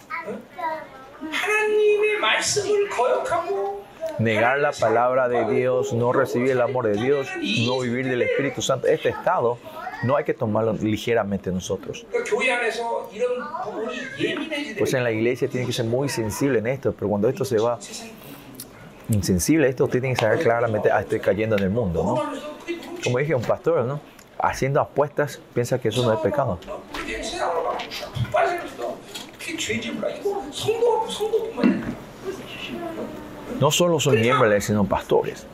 [4.18, 7.28] negar la palabra de Dios, no recibir el amor de Dios,
[7.66, 9.58] no vivir del Espíritu Santo, este estado
[10.02, 12.06] no hay que tomarlo ligeramente nosotros.
[14.78, 17.58] Pues en la iglesia tiene que ser muy sensible en esto, pero cuando esto se
[17.58, 17.78] va
[19.08, 22.22] insensible, esto tienen que saber claramente, ah, estoy cayendo en el mundo, ¿no?
[23.02, 24.00] Como dije, un pastor, ¿no?
[24.38, 26.58] Haciendo apuestas piensa que eso no es pecado.
[33.60, 35.46] No solo son miembros, sino pastores.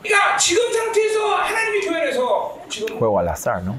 [2.97, 3.75] Juego al azar, ¿no?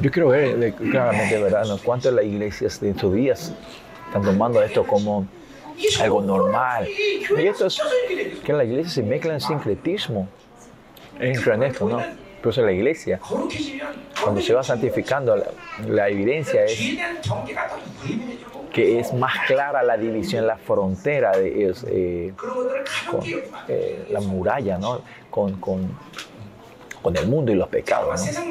[0.00, 1.64] Yo quiero ver de, claramente, ¿verdad?
[1.66, 1.78] ¿no?
[1.78, 3.52] ¿Cuántas las iglesias de estos días
[4.06, 5.26] están tomando esto como
[6.00, 6.86] algo normal?
[6.88, 7.80] Y esto es
[8.44, 10.28] que en la iglesia se mezcla el sincretismo.
[11.20, 12.02] Es infranesto, ¿no?
[12.38, 13.20] Incluso en la iglesia,
[14.22, 15.46] cuando se va santificando, la,
[15.88, 16.78] la evidencia es
[18.76, 22.34] que es más clara la división, la frontera de es, eh,
[23.10, 23.22] con,
[23.68, 25.00] eh, la muralla, ¿no?
[25.30, 25.98] Con, con,
[27.00, 28.42] con, el mundo y los pecados, ¿no?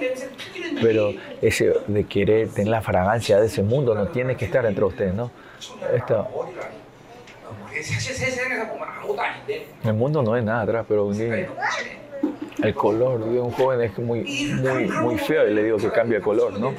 [0.81, 1.13] Pero
[1.43, 5.13] ese de querer tener la fragancia de ese mundo no tiene que estar entre ustedes,
[5.13, 5.29] ¿no?
[5.93, 6.27] Esto,
[9.83, 11.49] el mundo no es nada atrás, pero un día,
[12.61, 14.23] el color de un joven es muy,
[14.61, 16.73] muy, muy feo, y le digo que cambia color, ¿no?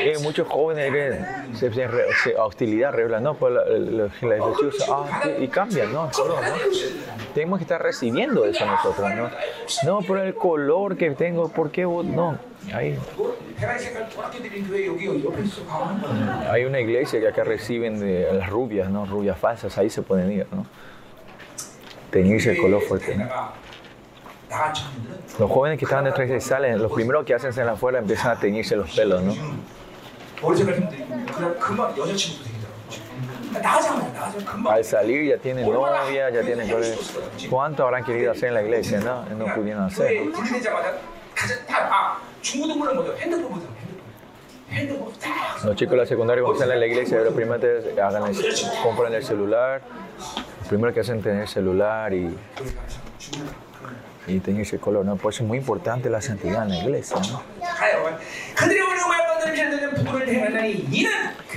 [0.00, 1.88] Eh, muchos jóvenes que se, se,
[2.22, 4.44] se hostilidad regular, no, pues la, la, la, la
[4.90, 6.06] ah, y cambian, ¿no?
[6.06, 6.54] El color, ¿no?
[7.34, 9.30] Tenemos que estar recibiendo eso nosotros, ¿no?
[9.84, 12.04] No, pero el color que tengo, ¿por qué vos?
[12.04, 12.38] No,
[12.72, 12.98] ahí.
[16.50, 19.04] Hay una iglesia que acá reciben de las rubias, ¿no?
[19.04, 20.66] Rubias falsas, ahí se pueden ir, ¿no?
[22.10, 23.28] Teñirse el color fuerte, ¿no?
[25.38, 27.98] Los jóvenes que estaban dentro de salen, lo primero que hacen es en la afuera
[27.98, 29.34] empiezan a teñirse los pelos, ¿no?
[34.70, 36.70] Al salir ya tienen novia, ya tienen
[37.50, 39.24] ¿Cuánto habrán querido hacer en la iglesia, no?
[39.36, 40.22] No pudieron hacer.
[45.64, 48.70] Los chicos de la secundaria cuando salen a la iglesia, lo primero que hagan es,
[48.82, 49.82] compran el celular,
[50.62, 52.36] lo primero que hacen es tener celular y
[54.28, 55.16] y tenía ese color, ¿no?
[55.16, 57.42] Por es muy importante la santidad en la iglesia, ¿no?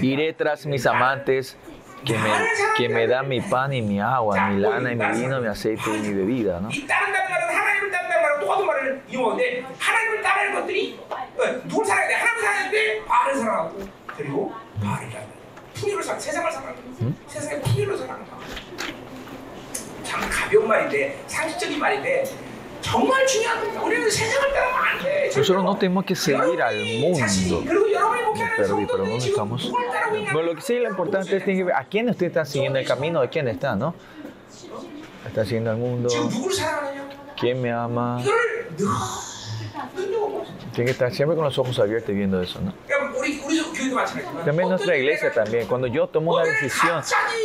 [0.02, 1.58] Iré tras mis amantes
[2.06, 2.30] que me,
[2.78, 5.84] que me dan mi pan y mi agua, mi lana y mi vino, mi aceite
[5.88, 6.70] y mi bebida, ¿no?
[22.30, 22.42] ¿Mm?
[25.38, 27.26] Nosotros no tenemos que seguir al mundo.
[28.36, 29.72] Me perdí, pero ¿dónde estamos?
[30.34, 33.30] Lo que sí lo importante es que a quién usted está siguiendo el camino, de
[33.30, 33.94] quién está, ¿no?
[35.26, 36.10] Está siguiendo al mundo.
[37.40, 38.22] ¿Quién me ama?
[40.74, 42.74] Tiene que estar siempre con los ojos abiertos viendo eso, ¿no?
[44.46, 45.68] También nuestra iglesia también.
[45.68, 47.02] Cuando yo tomo una decisión,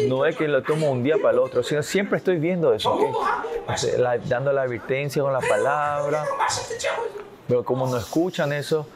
[0.08, 2.92] no es que lo tomo un día para el otro, sino siempre estoy viendo eso,
[2.92, 3.08] ¿okay?
[3.98, 6.24] la, dando la advertencia con la palabra.
[7.48, 8.88] Pero como no escuchan eso,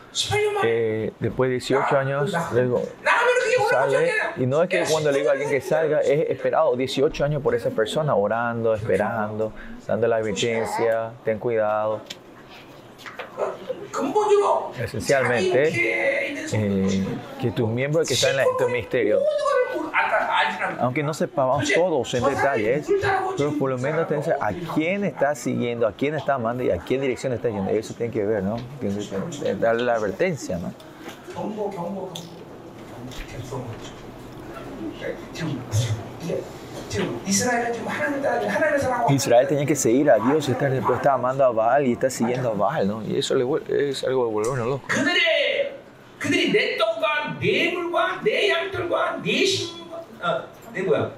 [0.64, 2.82] eh, después de 18 años, luego
[3.70, 4.12] sale.
[4.36, 7.42] Y no es que cuando le digo a alguien que salga, es esperado 18 años
[7.42, 9.52] por esa persona, orando, esperando,
[9.86, 12.00] dando la advertencia, ten cuidado
[14.78, 15.70] esencialmente
[16.52, 17.06] eh,
[17.40, 19.20] que tus miembros que están en, la, en tu ministerio,
[20.78, 22.86] aunque no sepamos todos en detalles,
[23.36, 26.78] pero por lo menos tenés a quién estás siguiendo, a quién estás amando y a
[26.78, 27.70] qué dirección estás yendo.
[27.70, 28.56] Eso tiene que ver, ¿no?
[28.82, 30.72] Eh, Darle la advertencia, ¿no?
[36.89, 39.75] 경고 경고 경고 지금 이게 지금 이스라엘은 지금 하나님 따라 하나님을 사랑하고 Israel tenía que
[39.75, 42.87] seguir a Dios y está, después está amando a Baal y está siguiendo a Baal,
[42.87, 43.01] ¿no?
[43.03, 44.87] Y eso le vuel- es algo de volvernos locos.
[44.87, 45.73] 그들의
[46.19, 50.03] 그들이 내 떡과 내 물과 내 양털과 내 신과
[50.71, 51.11] 어내 뭐야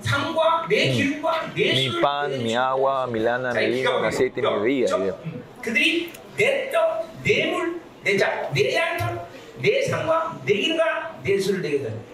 [0.00, 3.80] 상과 내 기름과 내 Mi 술, pan, 내 mi 주- agua, mi lana, 자, mi
[3.80, 4.86] 이거 vino, mi aceite, mi 저- bebida.
[4.86, 9.20] 저- 음, 그들이 내 떡, 내 물, 내 자, 내 양털,
[9.62, 10.84] 내 상과 내 기름과
[11.22, 12.13] 내 술을 내게 되 자, 누가 이거 다?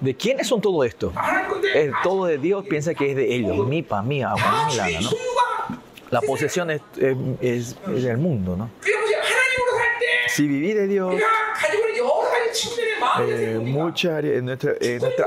[0.00, 1.12] ¿De quiénes son todo esto?
[1.74, 5.00] El todo de Dios piensa que es de ellos, mi pa, mía, agua, mi lana,
[5.00, 5.10] ¿no?
[6.10, 6.82] La posesión es,
[7.86, 8.70] del mundo, ¿no?
[10.28, 11.14] Si vivir de Dios,
[13.20, 14.72] eh, mucha área, nuestra,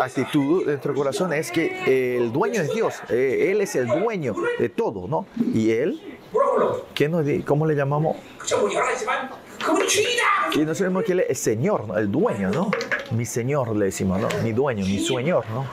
[0.02, 4.70] actitud, nuestro corazón es que el dueño es Dios, eh, Él es el dueño de
[4.70, 5.28] todo, ¿no?
[5.54, 6.18] Y Él,
[6.94, 8.18] ¿qué nos, ¿cómo le llamamos?
[10.54, 12.72] Y nosotros sabemos que es el Señor, el dueño, ¿no?
[13.12, 14.28] Mi Señor le decimos, ¿no?
[14.44, 15.66] Mi dueño, mi Señor, ¿no?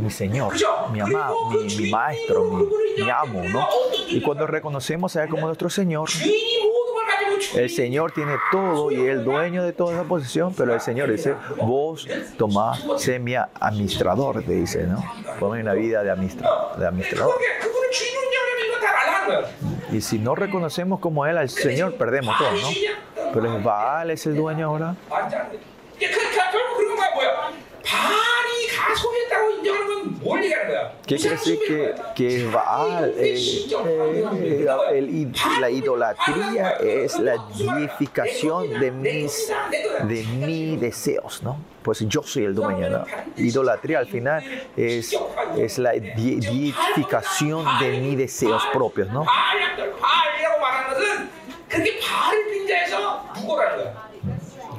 [0.00, 0.52] mi Señor,
[0.92, 3.68] mi amado, mi, maestro, mi, mi, amo, ¿no?
[4.08, 6.08] Y cuando reconocemos a Él como nuestro Señor,
[7.54, 11.10] el Señor tiene todo y es el dueño de toda esa posesión, pero el Señor
[11.10, 12.06] dice, vos
[12.36, 15.02] tomás sé mi administrador, te dice, ¿no?
[15.38, 17.34] Ponme una vida de, de administrador.
[19.92, 22.68] Y si no reconocemos como Él al Señor, perdemos todo, ¿no?
[23.32, 24.94] Pero es Baal es el dueño ahora.
[31.06, 38.90] ¿Qué quiere decir que, que Baal, eh, eh, el la idolatría es la deificación de
[38.90, 39.52] mis,
[40.02, 41.58] de mis deseos, ¿no?
[41.82, 43.04] Pues yo soy el dueño, ¿no?
[43.36, 44.42] Idolatría al final
[44.76, 45.16] es,
[45.56, 49.24] es la deificación de mis deseos propios, ¿no?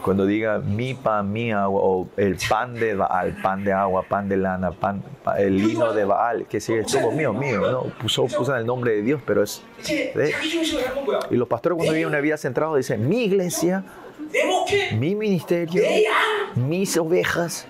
[0.07, 4.29] Cuando diga mi pan, mi agua, o el pan de Baal, pan de agua, pan
[4.29, 5.03] de lana, pan,
[5.37, 7.83] el lino de Baal, que sigue todo mío, mío, ¿no?
[7.99, 9.61] Puso, usan el nombre de Dios, pero es...
[11.29, 13.83] Y los pastores cuando viven una vida centrada dicen, mi iglesia,
[14.97, 15.83] mi ministerio,
[16.55, 17.67] mis ovejas.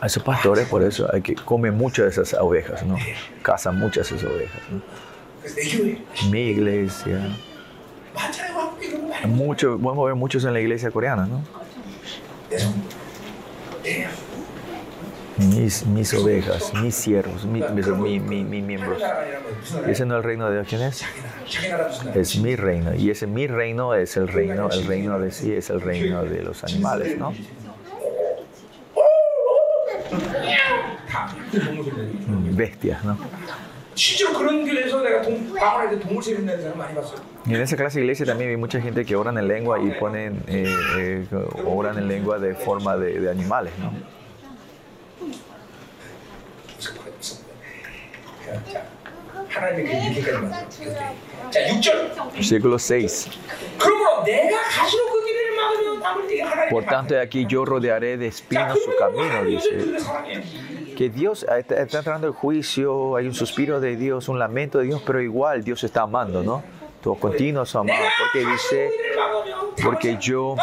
[0.00, 2.96] A esos pastores, por eso, hay que comen muchas de esas ovejas, ¿no?
[3.42, 5.11] Cazan muchas de esas ovejas, ¿no?
[6.30, 7.36] Mi iglesia.
[9.26, 11.42] Mucho, vamos a ver muchos en la iglesia coreana, ¿no?
[15.38, 17.86] Mis, mis ovejas, mis siervos, mis, mis,
[18.62, 19.02] miembros.
[19.86, 21.02] Ese no es el reino de Dios, ¿quién es?
[22.14, 22.94] Es mi reino.
[22.94, 26.42] Y ese mi reino es el reino, el reino de sí, es el reino de
[26.42, 27.32] los animales, ¿no?
[32.52, 33.18] Bestias, ¿no?
[33.95, 37.19] 실제로 그런 교회에서 내가 동, 방언할 때 동물 세례 내는 사람 많이 봤어요.
[37.47, 39.91] Y en esa clase de iglesia también vi mucha gente que oran en lengua y
[39.99, 40.65] ponen, eh,
[40.99, 41.25] eh,
[41.65, 43.91] oran en lengua de forma de, de animales, ¿no?
[52.34, 53.28] Versículo 6.
[56.70, 59.96] Por tanto, aquí yo rodearé de espinos su camino, dice.
[60.96, 64.86] Que Dios está, está entrando el juicio, hay un suspiro de Dios, un lamento de
[64.86, 66.62] Dios, pero igual Dios está amando, ¿no?
[67.02, 68.90] Todo continuo su amado, porque dice,
[69.82, 70.54] porque yo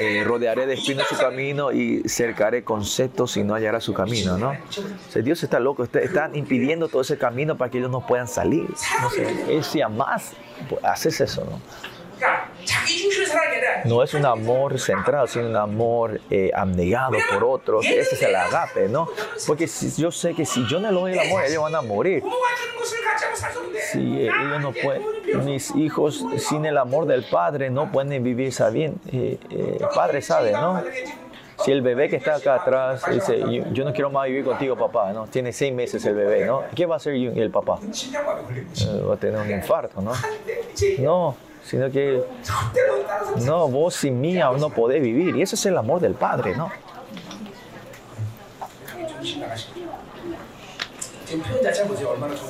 [0.00, 4.50] eh, rodearé de espinos su camino y cercaré conceptos y no hallará su camino, ¿no?
[4.50, 8.06] O sea, Dios está loco, está, están impidiendo todo ese camino para que ellos no
[8.06, 8.68] puedan salir.
[9.00, 10.32] No sé, él si amas,
[10.68, 11.60] pues, haces eso, ¿no?
[13.84, 17.86] No es un amor centrado, sino un amor eh, abnegado por otros.
[17.86, 19.08] Ese es el agape, ¿no?
[19.46, 21.82] Porque si, yo sé que si yo no le doy el amor, ellos van a
[21.82, 22.22] morir.
[23.92, 25.02] Si ellos no pueden,
[25.44, 28.98] mis hijos sin el amor del padre no pueden vivir sabiendo.
[29.12, 30.82] Eh, eh, el padre sabe, ¿no?
[31.64, 34.76] Si el bebé que está acá atrás dice, yo, yo no quiero más vivir contigo,
[34.76, 35.26] papá, ¿no?
[35.26, 36.64] Tiene seis meses el bebé, ¿no?
[36.74, 37.78] ¿Qué va a hacer el papá?
[37.82, 40.12] Eh, va a tener un infarto, ¿no?
[41.00, 42.22] No, sino que
[43.44, 45.36] no, vos sin mí aún no podés vivir.
[45.36, 46.70] Y ese es el amor del Padre, ¿no?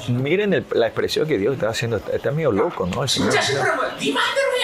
[0.09, 3.03] Miren el- la expresión que Dios está haciendo, está, medio loco, ¿no?
[3.03, 3.35] El, Señor.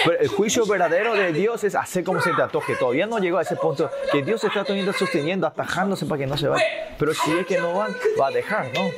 [0.05, 2.75] Pero el juicio verdadero de Dios es hacer como se te antoje.
[2.75, 6.35] Todavía no llegó a ese punto que Dios está teniendo, sosteniendo, atajándose para que no
[6.37, 6.65] se vaya.
[6.97, 8.89] Pero si es que no van, va a dejar, ¿no?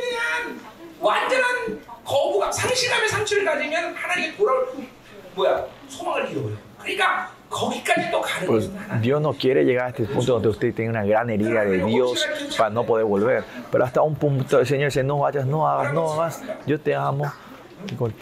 [5.39, 6.55] 완전한 거부감, 상실감의 상처를 가지면 하나님이 돌아올 뭐야 소망을 잃어버려.
[6.81, 9.01] 그러니까 거기까지 또 가는 Pues 것은 하나.
[9.01, 12.27] Dios no quiere llegar a este punto donde usted tiene una gran herida de Dios
[12.59, 13.45] para no poder volver.
[13.71, 16.95] Pero hasta un punto el Señor dice, no vayas, no hagas, no hagas, yo te
[16.95, 17.31] amo.
[17.91, 18.15] Y con-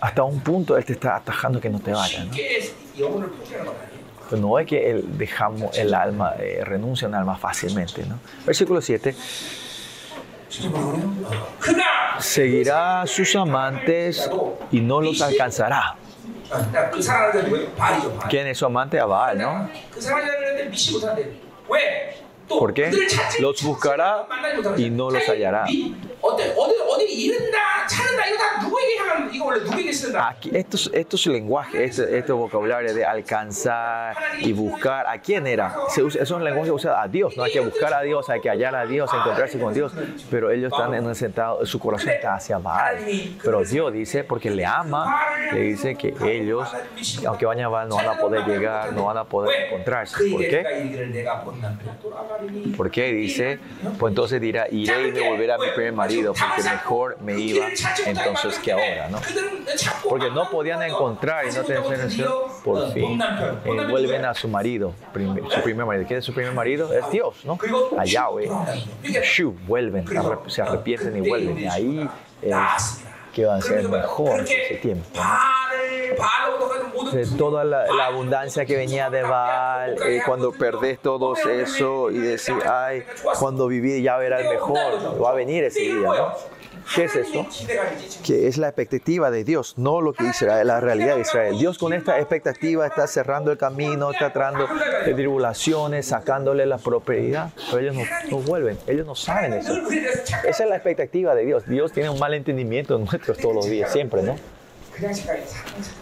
[0.00, 2.26] Hasta un punto Él te está atajando que no te vayas.
[2.26, 2.32] ¿no?
[2.34, 4.02] 쉽게 영혼을 포기하는 건 아니에요.
[4.30, 8.04] Pero no es que él dejamos el alma, eh, renuncia a un alma fácilmente.
[8.06, 8.18] ¿no?
[8.44, 9.14] Versículo 7.
[10.48, 11.46] 진짜 뭐라고 그래요?
[11.60, 14.28] 그가 Seguirá a sus amantes
[14.72, 15.94] y no los alcanzará.
[18.29, 18.99] ¿Quién es su amante?
[18.99, 19.69] Abal, ¿no?
[22.47, 22.91] ¿Por qué?
[23.39, 24.25] Los buscará
[24.77, 25.65] y no los hallará.
[30.19, 32.51] Aquí, estos, estos lenguajes, estos, estos,
[32.93, 35.75] de alcanzar y buscar, ¿a quién era?
[35.89, 37.43] Se usa, es un lenguaje usado a Dios, ¿no?
[37.43, 39.93] Hay que buscar a Dios, hay que hallar a Dios, encontrarse con Dios,
[40.29, 42.97] pero ellos están en el sentado, su corazón está hacia Baal.
[43.43, 45.21] Pero Dios dice, porque le ama,
[45.53, 46.67] le dice que ellos,
[47.25, 50.29] aunque vayan a Baal, no van a poder llegar, no van a poder encontrarse.
[50.29, 51.27] ¿Por qué?
[52.75, 53.59] Porque dice,
[53.97, 57.37] pues entonces dirá, iré y me volveré a mi primer marido, porque mejor mejor me
[57.37, 57.67] iba
[58.05, 59.19] entonces que ahora, ¿no?
[60.07, 61.83] Porque no podían encontrar y no tenían
[62.63, 66.05] Por fin eh, vuelven a su marido, su primer marido.
[66.07, 66.93] ¿Quién es su primer marido?
[66.93, 67.59] Es Dios, ¿no?
[67.97, 68.49] A Yahweh.
[69.23, 70.05] Shu, vuelven,
[70.47, 71.59] se arrepienten y vuelven.
[71.59, 72.09] Y ahí
[72.41, 72.53] eh,
[73.33, 75.07] que van a ser mejor ese tiempo.
[77.11, 82.55] De toda la, abundancia que venía de Baal, eh, cuando perdés todo eso y decir,
[82.65, 83.03] ay,
[83.39, 86.57] cuando viví ya verá el mejor, va a venir ese día, ¿no?
[86.95, 87.47] ¿Qué es eso?
[88.25, 91.57] Que es la expectativa de Dios, no lo que Israel, la realidad de Israel.
[91.57, 94.67] Dios con esta expectativa está cerrando el camino, está trayendo
[95.05, 99.73] de tribulaciones, sacándole la propiedad, pero ellos no, no vuelven, ellos no saben eso.
[100.43, 101.67] Esa es la expectativa de Dios.
[101.67, 104.35] Dios tiene un mal entendimiento nuestro todos los días, siempre, ¿no?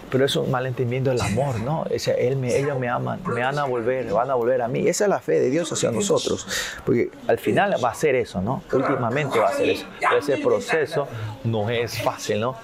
[0.09, 1.81] Pero eso es un malentendimiento del amor, ¿no?
[1.81, 4.87] O él me, ellos me aman, me van a volver, van a volver a mí.
[4.87, 6.47] Esa es la fe de Dios hacia nosotros.
[6.85, 8.63] Porque al final va a ser eso, ¿no?
[8.71, 9.85] Últimamente va a ser eso.
[9.99, 11.07] Pero ese proceso
[11.43, 12.55] no es fácil, ¿no?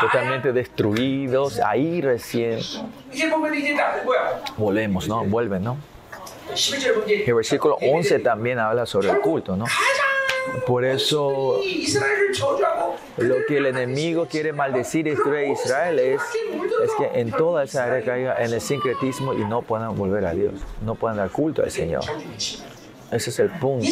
[0.00, 2.60] totalmente destruidos, ahí recién
[4.56, 5.24] volvemos, ¿no?
[5.24, 5.76] Vuelven, ¿no?
[7.26, 9.66] El versículo 11 también habla sobre el culto, ¿no?
[10.66, 11.60] Por eso
[13.16, 16.20] lo que el enemigo quiere maldecir y destruir a Israel es,
[16.84, 20.32] es que en toda esa área caiga en el sincretismo y no puedan volver a
[20.32, 20.54] Dios,
[20.84, 22.02] no puedan dar culto al Señor.
[23.10, 23.86] Ese es el punto.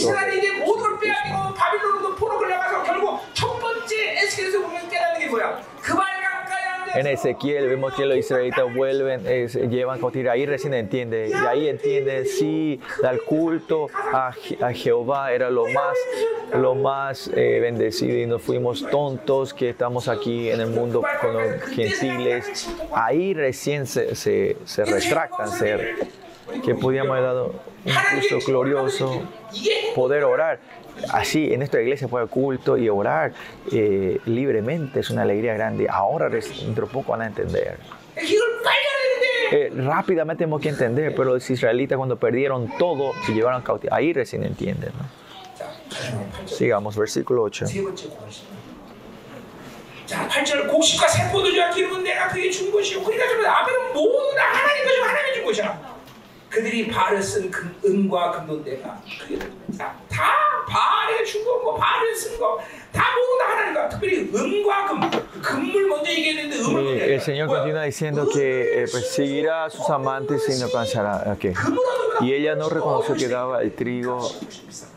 [6.94, 10.32] En Ezequiel vemos que los israelitas vuelven, es- llevan cautividad.
[10.32, 11.28] Ahí recién entiende.
[11.28, 15.96] Y ahí entiende, sí, dar culto a, Je- a Jehová era lo más,
[16.54, 18.16] lo más eh, bendecido.
[18.18, 22.68] Y nos fuimos tontos que estamos aquí en el mundo con los gentiles.
[22.92, 25.94] Ahí recién se, se, retractan, se,
[26.64, 27.54] que podíamos haber dado
[27.84, 29.22] un curso glorioso,
[29.94, 30.58] poder orar.
[31.08, 33.32] Así, en nuestra iglesia puede culto y orar
[33.72, 35.86] eh, libremente es una alegría grande.
[35.88, 37.78] Ahora, dentro poco van a entender.
[39.52, 44.12] Eh, rápidamente tenemos que entender, pero los israelitas cuando perdieron todo y llevaron cautividad, ahí
[44.12, 44.92] recién entienden.
[44.96, 46.46] ¿no?
[46.46, 47.66] Sigamos, versículo 8.
[56.49, 56.85] 그에게 준 것이요.
[56.85, 56.85] 그러니까 좀 아벨은 모두 다 하나님 것이고 하나님이 준 보시라.
[56.85, 59.39] 그들이 바알을 쓴 금, 은과 금돈대가 그게
[59.77, 60.23] 다, 다
[60.67, 66.73] 바알에 준거뭐 바알을 쓴거다 모두 다 하나님과 특별히 은과 금 금물 먼저 얘기했는데 Y 음을
[66.83, 67.19] 먼저 el 얘기해.
[67.19, 71.23] Señor continúa diciendo que eh, perseguirá a sus amantes y no alcanzará.
[71.33, 71.53] ok.
[72.21, 74.19] Y ella no reconoció que daba el trigo,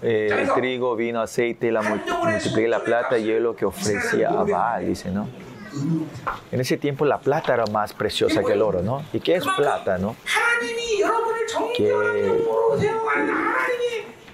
[0.02, 4.44] eh, el trigo, vino, aceite, la mul- multipliqué la plata y hielo que ofrecía a
[4.44, 5.28] Baal, dice, ¿no?
[6.51, 9.03] En ese tiempo la plata era más preciosa que el oro, ¿no?
[9.13, 10.15] ¿Y qué es plata, no?
[11.75, 11.91] Que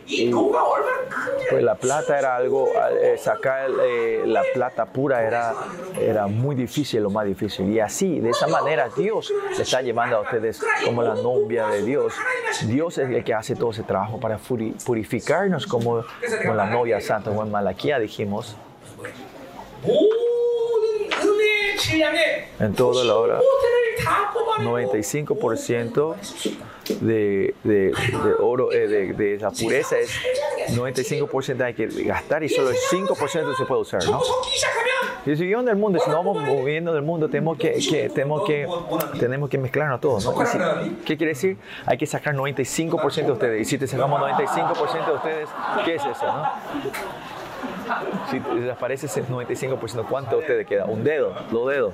[0.09, 2.67] y, pues la plata era algo,
[2.99, 5.53] eh, sacar eh, la plata pura era,
[5.99, 7.69] era muy difícil, lo más difícil.
[7.71, 11.83] Y así, de esa manera, Dios le está llevando a ustedes como la novia de
[11.83, 12.15] Dios.
[12.65, 14.39] Dios es el que hace todo ese trabajo para
[14.85, 16.03] purificarnos como,
[16.41, 17.29] como la novia santa.
[17.29, 18.55] Como en Malaquía dijimos,
[22.59, 23.39] en toda la hora.
[24.59, 26.15] 95%
[27.01, 27.93] de, de, de,
[28.39, 30.09] oro, eh, de, de, la pureza es
[30.69, 34.21] 95% hay que gastar y solo el 5% se puede usar, ¿no?
[35.25, 38.09] Y si vivimos en el mundo, si no vamos moviendo del mundo, tenemos que, que,
[38.09, 38.67] tenemos que,
[39.19, 40.45] tenemos que mezclarnos todos, ¿no?
[40.45, 40.57] Si,
[41.05, 41.57] ¿Qué quiere decir?
[41.85, 43.61] Hay que sacar 95% de ustedes.
[43.61, 45.49] Y si te sacamos 95% de ustedes,
[45.85, 46.49] ¿qué es eso, no?
[48.29, 50.85] Si desaparece ese 95%, ¿cuánto a ustedes queda?
[50.85, 51.93] Un dedo, dos dedos.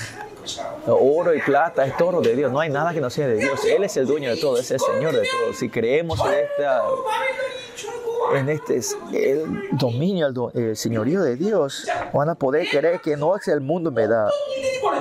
[0.87, 2.51] oro y plata es todo de Dios.
[2.51, 3.63] No hay nada que no sea de Dios.
[3.65, 5.53] Él es el dueño de todo, es el Señor de todo.
[5.53, 6.83] Si creemos en, esta,
[8.35, 8.79] en este
[9.13, 13.61] el dominio, el, el señorío de Dios, van a poder creer que no es el
[13.61, 14.29] mundo me da.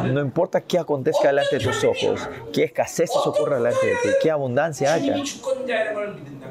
[0.05, 4.31] No importa qué acontezca delante de tus ojos, qué escasez ocurra delante de ti, qué
[4.31, 5.17] abundancia haya.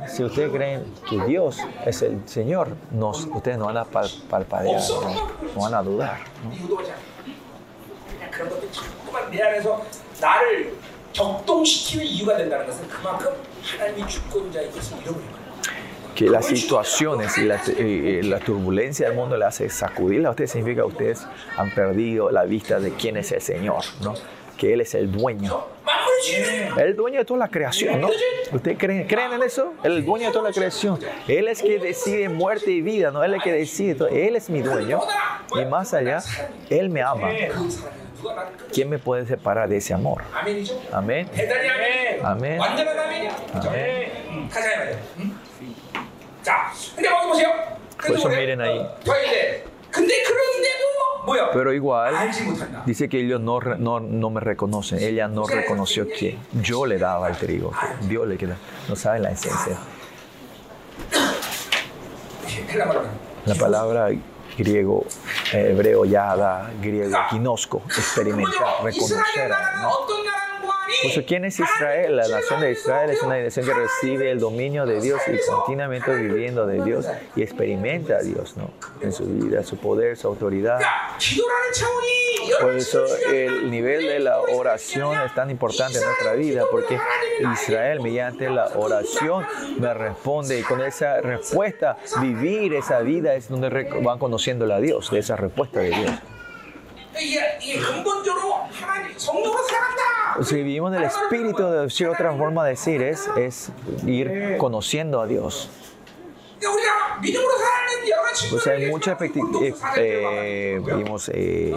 [0.08, 5.02] Si ustedes creen que Dios es el Señor, nos, ustedes no van a palpadear, no,
[5.56, 6.18] no van a dudar.
[8.39, 8.39] 이유도 하지 않아.
[8.39, 9.85] 그냥 그런 것들 자꾸만 내 안에서
[10.21, 10.77] 나를
[11.13, 13.33] 격동시키는 이유가 된다는 것은 그만큼
[13.63, 15.45] 하나님이 주권자인 것을 잃어버린 거야.
[16.15, 20.31] Que las situaciones y la, eh, eh, la turbulencia del mundo le hace sacudir a
[20.31, 21.27] ustedes, significa que ustedes
[21.57, 24.15] han perdido la vista de quién es el Señor, ¿no?
[24.57, 25.67] que Él es el dueño.
[25.85, 28.11] 만물의 주인은 Él es el dueño de toda la creación, ¿no?
[28.53, 29.75] ¿Ustedes creen, creen en eso?
[29.83, 30.99] Él es el dueño de toda la creación.
[31.27, 33.25] Él es que decide muerte y vida, ¿no?
[33.25, 33.95] Él es el que decide.
[33.95, 34.09] todo.
[34.09, 35.01] Él es mi dueño.
[35.61, 36.23] Y más allá,
[36.71, 37.31] Él me ama.
[38.74, 40.24] ¿Quién me puede separar de ese amor?
[40.34, 40.66] Amén.
[40.92, 41.30] Amén.
[42.24, 42.60] Amén.
[48.06, 48.88] Por eso miren ahí.
[51.54, 52.16] Pero igual,
[52.86, 55.00] dice que ellos no, no, no, me reconocen.
[55.00, 57.72] Ella no reconoció que yo le daba el trigo,
[58.02, 58.58] Dios le queda.
[58.88, 59.78] No saben la esencia.
[63.46, 64.10] La palabra
[64.60, 65.06] griego,
[65.54, 69.52] eh, hebreo yada, griego kinosco, experimentar, reconocer.
[71.02, 72.16] Pues, Por ¿quién es Israel?
[72.16, 76.14] La nación de Israel es una nación que recibe el dominio de Dios y continuamente
[76.16, 77.06] viviendo de Dios
[77.36, 78.72] y experimenta a Dios ¿no?
[79.02, 80.80] en su vida, su poder, su autoridad.
[82.60, 87.00] Por eso el nivel de la oración es tan importante en nuestra vida, porque
[87.54, 89.46] Israel mediante la oración
[89.78, 93.70] me responde y con esa respuesta vivir esa vida es donde
[94.02, 96.12] van conociéndole a Dios, de esa respuesta de Dios.
[100.44, 103.72] Si vivimos del espíritu, de decir otra forma de decir, es, es
[104.06, 105.70] ir conociendo a Dios.
[108.52, 110.82] O sea, pues hay eh, eh,
[111.34, 111.76] eh,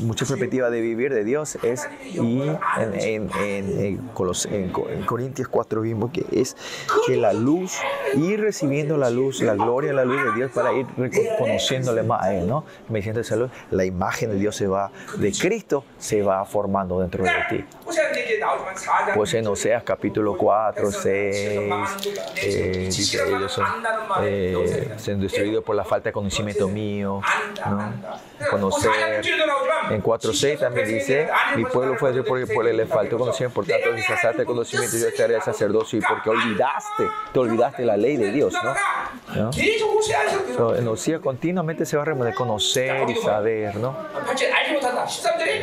[0.00, 2.42] mucha perspectiva de vivir de Dios es y
[2.78, 4.00] en, en,
[4.50, 4.72] en,
[5.06, 6.56] Corintios 4 vimos que es
[7.06, 7.78] que la luz,
[8.14, 12.34] ir recibiendo la luz, la gloria, la luz de Dios para ir reconociéndole más a
[12.34, 12.64] Él, ¿no?
[12.88, 13.32] Me siento esa
[13.70, 17.64] la imagen de Dios se va, de Cristo se va formando dentro de ti.
[19.14, 21.04] Pues en Oseas capítulo 4, 6,
[22.36, 23.64] eh, dice, ellos son
[24.22, 27.20] eh, ser destruido por la falta de conocimiento mío,
[27.68, 27.92] ¿no?
[28.50, 29.22] conocer.
[29.90, 33.88] En 4.6 también dice, mi pueblo fue hecho porque, porque le faltó conocimiento, por tanto,
[33.96, 38.54] si de conocimiento yo estaré sacerdocio y porque olvidaste, te olvidaste la ley de Dios,
[38.62, 38.74] ¿no?
[39.34, 39.52] ¿No?
[40.56, 43.96] So, en continuamente se va a conocer y saber, ¿no?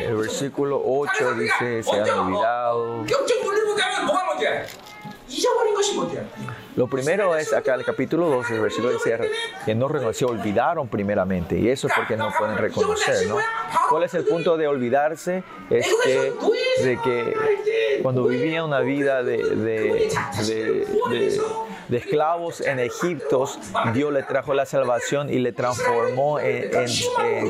[0.08, 3.04] El versículo 8 dice, se han olvidado.
[6.76, 9.30] Lo primero es acá el capítulo 12, el versículo 17,
[9.66, 13.36] que no se olvidaron primeramente, y eso es porque no pueden reconocer, ¿no?
[13.88, 15.42] ¿Cuál es el punto de olvidarse?
[15.68, 16.32] Es que,
[16.84, 20.08] de que cuando vivía una vida de
[21.98, 23.48] esclavos en Egipto,
[23.92, 26.38] Dios le trajo la salvación y le transformó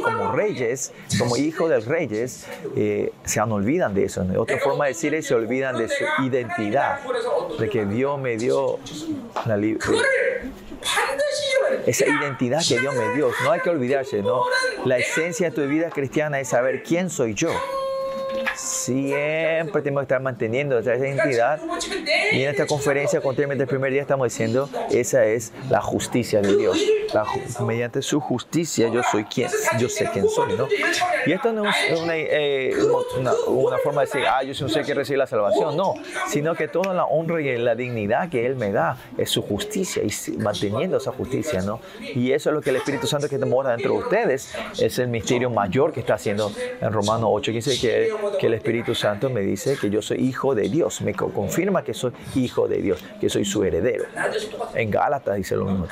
[0.02, 2.46] como reyes, como hijos de reyes,
[2.76, 4.24] eh, se olvidan de eso.
[4.36, 7.00] Otra forma de decir es se olvidan de su identidad,
[7.58, 8.78] de que Dios me dio
[11.86, 13.30] esa identidad que Dios me dio.
[13.44, 14.44] No hay que olvidarse, ¿no?
[14.84, 17.50] La esencia de tu vida cristiana es saber quién soy yo.
[18.84, 21.60] Siempre tenemos que estar manteniendo esa identidad.
[22.32, 26.56] Y en esta conferencia, continuamente el primer día, estamos diciendo, esa es la justicia de
[26.56, 26.78] Dios.
[27.60, 30.68] mediante su justicia yo soy quien, yo sé quién soy, ¿no?
[31.26, 32.76] Y esto no es eh,
[33.18, 35.94] una, una, forma de decir, ah, yo soy un ser que recibe la salvación, no,
[36.28, 40.02] sino que toda la honra y la dignidad que Él me da es su justicia
[40.02, 41.80] y manteniendo esa justicia, ¿no?
[42.00, 45.08] Y eso es lo que el Espíritu Santo que mora dentro de ustedes, es el
[45.08, 49.30] misterio mayor que está haciendo en Romanos 8, que dice que, que el Espíritu Santo
[49.30, 53.04] me dice que yo soy hijo de Dios, me confirma que soy hijo de Dios,
[53.20, 54.04] que soy su heredero.
[54.74, 55.86] En Gálatas dice lo mismo.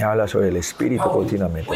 [0.00, 1.70] Habla sobre el espíritu continuamente.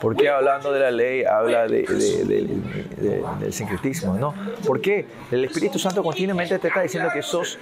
[0.00, 4.16] ¿Por qué hablando de la ley habla de, del sincretismo?
[4.16, 4.34] ¿no?
[4.66, 7.58] Porque el Espíritu Santo continuamente te está diciendo que sos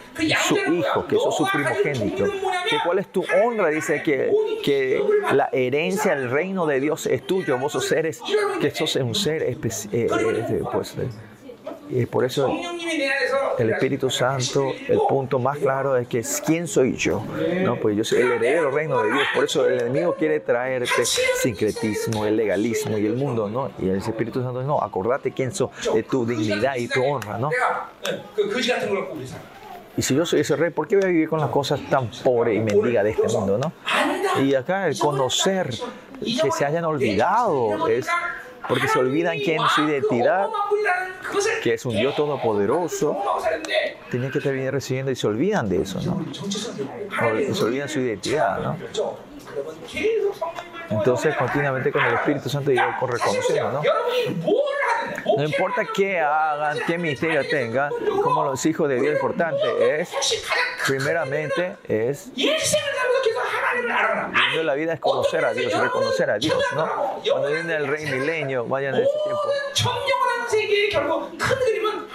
[0.47, 2.24] su hijo, que sos su primogénito.
[2.24, 4.31] Que cuál es tu honra, dice que,
[4.62, 5.02] que
[5.32, 7.59] la herencia del reino de Dios es tuyo.
[7.59, 8.20] Vos sos seres,
[8.60, 9.94] que sos un ser especial.
[9.94, 10.94] Eh, eh, pues,
[11.89, 12.49] y por eso
[13.59, 17.23] el Espíritu Santo, el punto más claro es que quién soy yo.
[17.63, 17.77] ¿no?
[17.77, 19.25] Pues yo soy el heredero reino de Dios.
[19.35, 23.49] Por eso el enemigo quiere traerte sincretismo, el legalismo y el mundo.
[23.49, 23.71] ¿no?
[23.79, 27.39] Y el Espíritu Santo no, acordate quién soy, de tu dignidad y tu honra.
[27.39, 27.51] ¿no?
[29.97, 32.11] Y si yo soy ese rey, ¿por qué voy a vivir con las cosas tan
[32.23, 33.59] pobres y mendigas de este mundo?
[33.59, 33.73] ¿no?
[34.43, 35.71] Y acá el conocer
[36.21, 38.07] que se hayan olvidado es
[38.69, 40.49] porque se olvidan quién es su identidad,
[41.63, 43.17] que es un Dios todopoderoso.
[44.11, 46.25] Tienen que estar bien recibiendo y se olvidan de eso, ¿no?
[47.55, 48.77] Se olvidan su identidad, ¿no?
[50.91, 53.83] Entonces, continuamente con el Espíritu Santo y con reconociendo, ¿no?
[55.37, 57.91] No importa qué hagan, qué misterio tengan,
[58.23, 60.11] como los hijos de Dios, importante es,
[60.87, 62.31] primeramente, es
[64.62, 66.89] La vida es conocer a Dios, reconocer a Dios, ¿no?
[67.31, 69.43] Cuando viene el rey milenio, vayan a ese tiempo.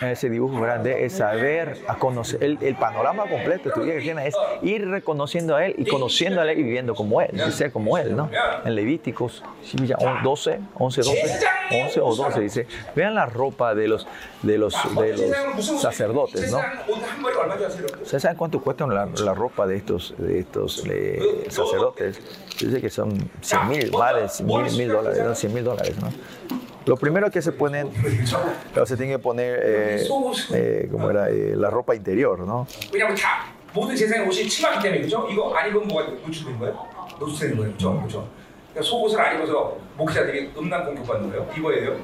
[0.01, 4.35] Ese dibujo grande es saber, a conocer, el, panorama completo de tu vida cristiana es
[4.63, 7.97] ir reconociendo a Él y conociendo a Él y viviendo como Él, y ser como
[7.97, 8.29] Él, ¿no?
[8.65, 9.43] En Levíticos
[10.23, 11.39] 12, 11, 12,
[11.83, 14.07] 11 o 12 dice, vean la ropa de los,
[14.41, 15.17] de los, de
[15.55, 16.59] los sacerdotes, ¿no?
[18.01, 20.83] ¿Ustedes saben cuánto cuesta la, ropa de estos, de estos
[21.50, 22.20] sacerdotes?
[22.58, 25.34] Dice que son 100 mil, más mil, mil dólares, ¿no?
[25.34, 26.10] 100 mil dólares, ¿no?
[26.86, 27.90] Lo primero que se ponen,
[28.72, 30.08] pero se tiene que poner, eh,
[30.54, 32.66] eh, como era, eh, la ropa interior, ¿no?
[33.76, 35.28] 모든 세상에 옷이 치마기 때문에 그죠?
[35.30, 36.86] 이거 안 입으면 뭐가 노출된 거예요?
[37.20, 38.02] 노출되는 거예요, 그죠?
[38.02, 38.28] 그죠?
[38.72, 41.50] 그러니까 속옷을 안 입어서 목회자들이 음란 공격받는 거예요.
[41.54, 41.96] 입어야 돼요.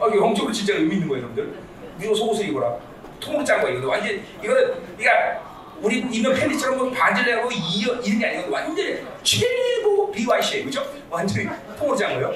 [0.00, 1.54] 아, 이거 영적으로 진짜 의미 있는 거예요, 여러분들.
[2.02, 2.76] 이거 속옷을 입어라.
[3.20, 3.78] 통으로 짠 거예요.
[3.78, 5.47] 이거 완전 이거는 그러니까
[5.81, 10.83] 우리 입는 팬티처럼 뭐 반지를 하고 이런 게 아니고 완전히 최고 BYC예요, 그죠?
[11.09, 11.47] 완전히
[11.77, 12.33] 통으로 짠 거예요.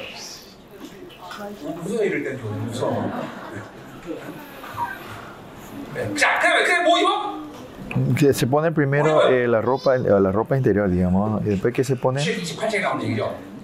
[1.76, 3.12] 무서워 이럴 땐좀 무서워.
[6.18, 7.44] 자, 그다음에 그게 뭐 입어?
[8.18, 11.96] Que se pone primero eh, la ropa la ropa interior, digamos, y después que se
[11.96, 12.24] pone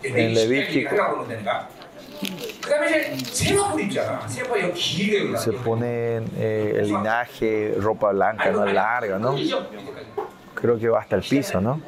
[0.04, 0.96] en Levítico
[5.38, 9.36] se pone eh, el linaje, ropa blanca, no larga, ¿no?
[10.54, 11.82] Creo que va hasta el piso, ¿no?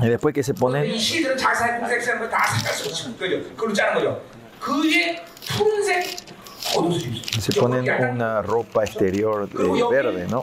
[0.00, 0.86] Y después que se pone
[7.38, 10.42] se ponen una ropa exterior de verde, ¿no?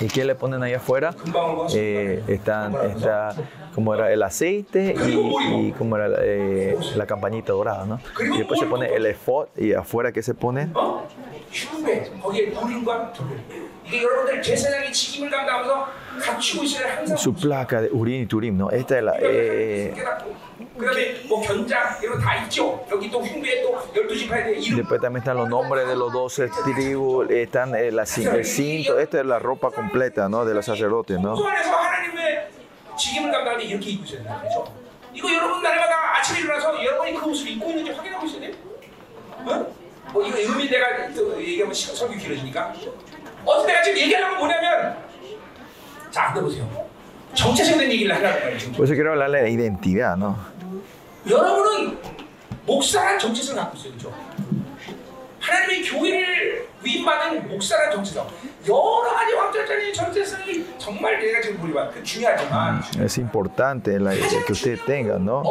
[0.00, 1.14] ¿Y qué le ponen ahí afuera?
[1.74, 3.34] Eh, están, está
[3.74, 8.00] como era el aceite y, como era eh, la campañita dorada, ¿no?
[8.34, 10.70] Y después se pone el efod y afuera ¿qué se pone?
[17.16, 18.70] Su placa de Urim y Turim, ¿no?
[18.70, 19.14] Esta es la.
[24.76, 29.38] Después también están los nombres de los doce tribus, están eh, el, cinto, es la
[29.38, 30.44] ropa completa ¿no?
[30.44, 31.18] de los sacerdotes.
[31.20, 31.36] ¿no?
[48.76, 50.36] Por quiero hablarle de identidad, ¿no?
[51.30, 51.96] 여러분은
[52.66, 54.14] 목사란 정체성을 갖고 있어요, 그렇죠?
[55.38, 58.26] 하나님의 교회를 위임받은 목사란 정체성,
[58.68, 64.78] 여러 가지 왕절짜리 정체성이 정말 내가 지금 보리만 그 중요하지만 Es importante la que usted
[64.84, 65.42] tenga, ¿no?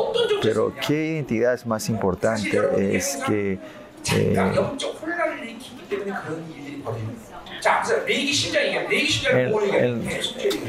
[0.44, 2.50] Pero ¿qué identidad es más importante?
[2.96, 3.58] Es que
[4.04, 7.29] 잠깐 eh, 영적 혼란을 일으키기 때문에 그런 일들이 벌어지는 거예요.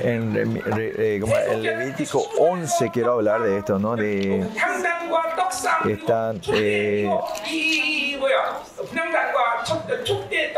[0.02, 3.96] En, en, en, Levítico 11 quiero hablar de esto, ¿no?
[3.96, 4.46] De,
[5.88, 7.08] están, eh,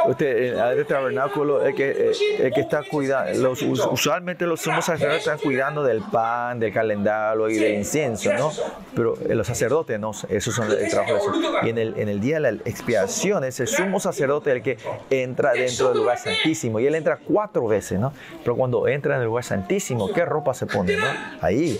[0.04, 4.84] Usted, el, el tabernáculo, el que, eh, el que está cuidando, los, usualmente los sumos
[4.84, 8.52] sacerdotes están cuidando del pan, del calendario y del incienso, ¿no?
[8.94, 11.32] Pero eh, los sacerdotes no, esos son el trabajo de eso.
[11.62, 14.78] Y en el, en el día de la expiación es el sumo sacerdote el que
[15.10, 18.12] entra dentro del lugar Santísimo y él entra cuatro veces, ¿no?
[18.44, 21.06] Pero cuando entra en el lugar santísimo, ¿qué ropa se pone, ¿no?
[21.40, 21.78] Ahí.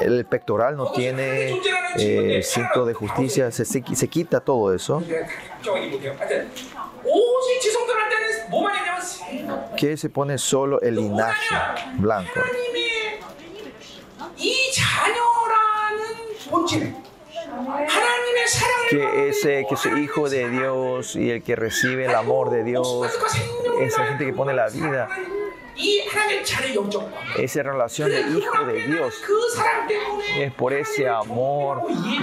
[0.00, 1.50] El pectoral no tiene
[1.98, 5.02] eh, el cinto de justicia, se, se, se quita todo eso.
[9.76, 11.56] Que se pone solo el linaje
[11.96, 12.40] blanco
[18.90, 23.10] que es, que es hijo de Dios y el que recibe el amor de Dios,
[23.80, 25.08] esa gente que pone la vida
[27.38, 29.14] esa relación de hijo de Dios.
[30.38, 31.82] Es por ese amor,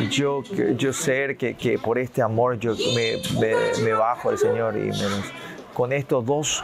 [0.10, 0.44] yo,
[0.76, 3.22] yo ser que, que por este amor yo me,
[3.82, 6.64] me bajo al Señor y me, con estos dos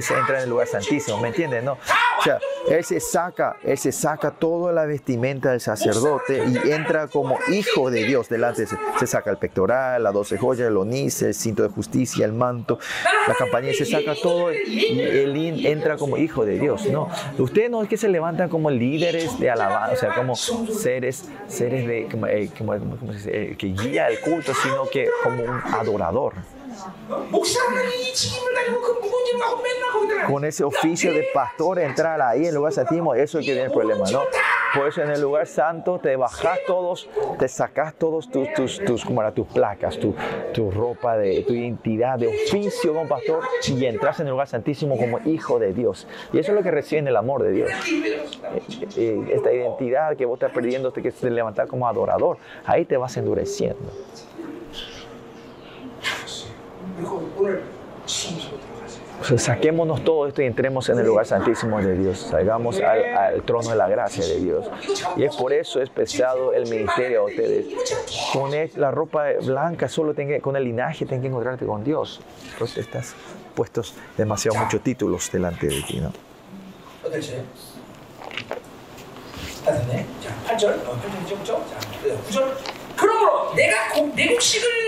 [0.00, 1.64] se entra en el lugar santísimo, ¿me entienden?
[1.64, 1.72] No.
[1.72, 2.38] O sea,
[2.68, 7.90] él se saca, él se saca toda la vestimenta del sacerdote y entra como hijo
[7.90, 8.66] de Dios delante.
[8.66, 12.32] Se, se saca el pectoral, las doce joyas, el onis, el cinto de justicia, el
[12.32, 12.78] manto,
[13.26, 17.08] la campanilla, se saca todo y él entra como hijo de Dios, ¿no?
[17.38, 21.86] Ustedes no es que se levantan como líderes de alabanza, o sea, como seres, seres
[21.86, 22.50] de, eh,
[23.26, 26.34] eh, que guía el culto, sino que como un adorador.
[30.26, 33.72] Con ese oficio de pastor entrar ahí en lugar santísimo, eso es que viene el
[33.72, 34.22] problema, ¿no?
[34.74, 39.04] Por eso en el lugar santo te bajas todos, te sacas todos tus, tus, tus,
[39.04, 40.16] como era, tus placas, tu,
[40.52, 44.96] tu ropa, de, tu identidad de oficio como pastor y entras en el lugar santísimo
[44.96, 46.08] como hijo de Dios.
[46.32, 47.70] Y eso es lo que reciben el amor de Dios.
[47.70, 48.62] Eh,
[48.96, 51.12] eh, esta identidad que vos estás perdiendo, te que
[51.68, 53.92] como adorador, ahí te vas endureciendo.
[59.20, 62.18] O sea, saquémonos todo esto y entremos en el lugar santísimo de Dios.
[62.18, 64.66] Salgamos al, al trono de la gracia de Dios.
[65.16, 67.66] Y es por eso es pesado el ministerio a ustedes.
[68.32, 72.20] Con la ropa blanca, solo tenga, con el linaje, tengan que encontrarte con Dios.
[72.52, 73.14] Entonces estás
[73.54, 76.12] puestos demasiado muchos títulos delante de ti, ¿no?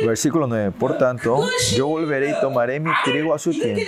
[0.04, 0.72] Versículo 9.
[0.78, 3.80] Por tanto, yo volveré y tomaré mi trigo a su tiempo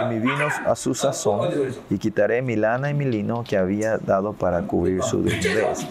[0.00, 1.50] y mi vino a su sazón
[1.90, 5.86] y quitaré mi lana y mi lino que había dado para cubrir su desnudez.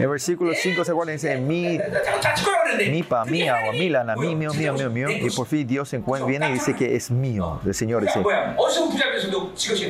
[0.00, 1.78] En versículo 5 se guarda y dice, mi,
[2.90, 5.10] mi pa, mi agua, mi lana, mi, mío, mío, mío, mío.
[5.10, 7.60] Y por fin Dios se encuentra, viene y dice que es mío.
[7.64, 8.20] El Señor dice.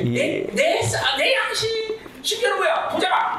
[0.03, 0.47] Y,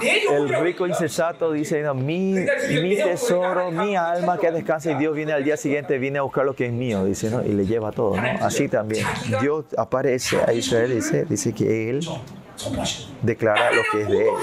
[0.01, 2.35] el rico insensato dice, no, mi,
[2.83, 6.45] mi, tesoro, mi alma que descansa y Dios viene al día siguiente, viene a buscar
[6.45, 7.45] lo que es mío, dice, ¿no?
[7.45, 8.17] y le lleva todo.
[8.17, 8.23] ¿no?
[8.45, 9.07] Así también.
[9.41, 12.01] Dios aparece a Israel, dice, dice que Él
[13.23, 14.35] declara lo que es de él.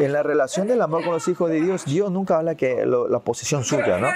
[0.00, 3.08] En la relación del amor con los hijos de Dios, Dios nunca habla que lo,
[3.08, 4.08] la posesión suya, ¿no?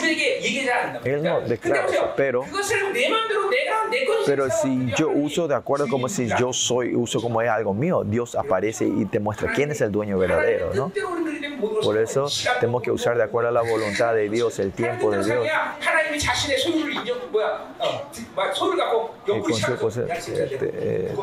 [0.00, 1.08] 우리에게 얘기하지 않는다.
[1.08, 2.14] Él no declara 근데 보세요.
[2.16, 6.28] pero- 그것을 내 마음대로 내가 내 것을 Pero si yo uso de acuerdo como si
[6.38, 9.90] yo soy, uso como es algo mío, Dios aparece y te muestra quién es el
[9.92, 10.90] dueño verdadero, ¿no?
[11.61, 12.27] Por eso
[12.59, 15.47] tenemos que usar de acuerdo a la voluntad de Dios, el tiempo de Dios.
[20.11, 21.15] Este, eh,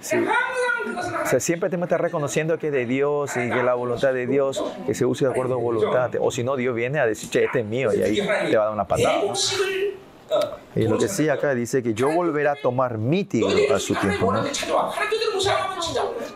[0.00, 0.16] sí.
[0.16, 4.12] O sea, siempre tenemos que estar reconociendo que es de Dios y que la voluntad
[4.12, 6.10] de Dios, que se use de acuerdo a voluntad.
[6.20, 8.62] O si no, Dios viene a decir, che, este es mío y ahí te va
[8.62, 9.22] a dar una patada.
[9.24, 9.34] ¿no?
[10.76, 13.94] Y lo que sí acá dice que yo volveré a tomar mi tiempo a su
[13.94, 14.32] tiempo.
[14.32, 14.44] ¿no?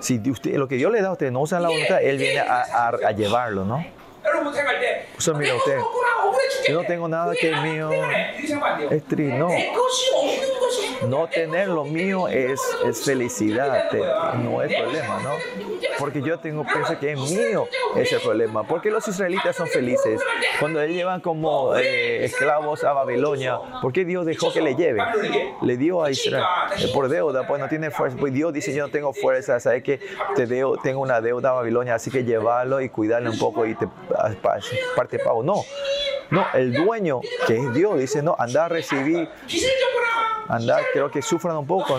[0.00, 2.40] Si usted, lo que Dios le da a usted no usa la voluntad, Él viene
[2.40, 3.84] a, a, a llevarlo, ¿no?
[4.33, 6.69] 여러분 생각할 때 우선 내 mira 것이 usted, 없구나 억울해 죽겠네.
[6.69, 7.89] yo no tengo nada 그게 que es 나한테 mío.
[7.89, 8.97] 때문에 이렇게 생각하면 안 돼요.
[8.97, 9.47] Es triste, no.
[9.47, 10.49] 내 것이 없는
[11.07, 13.89] no tener lo mío es, es felicidad,
[14.43, 15.31] no es problema, ¿no?
[15.97, 18.63] Porque yo tengo, pienso que es mío ese problema.
[18.63, 20.21] porque los israelitas son felices?
[20.59, 25.05] Cuando le llevan como eh, esclavos a Babilonia, ¿por qué Dios dejó que le lleven?
[25.61, 26.43] Le dio a Israel
[26.77, 28.17] eh, por deuda, pues no tiene fuerza.
[28.19, 29.99] Pues Dios dice, yo no tengo fuerza, ¿sabes que
[30.35, 33.75] te debo, tengo una deuda a Babilonia, así que llevarlo y cuidarlo un poco y
[33.75, 33.87] te
[34.96, 35.42] parte pago.
[35.42, 35.64] No,
[36.30, 39.28] no, el dueño, que es Dios, dice, no, anda a recibir,
[40.48, 41.98] anda, creo que sufran un poco.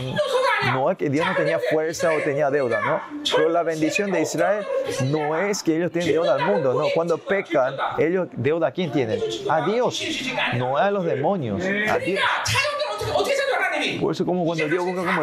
[0.73, 3.01] No es que Dios no tenía fuerza o tenía deuda, ¿no?
[3.35, 4.65] Pero la bendición de Israel
[5.05, 6.87] no es que ellos tienen deuda al mundo, ¿no?
[6.95, 9.21] Cuando pecan, ellos deuda a quién tienen?
[9.49, 10.01] A Dios,
[10.55, 12.19] no a los demonios, a Dios.
[13.99, 15.21] Por eso como cuando Dios busca como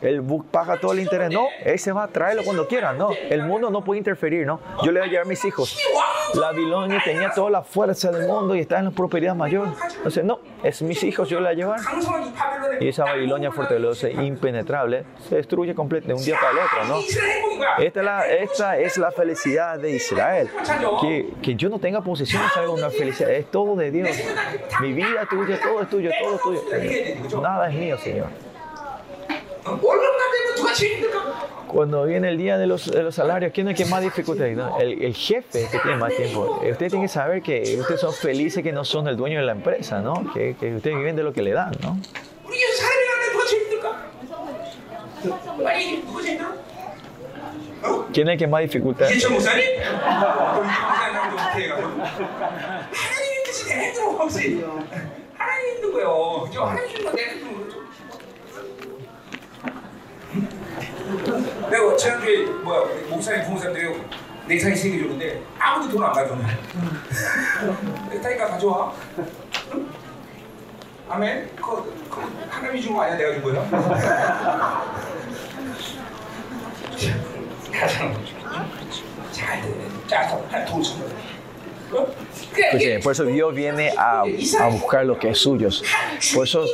[0.00, 1.30] ese, él paga todo el interés.
[1.30, 2.92] No, él se va a traerlo cuando quiera.
[2.92, 4.46] No, el mundo no puede interferir.
[4.46, 5.78] No, yo le voy a llevar a mis hijos.
[6.34, 9.68] Babilonia tenía toda la fuerza del mundo y está en la propiedad mayor.
[9.96, 11.80] Entonces, no, es mis hijos, yo la voy a llevar.
[12.80, 16.84] Y esa Babilonia fortaleza, impenetrable, se destruye completamente de un día para el otro.
[16.84, 17.82] ¿no?
[17.82, 20.48] Esta es la, esta es la felicidad de Israel.
[21.00, 23.30] Que, que yo no tenga posesión es algo una felicidad.
[23.30, 24.08] Es todo de Dios.
[24.80, 27.40] Mi vida es tuya, todo es tuyo, todo es tuyo.
[27.40, 28.47] Nada es mío, Señor.
[31.68, 34.46] Cuando viene el día de los, de los salarios, ¿quién es el que más dificultad
[34.46, 36.60] el, el, jefe que tiene más tiempo.
[36.62, 39.52] Usted tiene que saber que ustedes son felices que no son el dueño de la
[39.52, 40.32] empresa, ¿no?
[40.32, 41.98] Que, que ustedes viven de lo que le dan, ¿no?
[48.12, 49.08] ¿Quién es el que más dificultad?
[61.98, 66.44] 지난주에 뭐야 목사님 부모님들이 세개 줬는데 아무도 돈 안 가져오네.
[68.10, 68.94] 넥타이가 가져와.
[71.10, 71.50] 아멘.
[71.56, 72.20] 그, 그
[72.50, 73.16] 하나님이 준 거 아니야?
[73.16, 73.68] 내가 준 거야?
[77.72, 78.24] 가장
[79.32, 79.88] 잘 돼.
[80.06, 81.10] 짜서 한돈 준 거야.
[81.90, 85.68] Pues, por eso Dios viene a, a, buscar lo que es suyo.
[86.34, 86.64] Por eso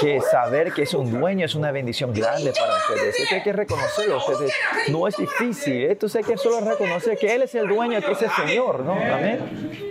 [0.00, 3.20] que saber que es un dueño es una bendición grande para ustedes.
[3.20, 4.18] Esto hay que reconocerlo.
[4.18, 4.52] Ustedes.
[4.88, 5.84] No es difícil.
[5.84, 8.80] Esto hay que solo reconocer que Él es el dueño, que es el Señor.
[8.80, 8.92] ¿no?
[8.92, 9.88] Amén.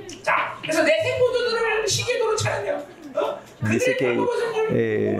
[3.61, 4.19] Dice que
[4.71, 5.17] eh,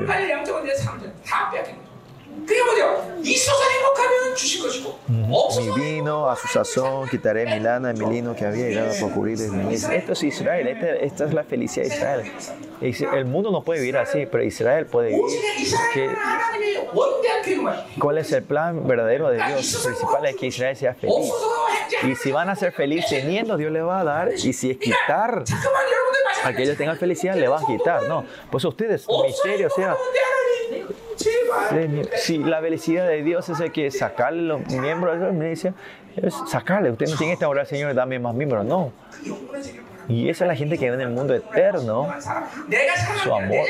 [5.57, 9.39] mi vino a su sazón, quitaré mi lana, mi lino que había llegado por cubrir
[9.71, 12.31] Esto es Israel, esta, es la felicidad de Israel.
[13.13, 15.23] El mundo no puede vivir así, pero Israel puede vivir.
[17.99, 19.75] ¿Cuál es el plan verdadero de Dios?
[19.75, 21.31] El principal es que Israel sea feliz.
[22.03, 24.33] Y si van a ser felices teniendo, Dios le va a dar.
[24.33, 25.43] Y si es quitar
[26.43, 28.07] a que ellos tengan felicidad, le va a quitar.
[28.07, 29.95] No, pues ustedes, misterio sea
[32.18, 35.18] si la felicidad de Dios es el que sacarle los miembros,
[36.49, 36.91] sacarle.
[36.91, 38.65] Usted no tiene que orar, Señor, dame más miembros.
[38.65, 38.91] No.
[40.07, 42.14] Y esa es la gente que vive en el mundo eterno.
[43.23, 43.65] Su amor.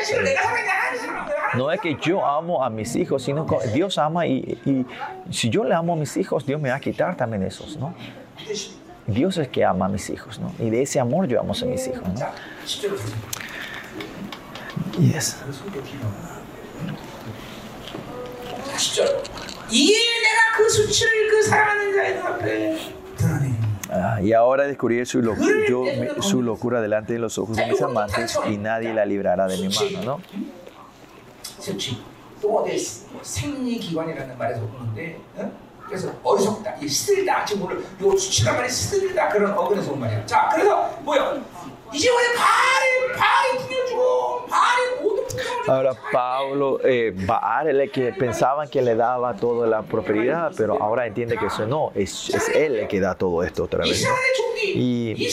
[1.55, 4.85] No es que yo amo a mis hijos, sino que Dios ama y, y
[5.31, 7.93] si yo le amo a mis hijos, Dios me va a quitar también esos, ¿no?
[9.05, 10.51] Dios es el que ama a mis hijos, ¿no?
[10.59, 12.25] Y de ese amor yo amo a mis hijos, ¿no?
[14.99, 15.37] Yes.
[23.89, 25.21] Ah, y ahora descubrí su,
[26.21, 29.69] su locura delante de los ojos de mis amantes y nadie la librará de mi
[29.69, 30.21] mano, ¿no?
[45.67, 51.37] Ahora Pablo, eh, Baal, que pensaban que le daba toda la propiedad, pero ahora entiende
[51.37, 54.05] que eso no, es, es él el que da todo esto otra vez.
[54.61, 55.29] Y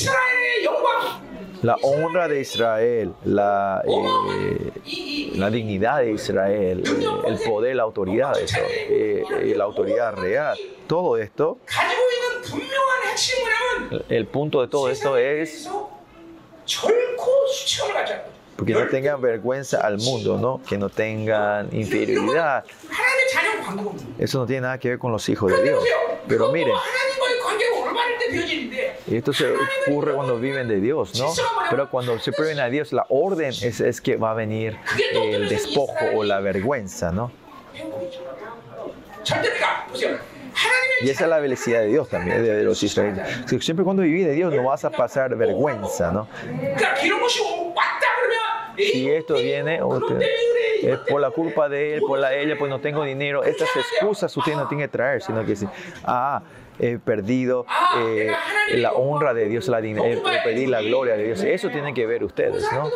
[1.63, 8.39] la honra de Israel, la, eh, la dignidad de Israel, eh, el poder, la autoridad,
[8.41, 8.59] eso,
[8.89, 9.25] eh,
[9.57, 10.57] la autoridad real,
[10.87, 11.59] todo esto,
[14.09, 15.69] el punto de todo esto es
[18.61, 20.61] porque no tengan vergüenza al mundo, ¿no?
[20.69, 22.63] Que no tengan inferioridad.
[24.19, 25.83] Eso no tiene nada que ver con los hijos de Dios.
[26.29, 26.75] Pero miren,
[29.11, 29.51] esto se
[29.87, 31.33] ocurre cuando viven de Dios, ¿no?
[31.71, 34.77] Pero cuando se prueben a Dios, la orden es, es que va a venir
[35.15, 37.33] el despojo o la vergüenza, ¿no?
[41.03, 43.27] Y esa es la felicidad de Dios también, de, los israelíes.
[43.61, 46.29] Siempre cuando vivís de Dios no vas a pasar vergüenza, ¿no?
[48.77, 49.81] Si esto viene,
[50.83, 53.45] eh, por la culpa de él, por la ella, pues no tengo dinero.
[53.45, 55.69] Estas excusas usted no tiene que traer, sino que decir,
[56.05, 56.43] ah,
[56.79, 57.67] he perdido
[57.99, 58.33] eh,
[58.75, 61.43] la honra de Dios, la, he perdido la gloria de Dios.
[61.43, 62.89] Eso tienen que ver ustedes, ¿no?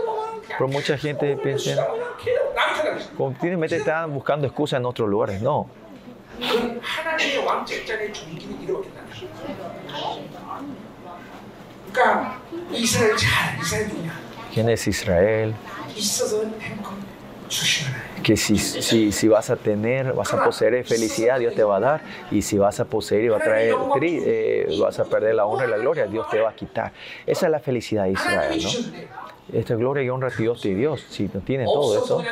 [0.49, 1.87] Pero mucha gente piensa,
[3.17, 5.43] continuamente están buscando excusas en otros lugares.
[5.43, 5.69] No.
[14.53, 15.55] ¿Quién es Israel?
[18.23, 21.81] Que si, si, si, vas a tener, vas a poseer felicidad, Dios te va a
[21.81, 22.01] dar.
[22.31, 25.67] Y si vas a poseer y va a traer, eh, vas a perder la honra
[25.67, 26.93] y la gloria, Dios te va a quitar.
[27.27, 28.71] Esa es la felicidad de Israel, ¿no?
[29.53, 32.23] Esta gloria y honra a Dios y Dios, si no tiene todo eso,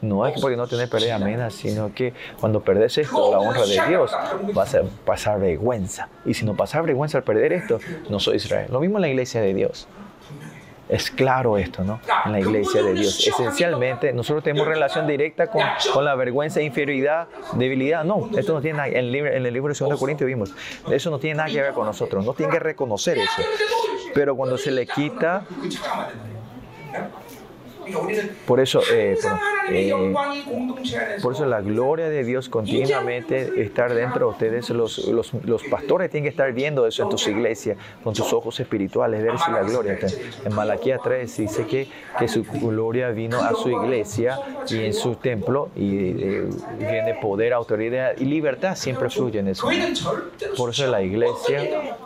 [0.00, 3.88] no es porque no tenés pérdida amena, sino que cuando perdes esto, la honra de
[3.88, 4.12] Dios,
[4.54, 6.08] vas a pasar vergüenza.
[6.24, 8.68] Y si no pasas vergüenza al perder esto, no soy Israel.
[8.70, 9.88] Lo mismo en la iglesia de Dios.
[10.88, 12.00] Es claro esto, ¿no?
[12.26, 13.26] En la iglesia de Dios.
[13.26, 18.04] Esencialmente, nosotros tenemos relación directa con, con la vergüenza, inferioridad, debilidad.
[18.04, 18.88] No, esto no tiene nada.
[18.88, 20.54] En el, libro, en el libro de 2 Corintios vimos,
[20.90, 22.24] eso no tiene nada que ver con nosotros.
[22.26, 23.42] No tiene que reconocer eso.
[24.14, 25.46] Pero cuando se le quita,
[28.46, 29.16] por eso, eh,
[29.70, 30.14] eh,
[31.22, 34.70] por eso la gloria de Dios continuamente estar dentro de ustedes.
[34.70, 39.22] Los, los, pastores tienen que estar viendo eso en tus iglesias con sus ojos espirituales,
[39.22, 40.08] ver si la gloria está.
[40.44, 45.16] En Malaquía 3 dice que, que su gloria vino a su iglesia y en su
[45.16, 46.48] templo y eh,
[46.78, 49.68] viene poder, autoridad y libertad siempre fluye en eso.
[50.56, 51.96] Por eso la iglesia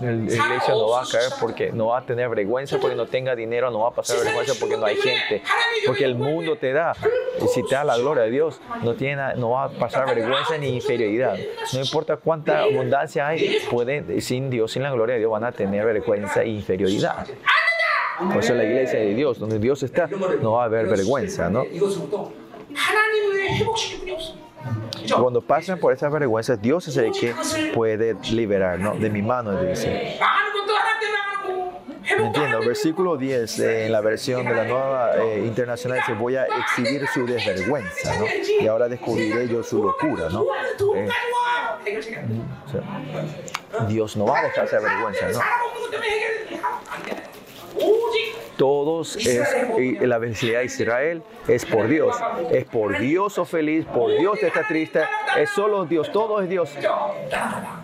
[0.00, 3.34] la iglesia no va a caer porque no va a tener vergüenza, porque no tenga
[3.34, 5.42] dinero, no va a pasar vergüenza porque no hay gente,
[5.86, 6.94] porque el mundo te da.
[7.42, 10.56] Y si te da la gloria de Dios, no, tiene, no va a pasar vergüenza
[10.58, 11.36] ni inferioridad.
[11.72, 15.52] No importa cuánta abundancia hay, pueden, sin Dios, sin la gloria de Dios, van a
[15.52, 17.26] tener vergüenza e inferioridad.
[18.18, 21.64] Por eso la iglesia de Dios, donde Dios está, no va a haber vergüenza, ¿no?
[25.14, 27.34] Cuando pasan por esas vergüenzas, Dios es el que
[27.74, 28.94] puede liberar, ¿no?
[28.94, 30.18] De mi mano, dice.
[32.18, 36.44] Entiendo, versículo 10 eh, en la versión de la nueva eh, internacional dice, voy a
[36.44, 38.26] exhibir su desvergüenza, ¿no?
[38.60, 40.44] Y ahora descubriré yo su locura, ¿no?
[40.94, 41.08] Eh,
[43.88, 45.40] Dios no va a dejar esa vergüenza, ¿no?
[48.62, 52.14] Todos es la felicidad de Israel es por Dios.
[52.52, 55.00] Es por Dios o feliz, por Dios está triste,
[55.36, 56.70] es solo Dios, todo es Dios.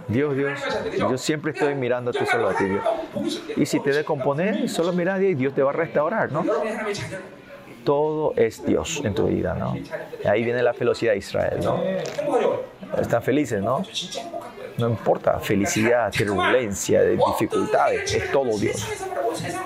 [0.06, 0.60] Dios, Dios,
[0.96, 3.42] yo siempre estoy mirándote solo a ti, Dios.
[3.56, 6.44] Y si te descompones, solo mira a Dios y Dios te va a restaurar, ¿no?
[7.82, 9.74] Todo es Dios en tu vida, ¿no?
[10.30, 11.82] Ahí viene la felicidad de Israel, ¿no?
[13.00, 13.82] Están felices, ¿no?
[14.78, 18.86] No importa, felicidad, turbulencia, dificultades, es todo Dios.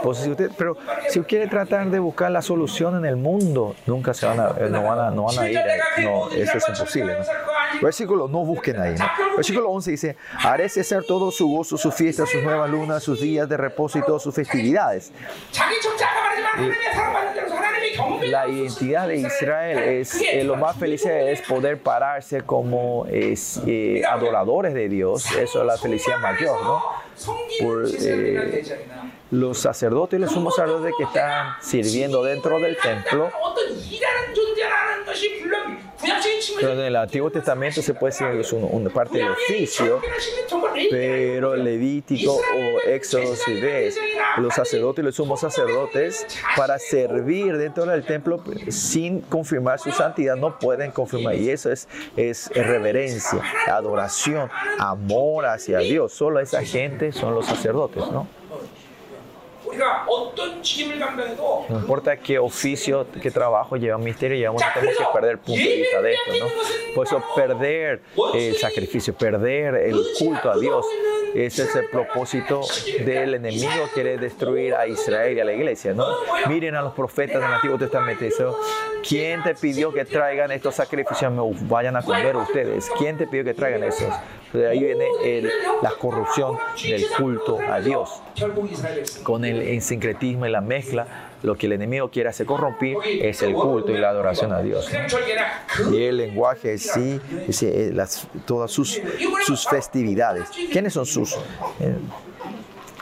[0.03, 0.77] Pues pero
[1.09, 4.49] si usted quiere tratar de buscar la solución en el mundo, nunca se van a,
[4.59, 5.61] eh, no, van a, no van a ir.
[6.03, 7.17] No, eso es imposible.
[7.81, 8.95] Versículo, no busquen ahí.
[9.37, 13.49] Versículo 11 dice, haré cesar todo su gozo, sus fiestas, sus nuevas lunas, sus días
[13.49, 15.13] de reposo y todas sus festividades.
[18.23, 24.03] la identidad de Israel es eh, lo más feliz es poder pararse como es, eh,
[24.09, 25.02] adoradores de Dios.
[25.11, 26.83] Eso es la felicidad mayor, ¿no?
[27.61, 27.89] Por,
[29.31, 33.31] los sacerdotes y los sumos sacerdotes que están sirviendo dentro del templo.
[36.61, 40.01] Pero en el Antiguo Testamento se puede decir que es una parte del oficio,
[40.91, 43.99] pero Levítico o Éxodo si ves,
[44.39, 46.27] los sacerdotes y los sumos sacerdotes
[46.57, 51.89] para servir dentro del templo sin confirmar su santidad no pueden confirmar y eso es,
[52.17, 56.13] es reverencia, adoración, amor hacia Dios.
[56.13, 58.42] Solo esa gente son los sacerdotes, ¿no?
[61.69, 65.77] No importa qué oficio, qué trabajo lleva un misterio, llevamos, tenemos que perder punto de
[65.77, 66.95] vista de esto, ¿no?
[66.95, 68.03] Por eso perder
[68.35, 70.87] el sacrificio, perder el culto a Dios,
[71.35, 72.61] ese es el propósito
[73.05, 76.05] del enemigo, quiere destruir a Israel y a la iglesia, ¿no?
[76.49, 78.59] Miren a los profetas del Antiguo Testamento, eso,
[79.09, 81.33] ¿quién te pidió que traigan estos sacrificios?
[81.69, 82.91] Vayan a comer ustedes.
[82.99, 84.13] ¿Quién te pidió que traigan esos?
[84.53, 85.07] De ahí viene
[85.81, 88.23] la corrupción del culto a Dios.
[89.23, 91.07] Con el sincretismo y la mezcla,
[91.43, 94.91] lo que el enemigo quiere hacer corrompir es el culto y la adoración a Dios.
[95.91, 97.21] Y el lenguaje sí,
[97.63, 98.05] eh,
[98.47, 99.01] todas sus,
[99.45, 100.49] sus festividades.
[100.71, 101.35] ¿Quiénes son sus?
[101.81, 101.95] Eh,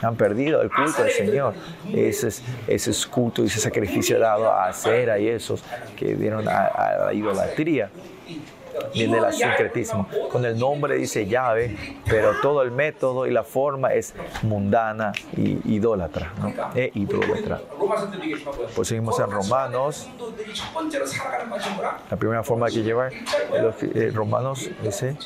[0.01, 1.53] Han perdido el culto al Señor.
[1.93, 5.63] Ese, es, ese es culto y ese sacrificio dado a Acera y esos
[5.95, 7.91] que dieron a, a la idolatría
[8.93, 10.07] viene el sincretismo.
[10.31, 15.75] Con el nombre dice llave, pero todo el método y la forma es mundana y
[15.75, 16.53] idólatra, ¿no?
[16.75, 17.61] E idólatra.
[18.75, 20.09] Pues seguimos en Romanos.
[22.09, 23.11] La primera forma que llevar
[23.61, 25.17] los eh, Romanos dice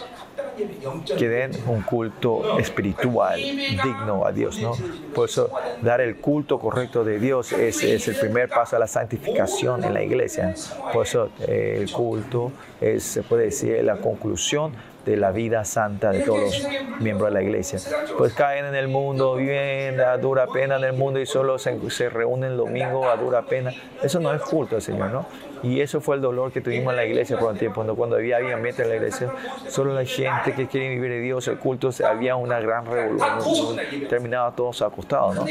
[1.17, 4.73] que den un culto espiritual digno a Dios, ¿no?
[5.13, 5.49] Por eso
[5.81, 9.93] dar el culto correcto de Dios es, es el primer paso a la santificación en
[9.93, 10.53] la iglesia.
[10.93, 12.51] Por eso eh, el culto
[12.81, 14.73] es, se puede decir, la conclusión
[15.05, 16.67] de la vida santa de todos los
[16.99, 17.79] miembros de la iglesia.
[18.17, 21.77] Pues caen en el mundo, viven a dura pena en el mundo y solo se,
[21.91, 23.71] se reúnen el domingo a dura pena.
[24.01, 25.27] Eso no es culto Señor, ¿no?
[25.64, 27.76] Y eso fue el dolor que tuvimos en la iglesia por un tiempo.
[27.76, 29.32] Cuando, cuando había ambiente en la iglesia,
[29.69, 33.77] solo la gente que quiere vivir de Dios, el culto, había una gran revolución.
[34.10, 35.45] Terminaba todos acostados, ¿no?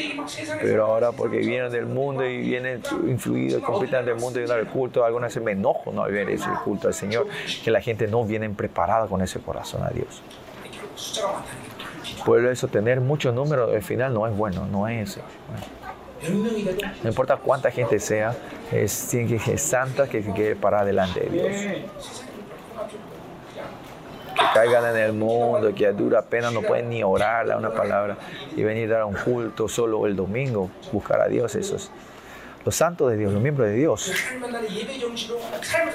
[0.61, 4.67] Pero ahora, porque vienen del mundo y vienen influidos completamente del mundo y dar el
[4.67, 7.27] culto, algunas veces me enojo no ver ese culto al Señor,
[7.63, 10.23] que la gente no viene preparada con ese corazón a Dios.
[12.25, 15.21] Por eso, tener muchos números al final no es bueno, no es eso.
[16.31, 18.35] No importa cuánta gente sea,
[18.73, 21.57] es, tiene que ser santa que quiere parar delante de Dios.
[24.35, 27.71] Que caigan en el mundo, que a dura pena no pueden ni orar a una
[27.71, 28.17] palabra
[28.57, 31.91] y venir a dar un culto solo el domingo, buscar a Dios, eso es
[32.65, 34.13] los santos de Dios, los miembros de Dios,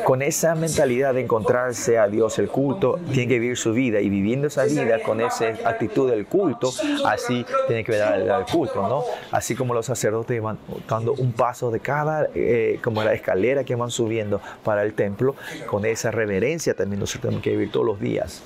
[0.04, 4.10] con esa mentalidad de encontrarse a Dios, el culto, tienen que vivir su vida y
[4.10, 6.72] viviendo esa vida con esa actitud del culto,
[7.06, 9.04] así tienen que dar el culto, ¿no?
[9.32, 13.76] Así como los sacerdotes van dando un paso de cada, eh, como la escalera que
[13.76, 15.36] van subiendo para el templo,
[15.68, 18.44] con esa reverencia también nosotros tenemos que vivir todos los días.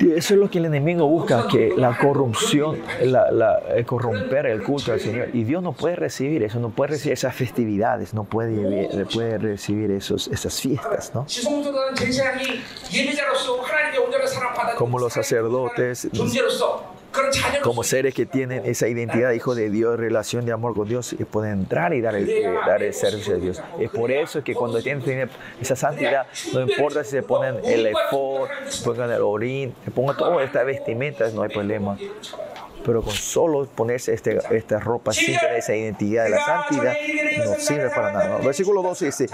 [0.00, 4.62] Y eso es lo que el enemigo busca, que la corrupción, la, la, corromper el
[4.62, 5.28] culto al Señor.
[5.32, 9.90] Y Dios no puede recibir eso, no puede recibir esas festividades, no puede, puede recibir
[9.90, 11.26] esos, esas fiestas, ¿no?
[14.76, 16.08] Como los sacerdotes
[17.62, 21.12] como seres que tienen esa identidad de hijo de Dios, relación de amor con Dios,
[21.12, 22.26] y pueden entrar y dar el,
[22.66, 23.62] dar el servicio a Dios.
[23.80, 25.30] Es por eso que cuando tienen
[25.60, 28.48] esa santidad, no importa si se ponen el efod,
[28.84, 31.96] pongan el orín, se pongan toda esta vestimenta, no hay problema
[32.88, 36.94] pero con solo ponerse este, esta ropa sin tener esa identidad de la santidad
[37.44, 38.38] no sirve para nada.
[38.38, 39.26] Versículo 12 dice,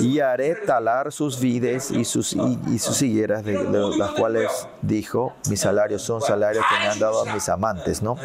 [0.00, 3.54] y haré talar sus vides y sus, y, sus higueras, de,
[3.96, 8.18] las cuales dijo, mis salarios son salarios que me han dado a mis amantes, ¿no?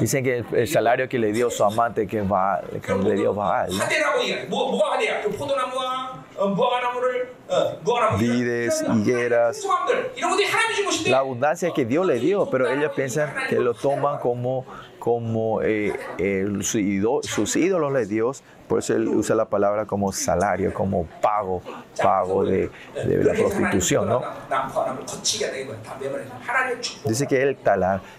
[0.00, 3.68] Dicen que el, salario que le dio su amante, que, va, que le dio Baal,
[3.76, 3.84] ¿no?
[8.18, 9.66] Vides, higueras,
[11.06, 14.64] la abundancia que Dios le dio, pero ellos piensan que lo toman como,
[14.98, 15.92] como eh,
[16.62, 21.62] sus ídolos de Dios, por eso él usa la palabra como salario, como pago,
[22.00, 22.70] pago de,
[23.04, 24.22] la prostitución, ¿no?
[27.04, 27.58] Dice que él,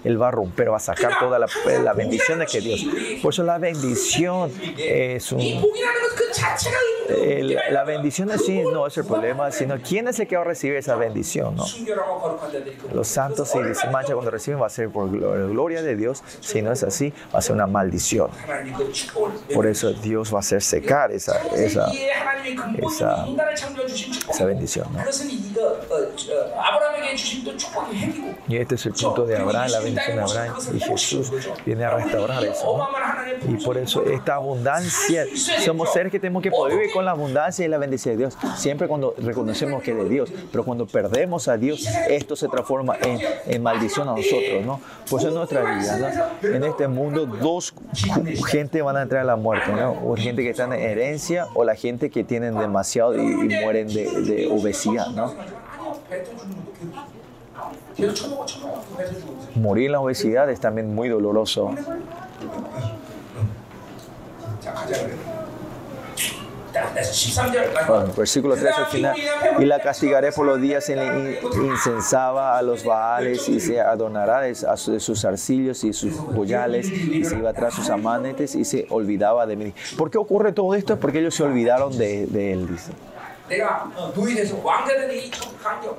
[0.03, 1.47] él va a romper, va a sacar toda la,
[1.83, 2.85] la bendición de que Dios.
[3.21, 5.41] Por eso la bendición es un...
[7.71, 10.77] la bendición así no es el problema, sino quién es el que va a recibir
[10.77, 11.65] esa bendición, ¿no?
[12.93, 16.23] Los santos, se mancha cuando reciben, va a ser por gloria de Dios.
[16.39, 18.29] Si no es así, va a ser una maldición.
[19.53, 21.39] Por eso Dios va hacer secar esa,
[24.45, 24.87] bendición.
[28.47, 30.55] Y este es el punto de Abraham, la bendición de Abraham.
[30.73, 31.31] Y Jesús
[31.65, 32.87] viene a restaurar eso.
[33.47, 35.25] Y por eso esta abundancia,
[35.63, 38.37] somos seres que tenemos que poder vivir con la abundancia y la bendición de Dios.
[38.55, 42.97] Siempre cuando reconocemos que es de Dios, pero cuando perdemos a Dios, esto se transforma
[43.01, 44.65] en, en maldición a nosotros.
[44.65, 44.79] ¿no?
[45.09, 45.97] Pues en nuestra vida,
[46.41, 46.47] ¿no?
[46.47, 47.73] en este mundo, dos
[48.47, 49.71] gente van a entrar a la muerte.
[49.71, 49.91] ¿no?
[50.05, 53.87] O gente que está en herencia o la gente que tienen demasiado y, y mueren
[53.87, 55.07] de, de obesidad.
[55.07, 55.33] ¿no?
[59.55, 61.73] Morir en la obesidad es también muy doloroso.
[68.17, 69.15] Versículo 3 al final.
[69.59, 74.41] Y la castigaré por los días en que incensaba a los baales y se adornará
[74.41, 79.45] de sus arcillos y sus boyales y se iba tras sus amantes y se olvidaba
[79.45, 79.73] de mí.
[79.97, 80.99] ¿Por qué ocurre todo esto?
[80.99, 82.91] Porque ellos se olvidaron de, de él, dice.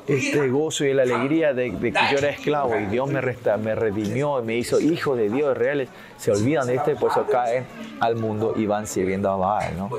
[0.06, 3.74] Este gozo y la alegría de, que yo era esclavo y Dios me, resta, me
[3.74, 7.26] redimió y me hizo hijo de Dios reales, se olvidan de esto y por eso
[7.26, 7.66] caen
[8.00, 9.76] al mundo y van sirviendo a Baal.
[9.76, 9.90] ¿no?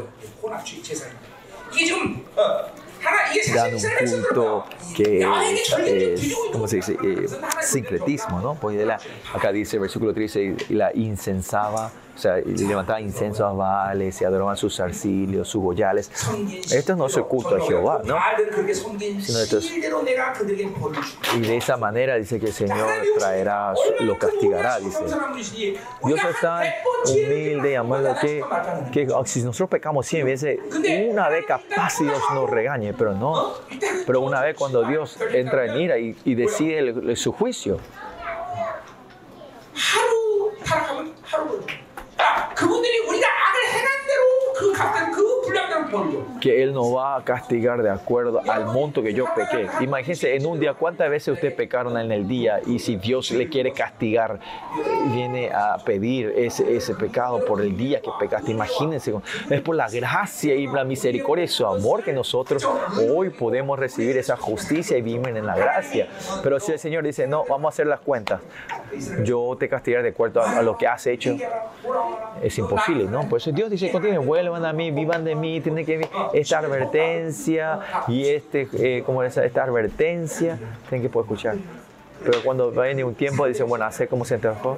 [3.53, 4.65] dan un culto
[4.95, 5.27] que
[5.85, 6.97] es, ¿cómo se dice?
[7.03, 7.27] Eh,
[7.61, 8.55] sincretismo, ¿no?
[8.55, 8.99] Pues de la,
[9.33, 14.57] acá dice, versículo 13, y la incensaba o sea, levantaban incensos a Baales y adoraban
[14.57, 16.09] sus arcilios, sus boyales.
[16.71, 18.17] Esto no es el culto a Jehová, ¿no?
[19.21, 19.71] Sino esto es,
[21.35, 22.89] y de esa manera dice que el Señor
[23.19, 25.03] traerá, lo castigará, dice.
[26.03, 26.65] Dios es tan
[27.05, 28.43] humilde y amable que,
[28.91, 30.59] que si nosotros pecamos 100 veces,
[31.07, 33.53] una vez capaz Dios nos regañe, pero no.
[34.07, 37.77] Pero una vez cuando Dios entra en ira y, y decide su juicio
[46.41, 49.67] que Él nos va a castigar de acuerdo al monto que yo pequé.
[49.81, 53.49] Imagínense en un día cuántas veces ustedes pecaron en el día y si Dios le
[53.49, 54.39] quiere castigar,
[55.13, 58.51] viene a pedir ese, ese pecado por el día que pecaste.
[58.51, 59.13] Imagínense,
[59.49, 62.67] es por la gracia y la misericordia y su amor que nosotros
[63.09, 66.07] hoy podemos recibir esa justicia y vivir en la gracia.
[66.43, 68.41] Pero si el Señor dice, no, vamos a hacer las cuentas,
[69.23, 71.35] yo te castigaré de acuerdo a, a lo que has hecho
[72.41, 73.27] es imposible, ¿no?
[73.27, 78.27] Por eso Dios dice, vuelvan a mí, vivan de mí, tienen que esta advertencia y
[78.27, 80.57] este, eh, como esa, esta advertencia,
[80.89, 81.55] tienen que poder escuchar.
[82.23, 84.77] Pero cuando viene un tiempo, dice, bueno, hace como se trabajó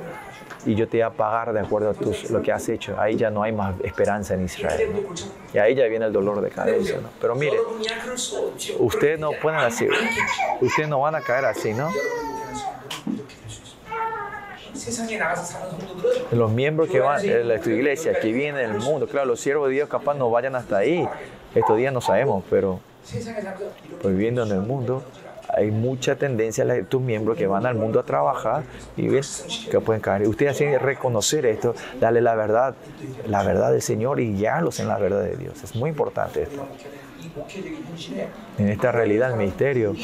[0.66, 3.00] y yo te voy a pagar de acuerdo a tus, lo que has hecho.
[3.00, 5.08] Ahí ya no hay más esperanza en Israel.
[5.54, 6.98] Y ahí ya viene el dolor de cabeza.
[7.02, 7.10] ¿no?
[7.20, 7.58] Pero mire,
[8.78, 9.88] ustedes no pueden así,
[10.62, 11.90] ustedes no van a caer así, ¿no?
[16.32, 19.76] Los miembros que van de tu iglesia, que vienen del mundo, claro, los siervos de
[19.76, 21.08] Dios capaz no vayan hasta ahí.
[21.56, 22.80] Estos días no sabemos, pero
[24.02, 25.04] pues viviendo en el mundo,
[25.56, 28.64] hay mucha tendencia de tus miembros que van al mundo a trabajar
[28.96, 30.28] y ves que pueden caer.
[30.28, 32.76] Ustedes tienen que reconocer esto, darle la verdad,
[33.28, 35.64] la verdad del Señor y guiarlos en la verdad de Dios.
[35.64, 36.66] Es muy importante esto.
[38.58, 39.96] En esta realidad, el ministerio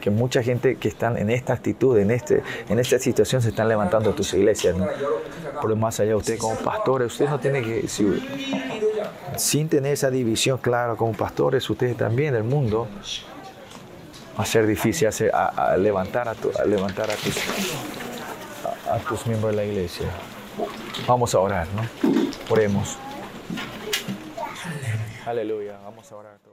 [0.00, 3.68] que mucha gente que están en esta actitud, en, este, en esta situación, se están
[3.68, 4.76] levantando tus iglesias.
[4.76, 4.86] ¿no?
[5.60, 7.86] Por más allá, usted como pastores, usted no tiene que,
[9.36, 12.88] sin tener esa división clara como pastores, ustedes también, el mundo,
[14.38, 17.36] va a ser difícil a, levantar, a, levantar a tus,
[18.88, 20.06] a, miembros de la iglesia.
[21.06, 21.82] Vamos a orar, ¿no?
[22.48, 22.98] Oremos.
[25.26, 26.49] Aleluya, vamos a orar.